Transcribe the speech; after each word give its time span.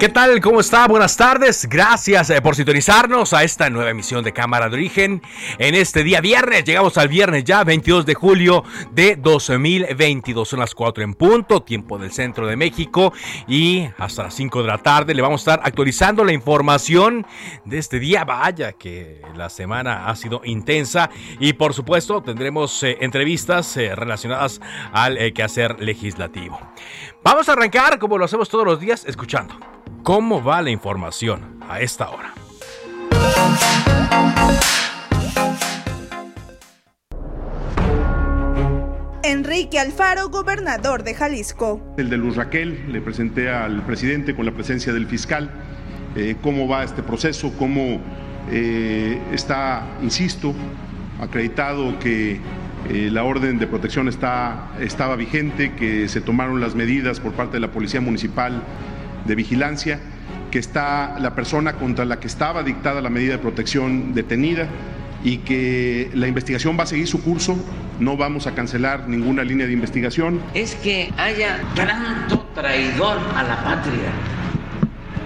¿Qué 0.00 0.08
tal? 0.08 0.40
¿Cómo 0.40 0.60
está? 0.60 0.88
Buenas 0.88 1.14
tardes. 1.14 1.68
Gracias 1.68 2.30
eh, 2.30 2.40
por 2.40 2.56
sintonizarnos 2.56 3.34
a 3.34 3.44
esta 3.44 3.68
nueva 3.68 3.90
emisión 3.90 4.24
de 4.24 4.32
Cámara 4.32 4.70
de 4.70 4.76
Origen. 4.76 5.20
En 5.58 5.74
este 5.74 6.02
día 6.02 6.22
viernes, 6.22 6.64
llegamos 6.64 6.96
al 6.96 7.08
viernes 7.08 7.44
ya, 7.44 7.64
22 7.64 8.06
de 8.06 8.14
julio 8.14 8.64
de 8.92 9.16
2022. 9.16 10.48
Son 10.48 10.60
las 10.60 10.74
4 10.74 11.04
en 11.04 11.12
punto, 11.12 11.62
tiempo 11.62 11.98
del 11.98 12.12
centro 12.12 12.46
de 12.46 12.56
México. 12.56 13.12
Y 13.46 13.90
hasta 13.98 14.22
las 14.22 14.34
5 14.36 14.62
de 14.62 14.68
la 14.68 14.78
tarde 14.78 15.12
le 15.12 15.20
vamos 15.20 15.46
a 15.46 15.52
estar 15.52 15.68
actualizando 15.68 16.24
la 16.24 16.32
información 16.32 17.26
de 17.66 17.76
este 17.76 17.98
día. 17.98 18.24
Vaya 18.24 18.72
que 18.72 19.20
la 19.36 19.50
semana 19.50 20.06
ha 20.06 20.16
sido 20.16 20.40
intensa. 20.44 21.10
Y 21.38 21.52
por 21.52 21.74
supuesto, 21.74 22.22
tendremos 22.22 22.82
eh, 22.84 22.96
entrevistas 23.02 23.76
eh, 23.76 23.94
relacionadas 23.94 24.62
al 24.94 25.18
quehacer 25.34 25.78
legislativo. 25.78 26.58
Vamos 27.22 27.50
a 27.50 27.52
arrancar, 27.52 27.98
como 27.98 28.16
lo 28.16 28.24
hacemos 28.24 28.48
todos 28.48 28.64
los 28.64 28.80
días, 28.80 29.04
escuchando 29.04 29.79
cómo 30.02 30.42
va 30.42 30.62
la 30.62 30.70
información 30.70 31.58
a 31.68 31.80
esta 31.80 32.10
hora. 32.10 32.34
Enrique 39.22 39.78
Alfaro, 39.78 40.28
gobernador 40.28 41.04
de 41.04 41.14
Jalisco. 41.14 41.80
El 41.96 42.10
de 42.10 42.16
Luz 42.16 42.36
Raquel, 42.36 42.92
le 42.92 43.00
presenté 43.00 43.50
al 43.50 43.82
presidente 43.82 44.34
con 44.34 44.46
la 44.46 44.52
presencia 44.52 44.92
del 44.92 45.06
fiscal 45.06 45.50
eh, 46.16 46.36
cómo 46.42 46.66
va 46.66 46.82
este 46.82 47.02
proceso, 47.04 47.52
cómo 47.56 48.00
eh, 48.50 49.20
está, 49.32 49.86
insisto, 50.02 50.52
acreditado 51.20 51.96
que 52.00 52.40
eh, 52.88 53.10
la 53.12 53.22
orden 53.22 53.60
de 53.60 53.68
protección 53.68 54.08
está, 54.08 54.72
estaba 54.80 55.14
vigente, 55.14 55.74
que 55.74 56.08
se 56.08 56.20
tomaron 56.20 56.60
las 56.60 56.74
medidas 56.74 57.20
por 57.20 57.32
parte 57.32 57.54
de 57.54 57.60
la 57.60 57.70
Policía 57.70 58.00
Municipal 58.00 58.62
de 59.24 59.34
Vigilancia, 59.34 60.00
que 60.50 60.58
está 60.58 61.16
la 61.18 61.34
persona 61.34 61.74
contra 61.74 62.04
la 62.04 62.20
que 62.20 62.26
estaba 62.26 62.62
dictada 62.62 63.00
la 63.00 63.10
medida 63.10 63.32
de 63.32 63.38
protección 63.38 64.14
detenida 64.14 64.68
y 65.22 65.38
que 65.38 66.10
la 66.14 66.26
investigación 66.26 66.78
va 66.78 66.84
a 66.84 66.86
seguir 66.86 67.06
su 67.06 67.22
curso, 67.22 67.56
no 67.98 68.16
vamos 68.16 68.46
a 68.46 68.54
cancelar 68.54 69.08
ninguna 69.08 69.44
línea 69.44 69.66
de 69.66 69.72
investigación. 69.72 70.40
Es 70.54 70.74
que 70.76 71.12
haya 71.18 71.60
tanto 71.74 72.38
traidor 72.54 73.18
a 73.36 73.42
la 73.42 73.62
patria 73.62 74.10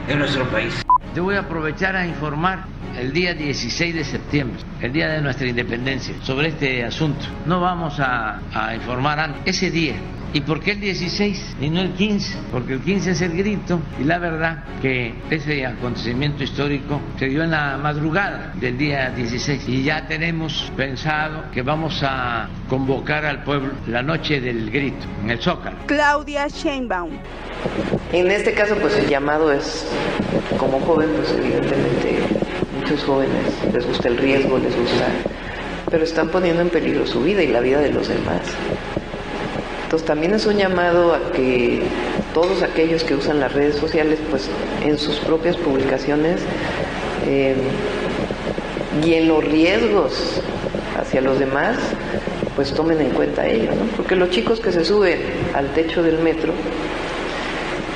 en 0.08 0.18
nuestro 0.18 0.48
país. 0.50 0.82
Yo 1.14 1.22
voy 1.22 1.36
a 1.36 1.40
aprovechar 1.40 1.94
a 1.94 2.06
informar 2.06 2.64
el 2.98 3.12
día 3.12 3.34
16 3.34 3.94
de 3.94 4.04
septiembre, 4.04 4.58
el 4.80 4.92
día 4.92 5.08
de 5.08 5.20
nuestra 5.20 5.46
independencia, 5.46 6.14
sobre 6.22 6.48
este 6.48 6.84
asunto. 6.84 7.24
No 7.46 7.60
vamos 7.60 7.98
a, 8.00 8.40
a 8.52 8.74
informar 8.74 9.20
antes, 9.20 9.56
ese 9.56 9.70
día. 9.70 9.94
¿Y 10.34 10.40
por 10.40 10.58
qué 10.58 10.72
el 10.72 10.80
16 10.80 11.56
y 11.60 11.70
no 11.70 11.80
el 11.80 11.92
15? 11.92 12.38
Porque 12.50 12.72
el 12.72 12.80
15 12.80 13.12
es 13.12 13.22
el 13.22 13.36
grito 13.36 13.80
y 14.00 14.04
la 14.04 14.18
verdad 14.18 14.64
que 14.82 15.14
ese 15.30 15.64
acontecimiento 15.64 16.42
histórico 16.42 17.00
se 17.20 17.26
dio 17.26 17.44
en 17.44 17.52
la 17.52 17.78
madrugada 17.78 18.52
del 18.56 18.76
día 18.76 19.10
16 19.10 19.68
y 19.68 19.84
ya 19.84 20.08
tenemos 20.08 20.72
pensado 20.76 21.44
que 21.52 21.62
vamos 21.62 22.02
a 22.02 22.48
convocar 22.68 23.24
al 23.24 23.44
pueblo 23.44 23.74
la 23.86 24.02
noche 24.02 24.40
del 24.40 24.72
grito 24.72 25.06
en 25.22 25.30
el 25.30 25.38
Zócalo. 25.38 25.76
Claudia 25.86 26.48
Sheinbaum. 26.48 27.12
En 28.12 28.28
este 28.28 28.54
caso 28.54 28.74
pues 28.74 28.96
el 28.98 29.08
llamado 29.08 29.52
es 29.52 29.86
como 30.58 30.80
joven 30.80 31.10
pues 31.16 31.30
evidentemente 31.30 32.43
muchos 32.84 33.04
jóvenes 33.04 33.46
les 33.72 33.86
gusta 33.86 34.08
el 34.08 34.18
riesgo, 34.18 34.58
les 34.58 34.76
gusta, 34.76 35.06
pero 35.90 36.04
están 36.04 36.28
poniendo 36.28 36.60
en 36.60 36.68
peligro 36.68 37.06
su 37.06 37.22
vida 37.22 37.42
y 37.42 37.46
la 37.46 37.60
vida 37.60 37.80
de 37.80 37.90
los 37.90 38.08
demás. 38.08 38.42
Entonces 39.84 40.06
también 40.06 40.34
es 40.34 40.44
un 40.44 40.58
llamado 40.58 41.14
a 41.14 41.32
que 41.32 41.80
todos 42.34 42.62
aquellos 42.62 43.02
que 43.02 43.14
usan 43.14 43.40
las 43.40 43.54
redes 43.54 43.76
sociales, 43.76 44.18
pues 44.28 44.50
en 44.84 44.98
sus 44.98 45.16
propias 45.20 45.56
publicaciones 45.56 46.42
eh, 47.26 47.56
y 49.02 49.14
en 49.14 49.28
los 49.28 49.42
riesgos 49.42 50.42
hacia 51.00 51.22
los 51.22 51.38
demás, 51.38 51.78
pues 52.54 52.74
tomen 52.74 53.00
en 53.00 53.10
cuenta 53.12 53.46
ello. 53.46 53.70
Porque 53.96 54.14
los 54.14 54.28
chicos 54.28 54.60
que 54.60 54.72
se 54.72 54.84
suben 54.84 55.22
al 55.54 55.72
techo 55.72 56.02
del 56.02 56.18
metro, 56.18 56.52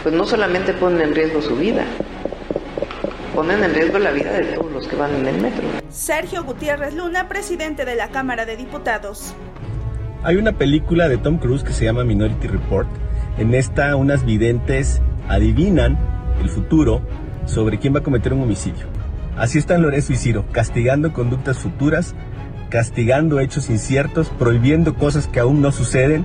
pues 0.02 0.14
no 0.14 0.24
solamente 0.24 0.72
ponen 0.72 1.02
en 1.02 1.14
riesgo 1.14 1.42
su 1.42 1.56
vida, 1.56 1.84
ponen 3.38 3.62
en 3.62 3.72
riesgo 3.72 4.00
la 4.00 4.10
vida 4.10 4.32
de 4.32 4.46
todos 4.46 4.72
los 4.72 4.88
que 4.88 4.96
van 4.96 5.14
en 5.14 5.28
el 5.28 5.40
metro. 5.40 5.62
Sergio 5.90 6.42
Gutiérrez 6.42 6.92
Luna, 6.92 7.28
presidente 7.28 7.84
de 7.84 7.94
la 7.94 8.08
Cámara 8.08 8.46
de 8.46 8.56
Diputados. 8.56 9.32
Hay 10.24 10.34
una 10.34 10.50
película 10.50 11.08
de 11.08 11.18
Tom 11.18 11.38
Cruise 11.38 11.62
que 11.62 11.72
se 11.72 11.84
llama 11.84 12.02
Minority 12.02 12.48
Report. 12.48 12.88
En 13.38 13.54
esta 13.54 13.94
unas 13.94 14.24
videntes 14.24 15.00
adivinan 15.28 15.96
el 16.42 16.48
futuro 16.48 17.00
sobre 17.46 17.78
quién 17.78 17.94
va 17.94 18.00
a 18.00 18.02
cometer 18.02 18.32
un 18.32 18.42
homicidio. 18.42 18.86
Así 19.36 19.58
están 19.58 19.82
Lorenzo 19.82 20.14
y 20.14 20.16
Ciro, 20.16 20.44
castigando 20.50 21.12
conductas 21.12 21.58
futuras, 21.58 22.16
castigando 22.70 23.38
hechos 23.38 23.70
inciertos, 23.70 24.30
prohibiendo 24.36 24.96
cosas 24.96 25.28
que 25.28 25.38
aún 25.38 25.62
no 25.62 25.70
suceden, 25.70 26.24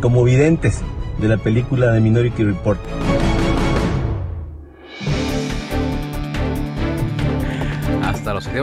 como 0.00 0.24
videntes 0.24 0.82
de 1.20 1.28
la 1.28 1.36
película 1.36 1.92
de 1.92 2.00
Minority 2.00 2.42
Report. 2.42 2.80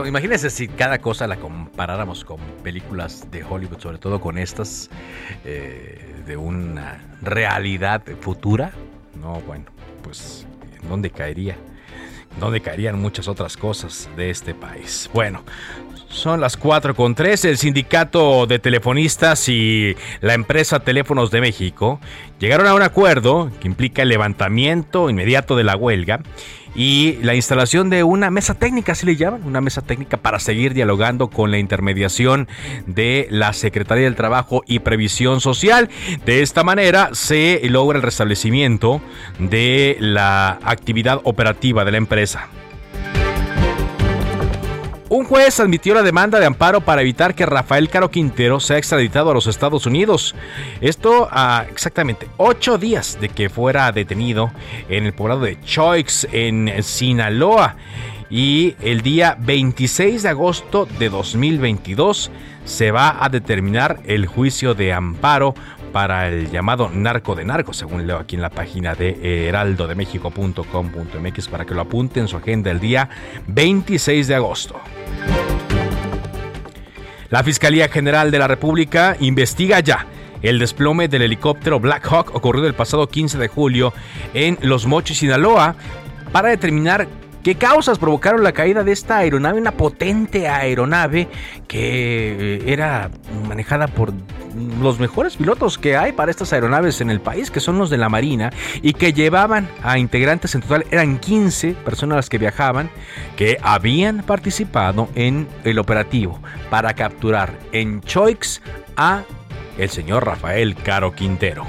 Imagínense 0.04 0.50
si 0.50 0.68
cada 0.68 0.98
cosa 0.98 1.26
la 1.26 1.36
comparáramos 1.36 2.24
con 2.24 2.38
películas 2.62 3.30
de 3.30 3.44
Hollywood, 3.44 3.80
sobre 3.80 3.98
todo 3.98 4.20
con 4.20 4.36
estas 4.36 4.90
eh, 5.44 6.22
de 6.26 6.36
una 6.36 7.00
realidad 7.22 8.02
futura. 8.20 8.72
No, 9.14 9.40
bueno, 9.46 9.64
pues 10.02 10.46
¿en 10.82 10.88
dónde 10.88 11.10
caería? 11.10 11.56
¿Dónde 12.38 12.60
caerían 12.60 13.00
muchas 13.00 13.28
otras 13.28 13.56
cosas 13.56 14.10
de 14.16 14.28
este 14.28 14.52
país? 14.54 15.08
Bueno, 15.14 15.42
son 16.08 16.40
las 16.40 16.56
4 16.56 16.94
con 16.94 17.14
3. 17.14 17.46
El 17.46 17.56
sindicato 17.56 18.46
de 18.46 18.58
telefonistas 18.58 19.48
y 19.48 19.96
la 20.20 20.34
empresa 20.34 20.80
Teléfonos 20.80 21.30
de 21.30 21.40
México 21.40 22.00
llegaron 22.38 22.66
a 22.66 22.74
un 22.74 22.82
acuerdo 22.82 23.50
que 23.60 23.68
implica 23.68 24.02
el 24.02 24.10
levantamiento 24.10 25.08
inmediato 25.08 25.56
de 25.56 25.64
la 25.64 25.76
huelga 25.76 26.20
y 26.76 27.18
la 27.22 27.34
instalación 27.34 27.88
de 27.88 28.02
una 28.02 28.30
mesa 28.30 28.54
técnica, 28.54 28.92
así 28.92 29.06
le 29.06 29.16
llaman, 29.16 29.42
una 29.44 29.60
mesa 29.60 29.80
técnica 29.80 30.18
para 30.18 30.38
seguir 30.38 30.74
dialogando 30.74 31.28
con 31.28 31.50
la 31.50 31.58
intermediación 31.58 32.48
de 32.86 33.26
la 33.30 33.52
Secretaría 33.54 34.04
del 34.04 34.14
Trabajo 34.14 34.62
y 34.66 34.80
Previsión 34.80 35.40
Social. 35.40 35.88
De 36.26 36.42
esta 36.42 36.62
manera 36.64 37.10
se 37.12 37.60
logra 37.64 37.96
el 37.96 38.02
restablecimiento 38.02 39.00
de 39.38 39.96
la 40.00 40.58
actividad 40.62 41.20
operativa 41.24 41.84
de 41.84 41.92
la 41.92 41.98
empresa. 41.98 42.48
Un 45.08 45.24
juez 45.24 45.60
admitió 45.60 45.94
la 45.94 46.02
demanda 46.02 46.40
de 46.40 46.46
amparo 46.46 46.80
para 46.80 47.00
evitar 47.00 47.36
que 47.36 47.46
Rafael 47.46 47.88
Caro 47.88 48.10
Quintero 48.10 48.58
sea 48.58 48.76
extraditado 48.76 49.30
a 49.30 49.34
los 49.34 49.46
Estados 49.46 49.86
Unidos. 49.86 50.34
Esto 50.80 51.28
a 51.30 51.64
exactamente 51.70 52.26
ocho 52.38 52.76
días 52.76 53.16
de 53.20 53.28
que 53.28 53.48
fuera 53.48 53.92
detenido 53.92 54.50
en 54.88 55.06
el 55.06 55.12
poblado 55.12 55.42
de 55.42 55.60
Choix, 55.60 56.26
en 56.32 56.82
Sinaloa. 56.82 57.76
Y 58.30 58.74
el 58.82 59.02
día 59.02 59.36
26 59.38 60.24
de 60.24 60.28
agosto 60.28 60.88
de 60.98 61.08
2022 61.08 62.32
se 62.64 62.90
va 62.90 63.24
a 63.24 63.28
determinar 63.28 64.00
el 64.06 64.26
juicio 64.26 64.74
de 64.74 64.92
amparo 64.92 65.54
para 65.96 66.28
el 66.28 66.50
llamado 66.50 66.90
narco 66.92 67.34
de 67.34 67.46
narco, 67.46 67.72
según 67.72 68.06
leo 68.06 68.18
aquí 68.18 68.36
en 68.36 68.42
la 68.42 68.50
página 68.50 68.94
de 68.94 69.48
heraldodemexico.com.mx 69.48 71.48
para 71.48 71.64
que 71.64 71.72
lo 71.72 71.80
apunte 71.80 72.20
en 72.20 72.28
su 72.28 72.36
agenda 72.36 72.70
el 72.70 72.80
día 72.80 73.08
26 73.46 74.28
de 74.28 74.34
agosto. 74.34 74.78
La 77.30 77.42
Fiscalía 77.42 77.88
General 77.88 78.30
de 78.30 78.38
la 78.38 78.46
República 78.46 79.16
investiga 79.20 79.80
ya 79.80 80.04
el 80.42 80.58
desplome 80.58 81.08
del 81.08 81.22
helicóptero 81.22 81.80
Black 81.80 82.06
Hawk 82.12 82.34
ocurrido 82.34 82.66
el 82.66 82.74
pasado 82.74 83.08
15 83.08 83.38
de 83.38 83.48
julio 83.48 83.94
en 84.34 84.58
Los 84.60 84.84
Mochis, 84.84 85.20
Sinaloa, 85.20 85.76
para 86.30 86.50
determinar 86.50 87.08
¿Qué 87.46 87.54
causas 87.54 88.00
provocaron 88.00 88.42
la 88.42 88.50
caída 88.50 88.82
de 88.82 88.90
esta 88.90 89.18
aeronave? 89.18 89.60
Una 89.60 89.70
potente 89.70 90.48
aeronave 90.48 91.28
que 91.68 92.56
eh, 92.56 92.62
era 92.66 93.08
manejada 93.46 93.86
por 93.86 94.12
los 94.82 94.98
mejores 94.98 95.36
pilotos 95.36 95.78
que 95.78 95.96
hay 95.96 96.10
para 96.10 96.32
estas 96.32 96.52
aeronaves 96.52 97.00
en 97.00 97.08
el 97.08 97.20
país, 97.20 97.52
que 97.52 97.60
son 97.60 97.78
los 97.78 97.88
de 97.88 97.98
la 97.98 98.08
Marina, 98.08 98.50
y 98.82 98.94
que 98.94 99.12
llevaban 99.12 99.68
a 99.84 99.96
integrantes 99.96 100.56
en 100.56 100.62
total, 100.62 100.86
eran 100.90 101.20
15 101.20 101.74
personas 101.84 102.16
las 102.16 102.28
que 102.28 102.38
viajaban, 102.38 102.90
que 103.36 103.58
habían 103.62 104.24
participado 104.24 105.08
en 105.14 105.46
el 105.62 105.78
operativo 105.78 106.40
para 106.68 106.94
capturar 106.94 107.56
en 107.70 108.00
Choix 108.00 108.60
a 108.96 109.22
el 109.78 109.88
señor 109.88 110.26
Rafael 110.26 110.74
Caro 110.74 111.12
Quintero. 111.12 111.64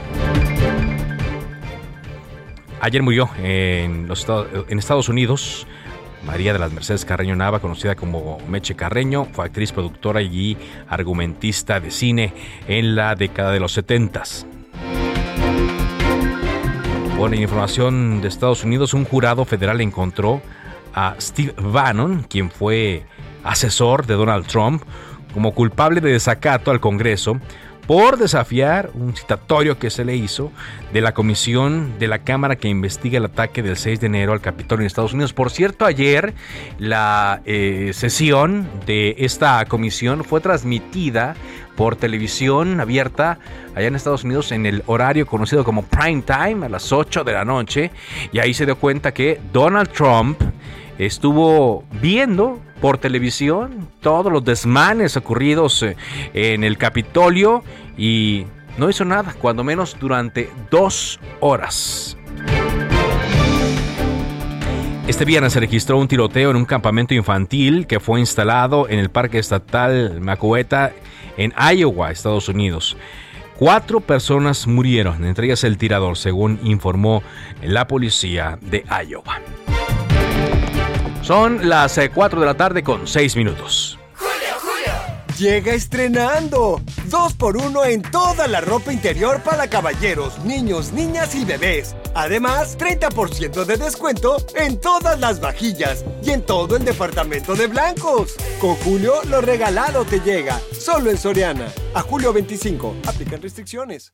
Ayer 2.80 3.02
murió 3.02 3.30
en, 3.40 4.08
los 4.08 4.26
en 4.70 4.80
Estados 4.80 5.10
Unidos 5.10 5.68
María 6.28 6.52
de 6.52 6.60
las 6.60 6.74
Mercedes 6.74 7.06
Carreño 7.06 7.36
Nava, 7.36 7.60
conocida 7.60 7.96
como 7.96 8.38
Meche 8.50 8.76
Carreño, 8.76 9.26
fue 9.32 9.46
actriz, 9.46 9.72
productora 9.72 10.22
y 10.22 10.58
argumentista 10.90 11.80
de 11.80 11.90
cine 11.90 12.34
en 12.68 12.96
la 12.96 13.16
década 13.16 13.52
de 13.52 13.60
los 13.60 13.72
70. 13.72 14.24
Por 17.18 17.34
información 17.34 18.22
de 18.22 18.28
Estados 18.28 18.64
Unidos, 18.64 18.94
un 18.94 19.06
jurado 19.06 19.46
federal 19.46 19.80
encontró 19.82 20.42
a 20.94 21.16
Steve 21.20 21.54
Bannon, 21.58 22.24
quien 22.24 22.52
fue 22.52 23.06
asesor 23.44 24.06
de 24.06 24.16
Donald 24.16 24.48
Trump, 24.48 24.84
como 25.34 25.54
culpable 25.54 26.02
de 26.02 26.12
desacato 26.12 26.72
al 26.72 26.80
Congreso 26.80 27.40
por 27.88 28.18
desafiar 28.18 28.92
un 28.94 29.16
citatorio 29.16 29.80
que 29.80 29.90
se 29.90 30.04
le 30.04 30.16
hizo 30.16 30.52
de 30.92 31.00
la 31.00 31.14
comisión 31.14 31.98
de 31.98 32.08
la 32.08 32.20
Cámara 32.20 32.58
que 32.58 32.68
investiga 32.68 33.18
el 33.18 33.26
ataque 33.26 33.64
del 33.64 33.78
6 33.78 34.02
de 34.02 34.08
enero 34.08 34.34
al 34.34 34.42
Capitolio 34.42 34.82
en 34.82 34.88
Estados 34.88 35.14
Unidos. 35.14 35.32
Por 35.34 35.50
cierto, 35.50 35.86
ayer 35.86 36.34
la 36.78 37.42
eh, 37.46 37.92
sesión 37.94 38.68
de 38.86 39.16
esta 39.20 39.64
comisión 39.66 40.26
fue 40.26 40.42
transmitida 40.42 41.36
por 41.78 41.96
televisión 41.96 42.82
abierta 42.82 43.40
allá 43.74 43.88
en 43.88 43.96
Estados 43.96 44.26
Unidos 44.26 44.52
en 44.52 44.66
el 44.66 44.84
horario 44.88 45.26
conocido 45.26 45.64
como 45.64 45.84
prime 45.84 46.24
time 46.24 46.66
a 46.66 46.70
las 46.70 46.92
8 46.92 47.24
de 47.24 47.34
la 47.34 47.46
noche 47.46 47.92
y 48.34 48.40
ahí 48.40 48.54
se 48.54 48.66
dio 48.66 48.78
cuenta 48.78 49.14
que 49.14 49.40
Donald 49.54 49.90
Trump 49.92 50.42
estuvo 50.98 51.84
viendo 52.02 52.60
por 52.82 52.98
televisión 52.98 53.90
todos 54.02 54.32
los 54.32 54.44
desmanes 54.44 55.18
ocurridos 55.18 55.84
eh, 55.84 55.96
en 56.34 56.64
el 56.64 56.78
Capitolio 56.78 57.64
y 57.98 58.46
no 58.78 58.90
hizo 58.90 59.06
nada, 59.06 59.34
cuando 59.40 59.64
menos 59.64 59.98
durante 60.00 60.50
dos 60.70 61.20
horas. 61.40 62.18
Este 65.08 65.24
viernes 65.24 65.54
se 65.54 65.62
registró 65.62 65.98
un 65.98 66.08
tiroteo 66.08 66.52
en 66.52 66.58
un 66.58 66.66
campamento 66.66 67.14
infantil 67.14 67.88
que 67.88 68.00
fue 68.00 68.20
instalado 68.20 68.90
en 68.90 69.00
el 69.00 69.10
Parque 69.10 69.40
Estatal 69.40 70.20
Macueta 70.20 70.92
en 71.38 71.54
Iowa, 71.74 72.12
Estados 72.12 72.50
Unidos. 72.50 72.98
Cuatro 73.58 74.02
personas 74.02 74.68
murieron, 74.68 75.24
entre 75.24 75.48
ellas 75.48 75.64
el 75.64 75.78
tirador, 75.78 76.18
según 76.18 76.60
informó 76.64 77.24
la 77.64 77.88
policía 77.88 78.60
de 78.62 78.84
Iowa. 79.08 79.40
Son 81.28 81.68
las 81.68 82.00
4 82.16 82.38
eh, 82.38 82.40
de 82.40 82.46
la 82.46 82.54
tarde 82.54 82.84
con 82.86 83.06
6 83.06 83.36
minutos. 83.36 84.00
¡Julio, 84.16 84.56
Julio! 84.62 84.94
Llega 85.38 85.74
estrenando. 85.74 86.82
Dos 87.08 87.34
por 87.34 87.58
uno 87.58 87.84
en 87.84 88.02
toda 88.02 88.48
la 88.48 88.62
ropa 88.62 88.94
interior 88.94 89.44
para 89.44 89.68
caballeros, 89.68 90.40
niños, 90.46 90.94
niñas 90.94 91.36
y 91.36 91.44
bebés. 91.44 91.98
Además, 92.16 92.78
30% 92.78 93.66
de 93.66 93.76
descuento 93.76 94.38
en 94.56 94.80
todas 94.80 95.20
las 95.20 95.42
vajillas 95.42 96.06
y 96.24 96.30
en 96.30 96.44
todo 96.44 96.78
el 96.78 96.86
departamento 96.86 97.58
de 97.58 97.68
blancos. 97.68 98.36
Con 98.62 98.76
Julio, 98.76 99.16
lo 99.26 99.42
regalado 99.42 100.06
te 100.06 100.22
llega. 100.22 100.58
Solo 100.72 101.12
en 101.12 101.18
Soriana. 101.18 101.68
A 101.94 102.04
julio 102.04 102.32
25. 102.32 102.96
Aplican 103.06 103.42
restricciones. 103.42 104.14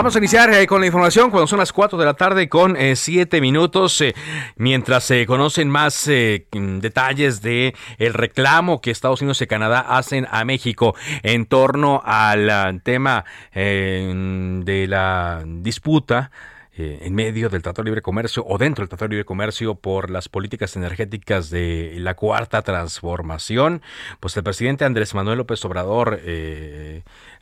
Vamos 0.00 0.16
a 0.16 0.18
iniciar 0.18 0.50
eh, 0.54 0.66
con 0.66 0.80
la 0.80 0.86
información 0.86 1.30
cuando 1.30 1.46
son 1.46 1.58
las 1.58 1.74
4 1.74 1.98
de 1.98 2.06
la 2.06 2.14
tarde 2.14 2.48
con 2.48 2.74
7 2.74 3.36
eh, 3.36 3.40
minutos, 3.42 4.00
eh, 4.00 4.14
mientras 4.56 5.04
se 5.04 5.26
conocen 5.26 5.68
más 5.68 6.06
detalles 6.06 7.42
de 7.42 7.74
el 7.98 8.14
reclamo 8.14 8.80
que 8.80 8.92
Estados 8.92 9.20
Unidos 9.20 9.42
y 9.42 9.46
Canadá 9.46 9.80
hacen 9.80 10.26
a 10.30 10.46
México 10.46 10.94
en 11.22 11.44
torno 11.44 12.00
al 12.02 12.80
tema 12.82 13.26
de 13.52 14.86
la 14.88 15.42
disputa 15.44 16.30
en 16.78 17.14
medio 17.14 17.50
del 17.50 17.60
Tratado 17.60 17.82
de 17.82 17.90
Libre 17.90 18.00
Comercio 18.00 18.42
o 18.48 18.56
dentro 18.56 18.80
del 18.80 18.88
Tratado 18.88 19.08
de 19.08 19.16
Libre 19.16 19.26
Comercio 19.26 19.74
por 19.74 20.08
las 20.08 20.30
políticas 20.30 20.76
energéticas 20.76 21.50
de 21.50 21.96
la 21.98 22.14
Cuarta 22.14 22.62
Transformación, 22.62 23.82
pues 24.18 24.34
el 24.38 24.44
presidente 24.44 24.86
Andrés 24.86 25.14
Manuel 25.14 25.36
López 25.36 25.62
Obrador 25.66 26.22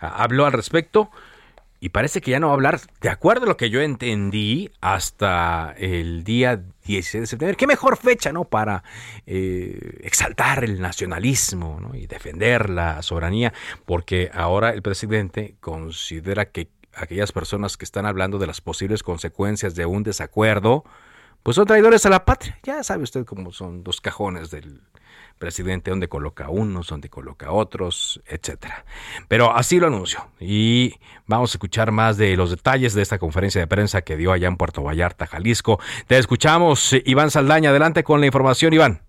habló 0.01 0.45
al 0.45 0.53
respecto 0.53 1.13
y 1.81 1.91
parece 1.91 2.21
que 2.21 2.33
ya 2.33 2.41
no 2.41 2.49
va 2.49 2.53
a 2.53 2.55
hablar, 2.55 2.81
de 3.01 3.09
acuerdo 3.09 3.45
a 3.45 3.49
lo 3.49 3.57
que 3.57 3.71
yo 3.71 3.81
entendí, 3.81 4.71
hasta 4.81 5.75
el 5.79 6.25
día 6.25 6.63
16 6.85 7.23
de 7.23 7.27
septiembre. 7.27 7.57
Qué 7.57 7.67
mejor 7.67 7.97
fecha, 7.97 8.33
¿no? 8.33 8.45
Para 8.45 8.83
eh, 9.27 10.01
exaltar 10.03 10.65
el 10.65 10.81
nacionalismo 10.81 11.93
y 11.95 12.07
defender 12.07 12.69
la 12.69 13.03
soberanía, 13.03 13.53
porque 13.85 14.31
ahora 14.35 14.71
el 14.71 14.83
presidente 14.83 15.57
considera 15.61 16.47
que 16.47 16.69
aquellas 16.95 17.31
personas 17.31 17.77
que 17.77 17.85
están 17.85 18.07
hablando 18.07 18.39
de 18.39 18.49
las 18.49 18.61
posibles 18.61 19.05
consecuencias 19.05 19.76
de 19.76 19.87
un 19.87 20.02
desacuerdo, 20.02 20.85
pues 21.45 21.55
son 21.55 21.67
traidores 21.67 22.05
a 22.07 22.11
la 22.11 22.25
patria. 22.25 22.59
Ya 22.64 22.83
sabe 22.83 23.05
usted 23.05 23.25
cómo 23.25 23.52
son 23.52 23.85
dos 23.85 24.00
cajones 24.00 24.50
del 24.50 24.81
presidente, 25.38 25.90
donde 25.90 26.09
coloca 26.09 26.50
unos, 26.50 26.88
donde 26.88 27.09
coloca 27.09 27.52
otros, 27.52 28.21
etcétera. 28.26 28.85
Pero 29.28 29.52
así 29.54 29.78
lo 29.80 29.87
anunció. 29.87 30.21
Y 30.40 30.95
vamos 31.26 31.52
a 31.52 31.57
escuchar 31.57 31.92
más 31.92 32.18
de 32.18 32.37
los 32.37 32.50
detalles 32.50 32.95
de 32.95 33.02
esta 33.02 33.18
conferencia 33.18 33.61
de 33.61 33.66
prensa 33.66 34.02
que 34.02 34.16
dio 34.16 34.33
allá 34.33 34.49
en 34.49 34.57
Puerto 34.57 34.83
Vallarta, 34.83 35.26
Jalisco. 35.26 35.78
Te 36.07 36.18
escuchamos, 36.18 36.95
Iván 37.04 37.30
Saldaña. 37.30 37.71
Adelante 37.71 38.04
con 38.04 38.21
la 38.21 38.26
información, 38.26 38.73
Iván. 38.73 39.00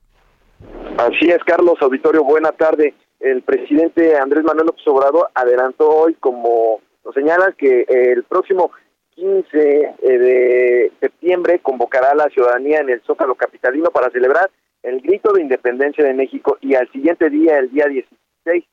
Así 0.98 1.29
es, 1.29 1.43
Carlos 1.45 1.77
Auditorio. 1.81 2.24
Buena 2.24 2.51
tarde. 2.51 2.93
El 3.19 3.41
presidente 3.41 4.17
Andrés 4.17 4.43
Manuel 4.43 4.67
López 4.67 4.88
Obrador 4.88 5.29
adelantó 5.33 5.89
hoy, 5.89 6.15
como 6.15 6.81
lo 7.03 7.12
señala, 7.12 7.53
que 7.57 7.86
el 7.88 8.24
próximo 8.24 8.71
15 9.15 9.95
eh, 10.01 10.17
de 10.17 10.91
septiembre 11.01 11.59
convocará 11.59 12.12
a 12.12 12.15
la 12.15 12.29
ciudadanía 12.29 12.79
en 12.79 12.89
el 12.89 13.01
Zócalo 13.01 13.36
Capitalino 13.36 13.89
para 13.91 14.09
celebrar 14.12 14.50
el 14.83 15.01
grito 15.01 15.33
de 15.33 15.41
independencia 15.41 16.03
de 16.03 16.13
México 16.13 16.57
y 16.62 16.75
al 16.75 16.89
siguiente 16.91 17.29
día, 17.29 17.57
el 17.57 17.69
día 17.71 17.86
16, 17.86 18.63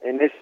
en 0.00 0.20
ese 0.20 0.34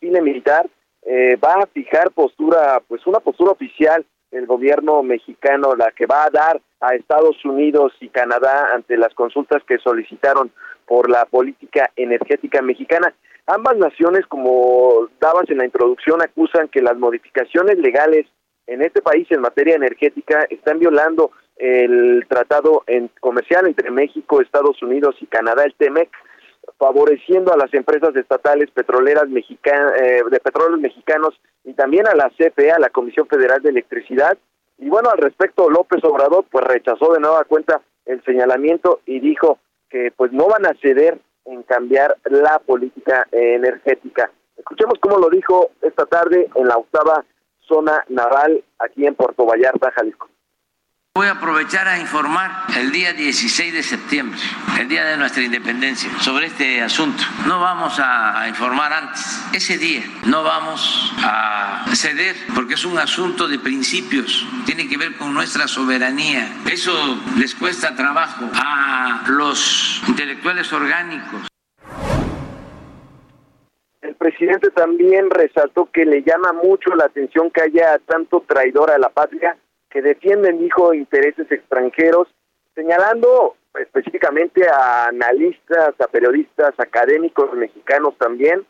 cine 0.00 0.20
militar, 0.20 0.68
eh, 1.02 1.36
va 1.36 1.54
a 1.54 1.66
fijar 1.66 2.10
postura, 2.12 2.82
pues 2.86 3.06
una 3.06 3.20
postura 3.20 3.52
oficial 3.52 4.04
el 4.30 4.46
gobierno 4.46 5.02
mexicano, 5.02 5.74
la 5.74 5.90
que 5.92 6.06
va 6.06 6.24
a 6.24 6.30
dar 6.30 6.60
a 6.80 6.94
Estados 6.94 7.42
Unidos 7.44 7.92
y 8.00 8.08
Canadá 8.08 8.74
ante 8.74 8.96
las 8.96 9.14
consultas 9.14 9.62
que 9.64 9.78
solicitaron 9.78 10.50
por 10.86 11.10
la 11.10 11.24
política 11.24 11.90
energética 11.96 12.62
mexicana. 12.62 13.14
Ambas 13.46 13.76
naciones, 13.76 14.26
como 14.26 15.08
dabas 15.20 15.48
en 15.48 15.58
la 15.58 15.64
introducción, 15.64 16.22
acusan 16.22 16.68
que 16.68 16.82
las 16.82 16.96
modificaciones 16.98 17.78
legales 17.78 18.26
en 18.66 18.82
este 18.82 19.00
país 19.00 19.26
en 19.30 19.40
materia 19.40 19.76
energética 19.76 20.46
están 20.50 20.78
violando 20.78 21.30
el 21.58 22.24
tratado 22.28 22.84
en, 22.86 23.10
comercial 23.20 23.66
entre 23.66 23.90
México, 23.90 24.40
Estados 24.40 24.82
Unidos 24.82 25.16
y 25.20 25.26
Canadá, 25.26 25.64
el 25.64 25.74
TEMEC. 25.74 26.08
favoreciendo 26.78 27.52
a 27.52 27.56
las 27.56 27.72
empresas 27.72 28.14
estatales 28.14 28.70
petroleras 28.70 29.28
mexicanas, 29.28 29.92
eh, 30.02 30.22
de 30.30 30.38
petróleos 30.38 30.78
mexicanos 30.78 31.40
y 31.64 31.72
también 31.72 32.06
a 32.06 32.14
la 32.14 32.30
CFE, 32.30 32.70
a 32.70 32.78
la 32.78 32.90
Comisión 32.90 33.26
Federal 33.26 33.62
de 33.62 33.70
Electricidad. 33.70 34.36
Y 34.76 34.88
bueno, 34.88 35.08
al 35.10 35.18
respecto, 35.18 35.70
López 35.70 36.04
Obrador 36.04 36.44
pues 36.50 36.64
rechazó 36.66 37.12
de 37.14 37.20
nueva 37.20 37.44
cuenta 37.44 37.80
el 38.04 38.22
señalamiento 38.24 39.00
y 39.06 39.18
dijo 39.18 39.58
que 39.88 40.12
pues 40.14 40.30
no 40.32 40.46
van 40.46 40.66
a 40.66 40.74
ceder 40.80 41.18
en 41.46 41.62
cambiar 41.62 42.16
la 42.24 42.58
política 42.58 43.26
energética. 43.32 44.30
Escuchemos 44.56 44.98
cómo 45.00 45.18
lo 45.18 45.30
dijo 45.30 45.70
esta 45.82 46.04
tarde 46.04 46.48
en 46.54 46.68
la 46.68 46.76
octava 46.76 47.24
zona 47.66 48.04
naval 48.08 48.62
aquí 48.78 49.06
en 49.06 49.14
Puerto 49.14 49.46
Vallarta, 49.46 49.90
Jalisco. 49.92 50.28
Voy 51.18 51.26
a 51.26 51.32
aprovechar 51.32 51.88
a 51.88 51.98
informar 51.98 52.48
el 52.78 52.92
día 52.92 53.12
16 53.12 53.72
de 53.72 53.82
septiembre, 53.82 54.38
el 54.78 54.86
día 54.86 55.04
de 55.04 55.16
nuestra 55.16 55.42
independencia, 55.42 56.08
sobre 56.20 56.46
este 56.46 56.80
asunto. 56.80 57.24
No 57.44 57.58
vamos 57.58 57.98
a 57.98 58.46
informar 58.46 58.92
antes, 58.92 59.44
ese 59.52 59.78
día 59.78 60.04
no 60.26 60.44
vamos 60.44 61.12
a 61.18 61.86
ceder 61.92 62.36
porque 62.54 62.74
es 62.74 62.84
un 62.84 63.00
asunto 63.00 63.48
de 63.48 63.58
principios, 63.58 64.46
tiene 64.64 64.88
que 64.88 64.96
ver 64.96 65.16
con 65.16 65.34
nuestra 65.34 65.66
soberanía. 65.66 66.52
Eso 66.70 66.92
les 67.36 67.52
cuesta 67.56 67.96
trabajo 67.96 68.48
a 68.54 69.24
los 69.26 70.00
intelectuales 70.06 70.72
orgánicos. 70.72 71.48
El 74.02 74.14
presidente 74.14 74.70
también 74.70 75.30
resaltó 75.30 75.90
que 75.92 76.04
le 76.04 76.22
llama 76.22 76.52
mucho 76.52 76.94
la 76.94 77.06
atención 77.06 77.50
que 77.50 77.62
haya 77.62 77.98
tanto 78.06 78.44
traidor 78.46 78.92
a 78.92 78.98
la 78.98 79.08
patria 79.08 79.56
que 79.90 80.02
defienden, 80.02 80.58
dijo, 80.58 80.94
intereses 80.94 81.50
extranjeros, 81.50 82.28
señalando 82.74 83.56
específicamente 83.74 84.68
a 84.68 85.06
analistas, 85.06 85.94
a 86.00 86.06
periodistas, 86.08 86.78
académicos 86.78 87.52
mexicanos 87.54 88.16
también, 88.18 88.66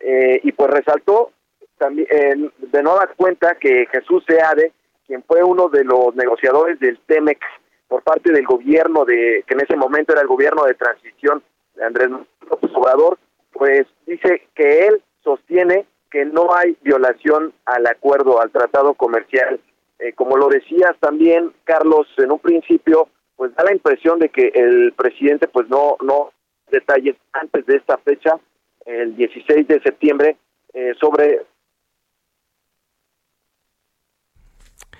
eh, 0.00 0.40
y 0.42 0.52
pues 0.52 0.70
resaltó 0.70 1.32
también 1.78 2.06
eh, 2.10 2.50
de 2.58 2.82
nueva 2.82 3.08
cuenta 3.16 3.54
que 3.54 3.86
Jesús 3.86 4.24
Seade, 4.26 4.72
quien 5.06 5.22
fue 5.24 5.42
uno 5.42 5.68
de 5.68 5.84
los 5.84 6.14
negociadores 6.14 6.78
del 6.78 6.98
TEMEX 7.06 7.40
por 7.88 8.02
parte 8.02 8.32
del 8.32 8.44
gobierno 8.44 9.04
de, 9.04 9.44
que 9.46 9.54
en 9.54 9.62
ese 9.62 9.76
momento 9.76 10.12
era 10.12 10.22
el 10.22 10.28
gobierno 10.28 10.64
de 10.64 10.74
transición 10.74 11.42
de 11.74 11.84
Andrés 11.84 12.10
López 12.48 12.70
Obrador, 12.74 13.18
pues 13.52 13.86
dice 14.06 14.46
que 14.54 14.86
él 14.86 15.02
sostiene 15.24 15.86
que 16.10 16.24
no 16.24 16.54
hay 16.54 16.76
violación 16.82 17.52
al 17.66 17.86
acuerdo, 17.86 18.40
al 18.40 18.50
tratado 18.50 18.94
comercial 18.94 19.60
eh, 20.00 20.14
como 20.14 20.36
lo 20.36 20.48
decías 20.48 20.96
también, 20.98 21.52
Carlos, 21.64 22.06
en 22.16 22.32
un 22.32 22.38
principio, 22.38 23.08
pues 23.36 23.54
da 23.54 23.64
la 23.64 23.72
impresión 23.72 24.18
de 24.18 24.30
que 24.30 24.50
el 24.54 24.92
presidente, 24.92 25.46
pues 25.46 25.68
no, 25.68 25.96
no 26.02 26.32
detalles 26.70 27.16
antes 27.32 27.66
de 27.66 27.76
esta 27.76 27.98
fecha, 27.98 28.38
el 28.86 29.14
16 29.16 29.68
de 29.68 29.80
septiembre, 29.82 30.36
eh, 30.72 30.94
sobre... 31.00 31.42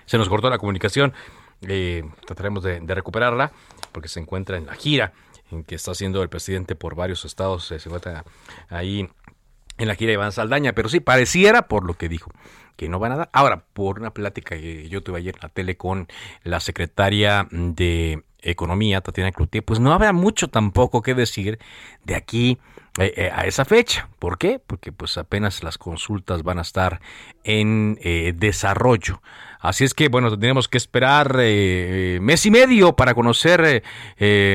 Se 0.04 0.18
nos 0.18 0.28
cortó 0.28 0.50
la 0.50 0.58
comunicación, 0.58 1.14
eh, 1.66 2.02
trataremos 2.26 2.62
de, 2.64 2.80
recuperarla 2.80 3.52
porque 3.92 4.08
se 4.08 4.20
encuentra 4.20 4.56
en 4.56 4.66
la 4.66 4.74
gira 4.74 5.12
en 5.50 5.64
que 5.64 5.76
está 5.76 5.92
haciendo 5.92 6.22
el 6.22 6.28
presidente 6.28 6.74
por 6.74 6.94
varios 6.94 7.24
estados, 7.24 7.64
se 7.66 7.76
encuentra 7.76 8.24
ahí 8.68 9.08
en 9.78 9.88
la 9.88 9.94
gira 9.94 10.08
de 10.08 10.14
Iván 10.14 10.32
Saldaña, 10.32 10.72
pero 10.74 10.88
sí, 10.88 11.00
pareciera 11.00 11.62
por 11.62 11.86
lo 11.86 11.94
que 11.94 12.08
dijo, 12.08 12.30
que 12.80 12.88
no 12.88 12.98
van 12.98 13.12
a 13.12 13.16
dar. 13.16 13.30
Ahora, 13.34 13.66
por 13.74 14.00
una 14.00 14.14
plática 14.14 14.56
que 14.56 14.88
yo 14.88 15.02
tuve 15.02 15.18
ayer 15.18 15.34
en 15.34 15.42
la 15.42 15.48
tele 15.50 15.76
con 15.76 16.08
la 16.44 16.60
secretaria 16.60 17.46
de 17.50 18.24
Economía, 18.40 19.02
Tatiana 19.02 19.32
Cloutier, 19.32 19.62
pues 19.62 19.80
no 19.80 19.92
habrá 19.92 20.14
mucho 20.14 20.48
tampoco 20.48 21.02
que 21.02 21.14
decir 21.14 21.58
de 22.04 22.14
aquí 22.14 22.58
eh, 22.98 23.12
eh, 23.14 23.30
a 23.34 23.44
esa 23.44 23.66
fecha. 23.66 24.08
¿Por 24.18 24.38
qué? 24.38 24.62
Porque 24.66 24.92
pues 24.92 25.18
apenas 25.18 25.62
las 25.62 25.76
consultas 25.76 26.42
van 26.42 26.58
a 26.58 26.62
estar 26.62 27.02
en 27.44 27.98
eh, 28.00 28.32
desarrollo. 28.34 29.20
Así 29.60 29.84
es 29.84 29.92
que, 29.92 30.08
bueno, 30.08 30.30
tendremos 30.30 30.66
que 30.66 30.78
esperar 30.78 31.34
mes 31.34 32.46
y 32.46 32.50
medio 32.50 32.96
para 32.96 33.12
conocer 33.12 33.82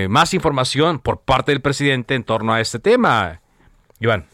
más 0.10 0.34
información 0.34 0.98
por 0.98 1.22
parte 1.22 1.52
del 1.52 1.62
presidente 1.62 2.16
en 2.16 2.24
torno 2.24 2.54
a 2.54 2.60
este 2.60 2.80
tema. 2.80 3.40
Iván. 4.00 4.26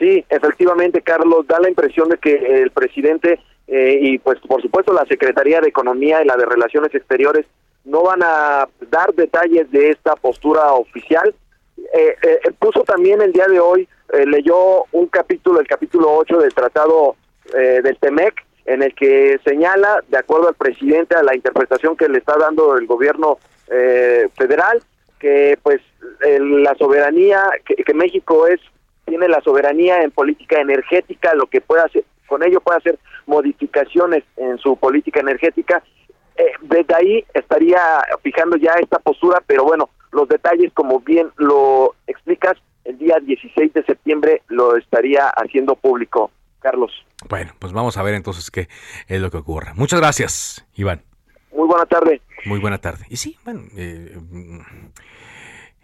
Sí, 0.00 0.24
efectivamente, 0.30 1.02
Carlos, 1.02 1.46
da 1.46 1.60
la 1.60 1.68
impresión 1.68 2.08
de 2.08 2.16
que 2.16 2.62
el 2.62 2.70
presidente 2.70 3.38
eh, 3.66 3.98
y 4.00 4.18
pues 4.18 4.40
por 4.40 4.62
supuesto 4.62 4.94
la 4.94 5.04
Secretaría 5.04 5.60
de 5.60 5.68
Economía 5.68 6.22
y 6.22 6.26
la 6.26 6.38
de 6.38 6.46
Relaciones 6.46 6.92
Exteriores 6.94 7.44
no 7.84 8.02
van 8.04 8.22
a 8.22 8.66
dar 8.90 9.14
detalles 9.14 9.70
de 9.70 9.90
esta 9.90 10.16
postura 10.16 10.72
oficial. 10.72 11.34
Eh, 11.92 12.16
eh, 12.22 12.40
puso 12.58 12.82
también 12.82 13.20
el 13.20 13.32
día 13.32 13.46
de 13.46 13.60
hoy, 13.60 13.86
leyó 14.26 14.84
un 14.90 15.06
capítulo, 15.06 15.60
el 15.60 15.68
capítulo 15.68 16.10
8 16.14 16.38
del 16.38 16.54
Tratado 16.54 17.14
del 17.52 17.96
TEMEC, 17.98 18.34
en 18.64 18.82
el 18.82 18.94
que 18.94 19.38
señala, 19.44 20.02
de 20.08 20.18
acuerdo 20.18 20.48
al 20.48 20.54
presidente, 20.54 21.14
a 21.14 21.22
la 21.22 21.34
interpretación 21.36 21.96
que 21.96 22.08
le 22.08 22.18
está 22.18 22.36
dando 22.36 22.76
el 22.76 22.86
gobierno 22.86 23.38
federal, 24.36 24.82
que 25.20 25.58
pues 25.62 25.80
la 26.20 26.74
soberanía, 26.74 27.44
que 27.64 27.94
México 27.94 28.48
es 28.48 28.60
tiene 29.10 29.26
la 29.26 29.40
soberanía 29.40 30.04
en 30.04 30.12
política 30.12 30.60
energética, 30.60 31.34
lo 31.34 31.46
que 31.46 31.60
puede 31.60 31.82
hacer, 31.82 32.04
con 32.28 32.44
ello 32.44 32.60
puede 32.60 32.78
hacer 32.78 32.98
modificaciones 33.26 34.22
en 34.36 34.56
su 34.58 34.76
política 34.76 35.18
energética. 35.18 35.82
Eh, 36.36 36.52
desde 36.62 36.94
ahí 36.94 37.24
estaría 37.34 37.80
fijando 38.22 38.56
ya 38.56 38.74
esta 38.80 39.00
postura, 39.00 39.42
pero 39.44 39.64
bueno, 39.64 39.90
los 40.12 40.28
detalles, 40.28 40.72
como 40.72 41.00
bien 41.00 41.28
lo 41.38 41.96
explicas, 42.06 42.56
el 42.84 42.98
día 42.98 43.16
16 43.20 43.74
de 43.74 43.82
septiembre 43.82 44.42
lo 44.46 44.76
estaría 44.76 45.26
haciendo 45.30 45.74
público, 45.74 46.30
Carlos. 46.60 46.92
Bueno, 47.28 47.50
pues 47.58 47.72
vamos 47.72 47.96
a 47.96 48.04
ver 48.04 48.14
entonces 48.14 48.48
qué 48.52 48.68
es 49.08 49.20
lo 49.20 49.32
que 49.32 49.38
ocurre. 49.38 49.72
Muchas 49.74 49.98
gracias, 49.98 50.64
Iván. 50.76 51.02
Muy 51.52 51.66
buena 51.66 51.86
tarde. 51.86 52.22
Muy 52.44 52.60
buena 52.60 52.78
tarde. 52.78 53.06
Y 53.10 53.16
sí, 53.16 53.36
bueno, 53.44 53.62
eh, 53.76 54.16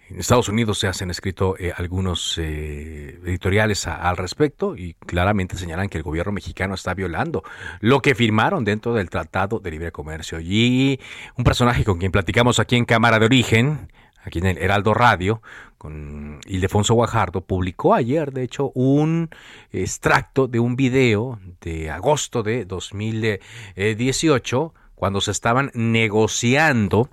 en 0.08 0.20
Estados 0.20 0.48
Unidos 0.48 0.78
se 0.78 0.86
han 0.86 1.10
escrito 1.10 1.56
eh, 1.58 1.72
algunos 1.76 2.38
eh, 2.38 3.18
editoriales 3.24 3.88
al 3.88 4.16
respecto 4.16 4.76
y 4.76 4.94
claramente 4.94 5.56
señalan 5.56 5.88
que 5.88 5.98
el 5.98 6.04
gobierno 6.04 6.30
mexicano 6.32 6.74
está 6.74 6.94
violando 6.94 7.42
lo 7.80 8.00
que 8.00 8.14
firmaron 8.14 8.64
dentro 8.64 8.94
del 8.94 9.10
Tratado 9.10 9.58
de 9.58 9.72
Libre 9.72 9.90
Comercio. 9.90 10.38
Y 10.40 11.00
un 11.36 11.42
personaje 11.44 11.84
con 11.84 11.98
quien 11.98 12.12
platicamos 12.12 12.60
aquí 12.60 12.76
en 12.76 12.84
Cámara 12.84 13.18
de 13.18 13.26
Origen, 13.26 13.90
aquí 14.22 14.38
en 14.38 14.46
el 14.46 14.58
Heraldo 14.58 14.94
Radio, 14.94 15.42
con 15.76 16.38
Ildefonso 16.46 16.94
Guajardo, 16.94 17.40
publicó 17.40 17.92
ayer, 17.94 18.32
de 18.32 18.44
hecho, 18.44 18.70
un 18.74 19.28
extracto 19.72 20.46
de 20.46 20.60
un 20.60 20.76
video 20.76 21.40
de 21.60 21.90
agosto 21.90 22.44
de 22.44 22.64
2018, 22.64 24.72
cuando 24.94 25.20
se 25.20 25.32
estaban 25.32 25.72
negociando 25.74 27.10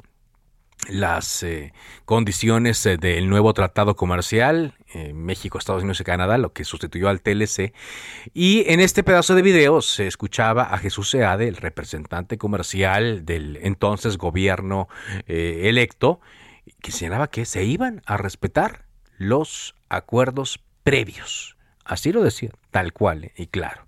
las 0.90 1.44
eh, 1.44 1.74
condiciones 2.06 2.86
eh, 2.86 2.98
del 2.98 3.30
nuevo 3.30 3.54
tratado 3.54 3.96
comercial 3.96 4.74
eh, 4.94 5.14
México, 5.14 5.58
Estados 5.58 5.84
Unidos 5.84 6.02
y 6.02 6.04
Canadá, 6.04 6.38
lo 6.38 6.54
que 6.54 6.66
sustituyó 6.66 7.10
al 7.10 7.22
TLC. 7.22 7.74
Y 8.34 8.64
en 8.72 8.80
este 8.80 9.04
pedazo 9.04 9.36
de 9.36 9.42
video 9.42 9.82
se 9.82 10.08
escuchaba 10.08 10.64
a 10.64 10.78
Jesús 10.78 11.10
Seade, 11.10 11.48
el 11.48 11.56
representante 11.56 12.38
comercial 12.38 13.26
del 13.26 13.58
entonces 13.62 14.18
gobierno 14.18 14.88
electo, 15.28 16.20
que 16.82 16.92
señalaba 16.92 17.28
que 17.30 17.46
se 17.46 17.64
iban 17.64 18.02
a 18.06 18.18
respetar 18.18 18.86
los 19.18 19.76
acuerdos 19.90 20.60
previos. 20.84 21.58
Así 21.86 22.12
lo 22.12 22.24
decía, 22.24 22.52
tal 22.72 22.94
cual 22.94 23.32
y 23.36 23.48
claro. 23.48 23.88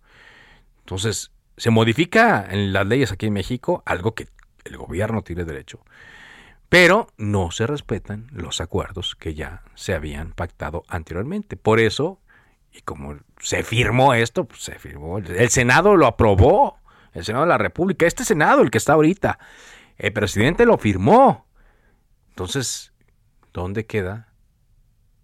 Entonces, 0.80 1.32
se 1.58 1.70
modifica 1.70 2.48
en 2.50 2.74
las 2.74 2.88
leyes 2.88 3.12
aquí 3.12 3.28
en 3.28 3.34
México 3.34 3.84
algo 3.86 4.16
que 4.16 4.28
el 4.66 4.78
gobierno 4.78 5.22
tiene 5.22 5.46
derecho 5.46 5.82
pero 6.76 7.08
no 7.16 7.52
se 7.52 7.68
respetan 7.68 8.28
los 8.34 8.60
acuerdos 8.60 9.16
que 9.16 9.34
ya 9.34 9.64
se 9.76 9.94
habían 9.94 10.34
pactado 10.34 10.84
anteriormente. 10.90 11.56
Por 11.56 11.80
eso, 11.80 12.20
y 12.74 12.82
como 12.82 13.16
se 13.40 13.64
firmó 13.64 14.14
esto, 14.14 14.44
pues 14.44 14.64
se 14.64 14.78
firmó, 14.78 15.20
el 15.20 15.50
Senado 15.52 15.96
lo 15.96 16.06
aprobó, 16.06 16.80
el 17.14 17.24
Senado 17.24 17.46
de 17.46 17.50
la 17.52 17.58
República, 17.58 18.06
este 18.06 18.26
Senado, 18.26 18.62
el 18.62 18.72
que 18.72 18.78
está 18.78 18.92
ahorita, 18.92 19.40
el 19.96 20.12
presidente 20.12 20.66
lo 20.66 20.78
firmó. 20.78 21.48
Entonces, 22.32 22.92
¿dónde 23.54 23.86
queda 23.86 24.34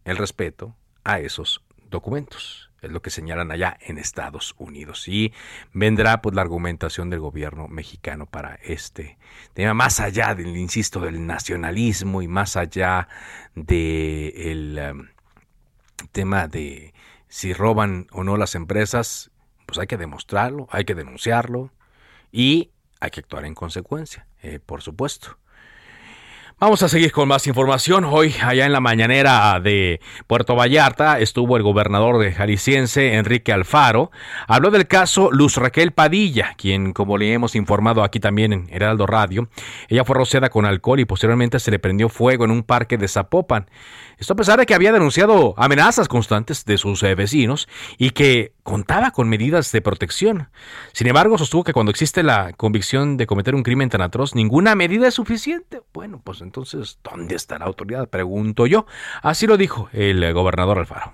el 0.06 0.16
respeto 0.16 0.78
a 1.04 1.20
esos 1.20 1.66
documentos? 1.90 2.71
Es 2.82 2.92
lo 2.92 3.02
que 3.02 3.12
señalan 3.12 3.52
allá 3.52 3.78
en 3.82 3.98
Estados 3.98 4.56
Unidos. 4.58 5.08
Y 5.08 5.34
vendrá 5.74 6.22
pues 6.22 6.36
la 6.36 6.42
argumentación 6.42 7.10
del 7.10 7.20
gobierno 7.20 7.68
mexicano 7.68 8.26
para 8.26 8.56
este 8.64 9.18
tema, 9.54 9.74
más 9.74 10.00
allá 10.00 10.34
del, 10.34 10.58
insisto, 10.58 11.00
del 11.00 11.26
nacionalismo 11.26 12.22
y 12.22 12.28
más 12.28 12.58
allá 12.58 13.08
del 13.56 14.80
um, 14.92 15.08
tema 16.12 16.48
de 16.48 16.94
si 17.28 17.54
roban 17.54 18.08
o 18.12 18.24
no 18.24 18.36
las 18.36 18.56
empresas, 18.56 19.32
pues 19.66 19.78
hay 19.78 19.88
que 19.88 19.98
demostrarlo, 19.98 20.68
hay 20.72 20.84
que 20.84 20.96
denunciarlo 20.96 21.72
y 22.32 22.72
hay 23.00 23.12
que 23.12 23.22
actuar 23.22 23.46
en 23.46 23.56
consecuencia, 23.56 24.28
eh, 24.42 24.60
por 24.60 24.82
supuesto. 24.82 25.38
Vamos 26.64 26.84
a 26.84 26.90
seguir 26.90 27.12
con 27.12 27.28
más 27.28 27.48
información. 27.48 28.06
Hoy, 28.06 28.36
allá 28.40 28.68
en 28.68 28.72
la 28.72 28.80
mañanera 28.80 29.60
de 29.60 30.00
Puerto 30.28 30.56
Vallarta, 30.56 31.20
estuvo 31.20 31.58
el 31.58 31.64
gobernador 31.64 32.20
de 32.20 32.34
Jalisciense, 32.34 33.16
Enrique 33.16 33.52
Alfaro. 33.52 34.12
Habló 34.46 34.70
del 34.70 34.86
caso 34.86 35.32
Luz 35.32 35.58
Raquel 35.58 35.92
Padilla, 35.92 36.54
quien, 36.58 36.94
como 36.94 37.18
le 37.18 37.34
hemos 37.34 37.56
informado 37.56 38.04
aquí 38.04 38.20
también 38.20 38.54
en 38.54 38.68
Heraldo 38.72 39.08
Radio, 39.08 39.50
ella 39.90 40.06
fue 40.06 40.16
rociada 40.16 40.52
con 40.52 40.66
alcohol 40.66 41.00
y 41.00 41.06
posteriormente 41.06 41.58
se 41.58 41.72
le 41.72 41.80
prendió 41.80 42.10
fuego 42.10 42.46
en 42.46 42.52
un 42.52 42.62
parque 42.62 43.00
de 43.00 43.08
Zapopan. 43.08 43.66
Esto 44.20 44.34
a 44.34 44.36
pesar 44.36 44.60
de 44.60 44.68
que 44.68 44.76
había 44.76 44.92
denunciado 44.92 45.56
amenazas 45.58 46.08
constantes 46.08 46.64
de 46.66 46.78
sus 46.78 47.02
eh, 47.02 47.16
vecinos 47.16 47.68
y 47.98 48.12
que 48.12 48.54
contaba 48.62 49.10
con 49.10 49.28
medidas 49.28 49.72
de 49.72 49.82
protección. 49.82 50.50
Sin 50.94 51.08
embargo, 51.08 51.40
sostuvo 51.40 51.64
que 51.64 51.74
cuando 51.74 51.90
existe 51.90 52.22
la 52.22 52.54
convicción 52.54 53.18
de 53.18 53.26
cometer 53.26 53.56
un 53.56 53.64
crimen 53.64 53.90
tan 53.90 54.02
atroz, 54.02 54.36
ninguna 54.36 54.76
medida 54.76 55.08
es 55.08 55.16
suficiente. 55.16 55.82
Bueno, 55.92 56.22
pues 56.24 56.42
entonces, 56.52 57.00
¿dónde 57.02 57.36
está 57.36 57.58
la 57.58 57.66
autoridad? 57.66 58.10
Pregunto 58.10 58.68
yo. 58.68 58.86
Así 59.22 59.48
lo 59.48 59.56
dijo 59.56 59.88
el 59.94 60.22
eh, 60.22 60.34
gobernador 60.34 60.80
Alfaro. 60.80 61.14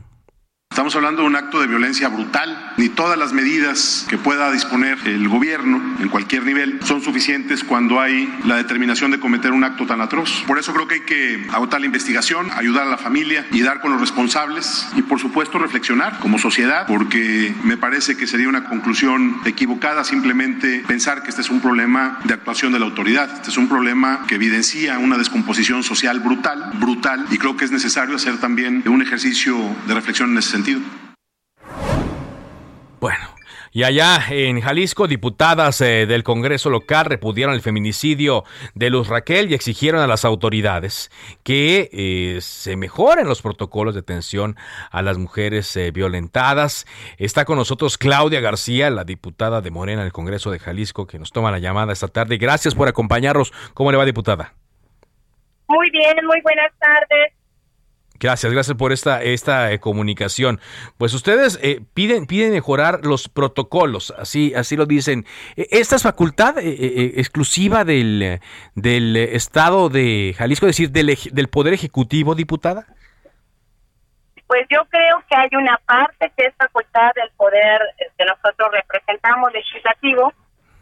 Estamos 0.77 0.95
hablando 0.95 1.23
de 1.23 1.27
un 1.29 1.35
acto 1.35 1.59
de 1.59 1.65
violencia 1.65 2.07
brutal. 2.07 2.73
Ni 2.77 2.87
todas 2.89 3.17
las 3.17 3.33
medidas 3.33 4.05
que 4.07 4.19
pueda 4.19 4.51
disponer 4.51 4.99
el 5.07 5.27
gobierno 5.27 5.81
en 5.99 6.07
cualquier 6.07 6.45
nivel 6.45 6.79
son 6.83 7.01
suficientes 7.01 7.63
cuando 7.63 7.99
hay 7.99 8.31
la 8.45 8.57
determinación 8.57 9.09
de 9.09 9.19
cometer 9.19 9.53
un 9.53 9.63
acto 9.63 9.87
tan 9.87 10.01
atroz. 10.01 10.43
Por 10.45 10.59
eso 10.59 10.75
creo 10.75 10.87
que 10.87 10.93
hay 10.93 11.01
que 11.01 11.47
agotar 11.51 11.79
la 11.79 11.87
investigación, 11.87 12.51
ayudar 12.55 12.83
a 12.83 12.91
la 12.91 12.99
familia 12.99 13.47
y 13.51 13.61
dar 13.61 13.81
con 13.81 13.89
los 13.89 13.99
responsables 13.99 14.87
y 14.95 15.01
por 15.01 15.19
supuesto 15.19 15.57
reflexionar 15.57 16.19
como 16.19 16.37
sociedad 16.37 16.85
porque 16.85 17.55
me 17.63 17.75
parece 17.75 18.15
que 18.15 18.27
sería 18.27 18.47
una 18.47 18.65
conclusión 18.65 19.41
equivocada 19.45 20.03
simplemente 20.03 20.83
pensar 20.87 21.23
que 21.23 21.31
este 21.31 21.41
es 21.41 21.49
un 21.49 21.59
problema 21.59 22.19
de 22.23 22.35
actuación 22.35 22.71
de 22.71 22.77
la 22.77 22.85
autoridad. 22.85 23.31
Este 23.33 23.49
es 23.49 23.57
un 23.57 23.67
problema 23.67 24.25
que 24.27 24.35
evidencia 24.35 24.99
una 24.99 25.17
descomposición 25.17 25.81
social 25.81 26.19
brutal, 26.19 26.73
brutal 26.79 27.25
y 27.31 27.39
creo 27.39 27.57
que 27.57 27.65
es 27.65 27.71
necesario 27.71 28.15
hacer 28.15 28.37
también 28.37 28.83
un 28.85 29.01
ejercicio 29.01 29.57
de 29.87 29.95
reflexión 29.95 30.29
en 30.29 30.37
ese 30.37 30.51
sentido. 30.51 30.66
Bueno, 32.99 33.25
y 33.71 33.83
allá 33.83 34.19
en 34.29 34.59
Jalisco, 34.59 35.07
diputadas 35.07 35.81
eh, 35.81 36.05
del 36.07 36.23
Congreso 36.23 36.69
local 36.69 37.05
repudiaron 37.05 37.53
el 37.53 37.61
feminicidio 37.61 38.43
de 38.73 38.89
Luz 38.89 39.07
Raquel 39.07 39.51
y 39.51 39.53
exigieron 39.53 40.01
a 40.01 40.07
las 40.07 40.25
autoridades 40.25 41.11
que 41.43 41.89
eh, 41.93 42.41
se 42.41 42.75
mejoren 42.75 43.27
los 43.27 43.41
protocolos 43.41 43.93
de 43.93 43.99
atención 43.99 44.55
a 44.89 45.01
las 45.01 45.17
mujeres 45.17 45.75
eh, 45.77 45.91
violentadas. 45.91 46.87
Está 47.17 47.45
con 47.45 47.57
nosotros 47.57 47.97
Claudia 47.97 48.39
García, 48.39 48.89
la 48.89 49.03
diputada 49.03 49.61
de 49.61 49.69
Morena 49.69 50.01
en 50.01 50.07
el 50.07 50.13
Congreso 50.13 50.49
de 50.49 50.59
Jalisco, 50.59 51.05
que 51.05 51.19
nos 51.19 51.31
toma 51.31 51.51
la 51.51 51.59
llamada 51.59 51.93
esta 51.93 52.07
tarde. 52.07 52.37
Gracias 52.37 52.73
por 52.73 52.87
acompañarnos. 52.87 53.53
¿Cómo 53.73 53.91
le 53.91 53.97
va, 53.97 54.05
diputada? 54.05 54.53
Muy 55.67 55.89
bien, 55.91 56.15
muy 56.25 56.41
buenas 56.41 56.71
tardes. 56.79 57.36
Gracias, 58.19 58.51
gracias 58.51 58.75
por 58.75 58.91
esta, 58.91 59.21
esta 59.21 59.71
eh, 59.71 59.79
comunicación. 59.79 60.59
Pues 60.97 61.13
ustedes 61.13 61.59
eh, 61.61 61.81
piden, 61.93 62.25
piden 62.25 62.51
mejorar 62.51 63.05
los 63.05 63.29
protocolos, 63.29 64.13
así, 64.17 64.53
así 64.55 64.75
lo 64.75 64.85
dicen. 64.85 65.25
E, 65.55 65.67
¿Esta 65.71 65.97
es 65.97 66.03
facultad 66.03 66.57
eh, 66.57 67.13
exclusiva 67.17 67.83
del, 67.83 68.39
del 68.73 69.15
Estado 69.15 69.89
de 69.89 70.33
Jalisco, 70.35 70.65
es 70.65 70.71
decir, 70.71 70.91
del, 70.91 71.15
del 71.31 71.47
Poder 71.47 71.73
Ejecutivo, 71.73 72.33
diputada? 72.33 72.87
Pues 74.47 74.65
yo 74.69 74.83
creo 74.89 75.21
que 75.29 75.35
hay 75.35 75.49
una 75.51 75.77
parte 75.85 76.31
que 76.35 76.45
es 76.45 76.55
facultad 76.55 77.11
del 77.15 77.29
poder 77.35 77.81
que 78.17 78.25
nosotros 78.25 78.69
representamos 78.71 79.51
legislativo, 79.51 80.33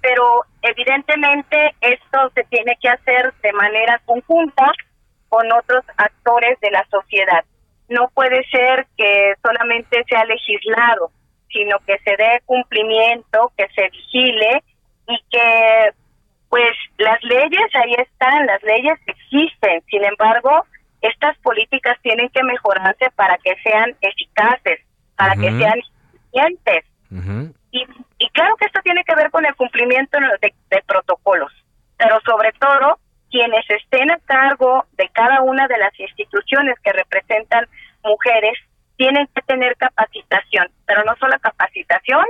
pero 0.02 0.46
evidentemente 0.62 1.76
esto 1.82 2.32
se 2.36 2.44
tiene 2.44 2.78
que 2.80 2.90
hacer 2.90 3.34
de 3.42 3.52
manera 3.54 4.00
conjunta 4.06 4.72
con 5.30 5.52
otros 5.52 5.84
actores 5.98 6.60
de 6.62 6.72
la 6.72 6.86
sociedad. 6.90 7.44
No 7.90 8.10
puede 8.14 8.44
ser 8.50 8.88
que 8.98 9.34
solamente 9.44 10.04
sea 10.08 10.26
legislado, 10.26 11.12
sino 11.50 11.78
que 11.86 11.98
se 12.00 12.16
dé 12.18 12.42
cumplimiento, 12.46 13.52
que 13.58 13.68
se 13.76 13.90
vigile 13.90 14.64
y 15.08 15.18
que 15.30 15.92
pues 16.50 16.72
las 16.98 17.22
leyes 17.24 17.76
ahí 17.76 17.94
están, 17.98 18.46
las 18.46 18.62
leyes 18.64 18.98
existen. 19.08 19.82
Sin 19.90 20.04
embargo, 20.04 20.66
estas 21.02 21.38
políticas 21.40 21.98
tienen 22.02 22.30
que 22.30 22.44
mejorarse 22.44 23.10
para 23.16 23.38
que 23.38 23.56
sean 23.64 23.96
eficaces, 24.02 24.80
para 25.16 25.36
que 25.36 25.52
sean 25.52 25.80
eficientes. 25.80 26.86
y, 27.72 27.86
y, 28.20 28.30
claro 28.30 28.56
que 28.56 28.66
esto 28.66 28.80
tiene 28.84 29.04
que 29.04 29.16
ver 29.16 29.30
con 29.32 29.46
el 29.46 29.56
cumplimiento 29.56 30.18
de 30.42 30.82
protocolos, 30.88 31.52
pero 31.98 32.20
sobre 32.22 32.52
todo 32.54 33.00
quienes 33.30 33.70
estén 33.70 34.12
a 34.12 34.20
cargo 34.26 34.86
de 34.94 35.10
cada 35.10 35.42
una 35.42 35.68
de 35.68 35.78
las 35.78 35.98
instituciones 36.00 36.76
que 36.84 36.94
representan 36.94 37.66
mujeres 38.04 38.58
tienen 38.98 39.28
que 39.34 39.42
tener 39.42 39.76
capacitación, 39.78 40.70
pero 40.86 41.04
no 41.04 41.16
solo 41.18 41.38
capacitación 41.40 42.26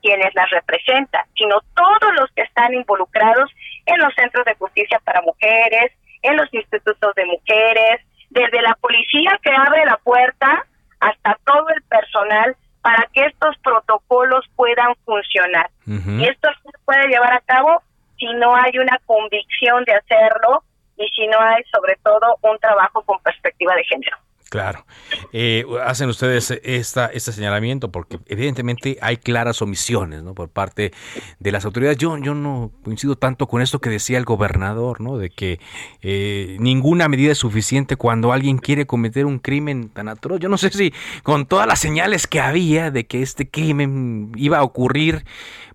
quienes 0.00 0.34
las 0.34 0.48
representan, 0.50 1.24
sino 1.36 1.60
todos 1.74 2.14
los 2.18 2.30
que 2.32 2.42
están 2.42 2.72
involucrados 2.72 3.50
en 3.86 3.98
los 3.98 4.14
centros 4.14 4.44
de 4.44 4.54
justicia 4.54 5.00
para 5.04 5.22
mujeres, 5.22 5.92
en 6.22 6.36
los 6.36 6.52
institutos 6.52 7.14
de 7.14 7.24
mujeres, 7.26 8.00
desde 8.30 8.62
la 8.62 8.74
policía 8.80 9.38
que 9.42 9.50
abre 9.50 9.84
la 9.84 9.96
puerta 9.98 10.66
hasta 11.00 11.38
todo 11.44 11.68
el 11.70 11.82
personal 11.82 12.56
para 12.82 13.08
que 13.12 13.26
estos 13.26 13.56
protocolos 13.58 14.44
puedan 14.56 14.94
funcionar. 15.04 15.70
Y 15.86 16.24
esto 16.28 16.48
se 16.62 16.78
puede 16.84 17.08
llevar 17.08 17.32
a 17.32 17.40
cabo 17.40 17.82
si 18.18 18.26
no 18.34 18.54
hay 18.54 18.78
una 18.78 18.98
convicción 19.06 19.84
de 19.84 19.94
hacerlo 19.94 20.62
y 20.96 21.08
si 21.08 21.26
no 21.28 21.40
hay 21.40 21.62
sobre 21.72 21.96
todo 22.02 22.36
un 22.42 22.58
trabajo 22.58 23.02
con 23.02 23.18
perspectiva 23.20 23.74
de 23.74 23.84
género. 23.84 24.16
Claro. 24.50 24.86
Eh, 25.34 25.66
hacen 25.84 26.08
ustedes 26.08 26.50
esta, 26.62 27.06
este 27.06 27.32
señalamiento 27.32 27.92
porque 27.92 28.18
evidentemente 28.26 28.96
hay 29.02 29.18
claras 29.18 29.60
omisiones 29.60 30.22
¿no? 30.22 30.34
por 30.34 30.48
parte 30.48 30.92
de 31.38 31.52
las 31.52 31.66
autoridades. 31.66 31.98
Yo, 31.98 32.16
yo 32.16 32.32
no 32.32 32.70
coincido 32.82 33.16
tanto 33.16 33.46
con 33.46 33.60
esto 33.60 33.78
que 33.78 33.90
decía 33.90 34.16
el 34.16 34.24
gobernador, 34.24 35.02
¿no? 35.02 35.18
de 35.18 35.28
que 35.28 35.60
eh, 36.00 36.56
ninguna 36.60 37.08
medida 37.08 37.32
es 37.32 37.38
suficiente 37.38 37.96
cuando 37.96 38.32
alguien 38.32 38.56
quiere 38.56 38.86
cometer 38.86 39.26
un 39.26 39.38
crimen 39.38 39.90
tan 39.90 40.08
atroz. 40.08 40.40
Yo 40.40 40.48
no 40.48 40.56
sé 40.56 40.70
si 40.70 40.94
con 41.22 41.44
todas 41.44 41.66
las 41.66 41.78
señales 41.78 42.26
que 42.26 42.40
había 42.40 42.90
de 42.90 43.06
que 43.06 43.20
este 43.20 43.50
crimen 43.50 44.32
iba 44.36 44.58
a 44.58 44.62
ocurrir, 44.62 45.26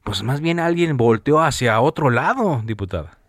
pues 0.03 0.23
más 0.23 0.41
bien 0.41 0.59
alguien 0.59 0.97
volteó 0.97 1.41
hacia 1.41 1.79
otro 1.79 2.09
lado, 2.09 2.63
diputada. 2.65 3.19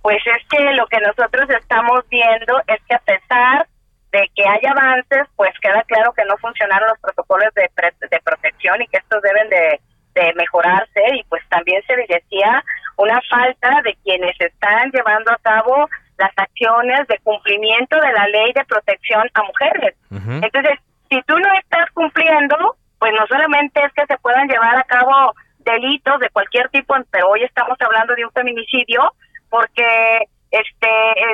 Pues 0.00 0.22
es 0.24 0.48
que 0.48 0.72
lo 0.72 0.86
que 0.86 1.00
nosotros 1.00 1.50
estamos 1.50 2.00
viendo 2.08 2.62
es 2.66 2.80
que 2.88 2.94
a 2.94 3.00
pesar 3.00 3.66
de 4.12 4.30
que 4.34 4.48
hay 4.48 4.60
avances, 4.66 5.26
pues 5.36 5.52
queda 5.60 5.82
claro 5.82 6.12
que 6.12 6.24
no 6.24 6.36
funcionaron 6.38 6.88
los 6.88 6.98
protocolos 7.00 7.52
de, 7.54 7.68
de 8.10 8.20
protección 8.20 8.80
y 8.82 8.86
que 8.88 8.98
estos 8.98 9.20
deben 9.22 9.48
de, 9.50 9.80
de 10.16 10.32
mejorarse 10.34 11.02
y 11.14 11.22
pues 11.24 11.42
también 11.48 11.82
se 11.86 11.94
decía 12.08 12.64
una 12.96 13.20
falta 13.28 13.82
de 13.84 13.94
quienes 14.02 14.34
están 14.40 14.90
llevando 14.90 15.30
a 15.30 15.38
cabo 15.38 15.88
las 16.18 16.30
acciones 16.36 17.06
de 17.08 17.18
cumplimiento 17.22 18.00
de 18.00 18.12
la 18.12 18.26
ley 18.28 18.52
de 18.54 18.64
protección 18.64 19.28
a 19.34 19.42
mujeres. 19.42 19.94
Entonces, 20.10 20.78
si 21.10 21.20
tú 21.22 21.38
no 21.38 21.52
estás 21.60 21.90
cumpliendo, 21.92 22.76
pues 22.98 23.12
no 23.12 23.26
solamente 23.26 23.84
es 23.84 23.92
que 23.92 24.06
se 24.06 24.16
puedan 24.18 24.48
llevar 24.48 24.76
a 24.76 24.84
cabo 24.84 25.34
delitos 25.58 26.18
de 26.20 26.30
cualquier 26.30 26.70
tipo, 26.70 26.94
pero 27.10 27.28
hoy 27.28 27.42
estamos 27.42 27.76
hablando 27.80 28.14
de 28.14 28.24
un 28.24 28.32
feminicidio, 28.32 29.12
porque 29.50 30.20
este 30.50 30.88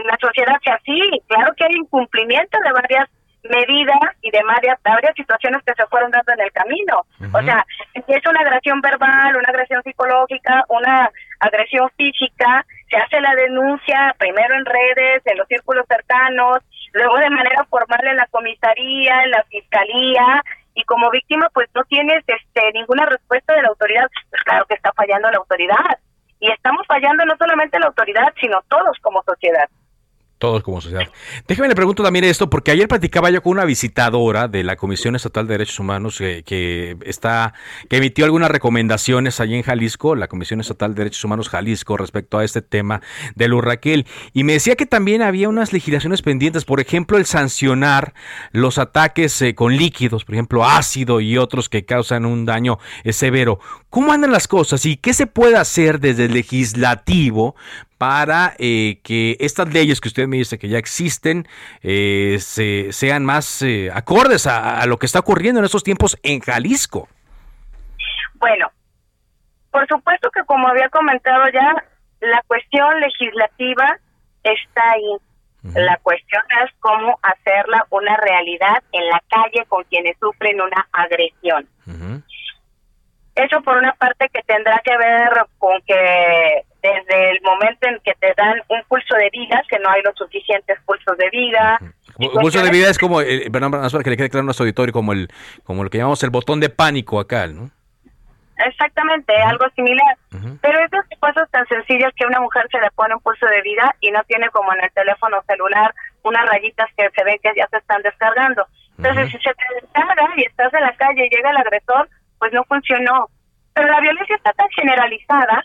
la 0.05 0.17
sociedad 0.21 0.57
sea 0.65 0.75
así. 0.75 1.01
Claro 1.29 1.53
que 1.57 1.65
hay 1.65 1.77
incumplimiento 1.77 2.59
de 2.65 2.73
varias 2.73 3.09
medidas 3.45 4.17
y 4.23 4.31
de 4.31 4.42
varias, 4.53 4.79
varias 4.83 5.15
situaciones 5.15 5.63
que 5.65 5.75
se 5.75 5.87
fueron 5.87 6.11
dando 6.11 6.33
en 6.33 6.41
el 6.41 6.53
camino. 6.53 7.05
O 7.33 7.43
sea, 7.43 7.65
es 7.95 8.27
una 8.27 8.41
agresión 8.41 8.81
verbal, 8.81 9.37
una 9.37 9.49
agresión 9.49 9.83
psicológica, 9.83 10.65
una 10.69 11.11
agresión 11.41 11.89
física, 11.97 12.65
se 12.91 12.97
hace 12.97 13.21
la 13.21 13.35
denuncia 13.35 14.15
primero 14.19 14.55
en 14.55 14.65
redes, 14.65 15.23
en 15.25 15.39
los 15.39 15.49
círculos 15.49 15.87
cercanos, 15.89 16.59
luego 16.93 17.17
de 17.19 17.31
manera 17.31 17.65
formal 17.71 18.07
en 18.07 18.17
la 18.17 18.27
comisaría, 18.27 19.23
en 19.25 19.31
la 19.31 19.43
fiscalía, 19.45 20.43
y 20.75 20.85
como 20.85 21.11
víctima 21.11 21.49
pues 21.53 21.69
no 21.75 21.83
tienes 21.85 22.23
este 22.27 22.73
ninguna 22.75 23.07
respuesta 23.07 23.55
de 23.55 23.63
la 23.63 23.69
autoridad, 23.69 24.09
pues 24.31 24.43
claro 24.43 24.65
que 24.67 24.75
está 24.75 24.93
fallando 24.93 25.31
la 25.31 25.39
autoridad. 25.39 25.99
Y 26.41 26.51
estamos 26.51 26.87
fallando 26.87 27.25
no 27.25 27.37
solamente 27.37 27.79
la 27.79 27.87
autoridad, 27.87 28.33
sino 28.41 28.61
todos 28.69 28.99
como 29.01 29.23
sociedad 29.23 29.69
todos 30.43 30.65
como 30.65 30.81
sociedad. 30.81 31.05
Déjeme 31.47 31.69
le 31.69 31.77
pregunto 31.77 32.03
también 32.03 32.25
esto, 32.25 32.51
porque 32.51 32.73
ayer 32.73 32.89
platicaba 32.89 33.31
yo 33.31 33.41
con 33.45 33.53
una 33.53 33.65
visitadora 33.65 34.49
de 34.49 34.65
la 34.65 34.75
Comisión 34.75 35.15
Estatal 35.15 35.47
de 35.47 35.55
Derechos 35.55 35.79
Humanos 35.79 36.19
que, 36.19 36.97
está, 37.07 37.55
que 37.89 37.99
emitió 37.99 38.25
algunas 38.25 38.51
recomendaciones 38.51 39.39
allí 39.39 39.55
en 39.55 39.63
Jalisco, 39.63 40.17
la 40.17 40.27
Comisión 40.27 40.59
Estatal 40.59 40.97
de 40.97 41.05
Derechos 41.05 41.23
Humanos 41.23 41.49
Jalisco, 41.49 41.97
respecto 41.97 42.39
a 42.39 42.45
este 42.45 42.61
tema 42.61 43.03
de 43.37 43.47
Luz 43.47 43.63
Raquel. 43.63 44.05
Y 44.33 44.43
me 44.43 44.55
decía 44.55 44.75
que 44.75 44.85
también 44.85 45.23
había 45.23 45.49
unas 45.49 45.73
legislaciones 45.73 46.23
pendientes, 46.23 46.65
por 46.65 46.81
ejemplo, 46.81 47.19
el 47.19 47.25
sancionar 47.25 48.13
los 48.51 48.79
ataques 48.79 49.41
eh, 49.43 49.55
con 49.55 49.77
líquidos, 49.77 50.25
por 50.25 50.35
ejemplo, 50.35 50.65
ácido 50.65 51.21
y 51.21 51.39
otros 51.39 51.69
que 51.69 51.85
causan 51.85 52.27
un 52.27 52.47
daño 52.47 52.81
eh, 53.05 53.13
severo. 53.13 53.61
¿Cómo 53.91 54.13
andan 54.13 54.33
las 54.33 54.49
cosas 54.49 54.87
y 54.87 54.97
qué 54.97 55.15
se 55.15 55.29
puede 55.29 55.57
hacer 55.57 56.01
desde 56.01 56.25
el 56.25 56.33
legislativo 56.33 57.55
para 58.03 58.55
eh, 58.59 58.99
que 59.05 59.37
estas 59.39 59.73
leyes 59.73 60.01
que 60.01 60.09
usted 60.09 60.27
me 60.27 60.39
dice 60.39 60.59
que 60.59 60.69
ya 60.69 60.77
existen 60.77 61.47
eh, 61.85 62.39
se, 62.41 62.93
sean 62.93 63.25
más 63.25 63.63
eh, 63.63 63.93
acordes 63.95 64.49
a, 64.49 64.85
lo 64.87 64.99
que 64.99 65.07
está 65.07 65.21
ocurriendo 65.21 65.61
en 65.61 65.67
estos 65.67 65.85
tiempos 65.85 66.19
en 66.25 66.41
Jalisco? 66.41 67.09
Bueno, 68.35 68.73
por 69.71 69.87
supuesto 69.87 70.33
que 70.33 70.43
como 70.47 70.67
había 70.67 70.89
comentado 70.89 71.45
ya, 71.55 71.77
la 72.19 72.43
cuestión 72.49 72.99
legislativa 72.99 74.01
está 74.43 74.83
ahí. 74.91 75.17
La 75.81 75.97
cuestión 75.99 76.43
es 76.65 76.73
cómo 76.81 77.21
hacerla 77.23 77.87
una 77.91 78.17
realidad 78.17 78.83
en 78.91 79.07
la 79.11 79.23
calle 79.29 79.65
con 79.69 79.85
quienes 79.85 80.17
sufren 80.19 80.61
una 80.61 80.89
agresión. 80.91 81.69
Eso 83.37 83.63
por 83.63 83.77
una 83.77 83.93
parte 83.93 84.29
que 84.29 84.43
tendrá 84.43 84.81
que 84.85 84.99
ver 84.99 85.47
con 85.59 85.81
que 85.83 86.65
desde 86.83 87.31
el 87.31 87.41
momento 87.43 87.89
en 87.89 88.01
que 88.01 88.13
te 88.15 88.35
dan 88.37 88.61
un 88.69 88.83
pulso 88.89 89.15
de 89.15 89.31
vida, 89.31 89.63
que 89.69 89.79
no 89.79 89.89
hay 89.89 90.03
los 90.03 90.15
suficientes 90.17 90.79
pulsos 90.85 91.17
de 91.17 91.31
vida. 91.31 91.79
Pulso 92.17 92.63
de 92.63 92.71
vida 92.71 92.91
es 92.91 92.99
como, 92.99 93.21
eh, 93.21 93.49
perdón, 93.51 93.73
que 94.03 94.11
le 94.11 94.17
quede 94.17 94.29
claro 94.29 94.43
a 94.43 94.47
nuestro 94.47 94.65
auditorio, 94.65 94.93
como 94.93 95.13
el, 95.13 95.29
como 95.65 95.85
lo 95.85 95.91
que 95.91 95.99
llamamos 95.99 96.23
el 96.25 96.31
botón 96.31 96.59
de 96.61 96.69
pánico 96.69 97.21
acá, 97.21 97.47
¿no? 97.47 97.71
Exactamente, 98.67 99.35
algo 99.35 99.67
similar. 99.75 100.17
Pero 100.61 100.79
esas 100.85 101.05
cosas 101.19 101.51
tan 101.51 101.67
sencillas 101.67 102.13
que 102.17 102.27
una 102.27 102.41
mujer 102.41 102.67
se 102.71 102.81
le 102.81 102.91
pone 102.91 103.15
un 103.15 103.21
pulso 103.21 103.47
de 103.47 103.63
vida 103.63 103.95
y 104.01 104.11
no 104.11 104.23
tiene 104.25 104.49
como 104.51 104.73
en 104.75 104.85
el 104.85 104.91
teléfono 104.93 105.43
celular 105.47 105.95
unas 106.23 106.49
rayitas 106.49 106.89
que 106.97 107.09
se 107.11 107.25
ven 107.25 107.39
que 107.43 107.53
ya 107.57 107.67
se 107.69 107.79
están 107.79 108.03
descargando. 108.03 108.67
Entonces, 108.99 109.33
si 109.33 109.39
se 109.39 109.55
te 109.55 109.81
descarga 109.81 110.29
y 110.37 110.43
estás 110.43 110.73
en 110.75 110.83
la 110.83 110.95
calle 110.95 111.27
y 111.27 111.35
llega 111.35 111.51
el 111.51 111.57
agresor, 111.57 112.09
pues 112.39 112.53
no 112.53 112.63
funcionó. 112.65 113.29
Pero 113.75 113.89
la 113.89 114.01
violencia 114.01 114.37
está 114.37 114.53
tan 114.53 114.69
generalizada 114.71 115.65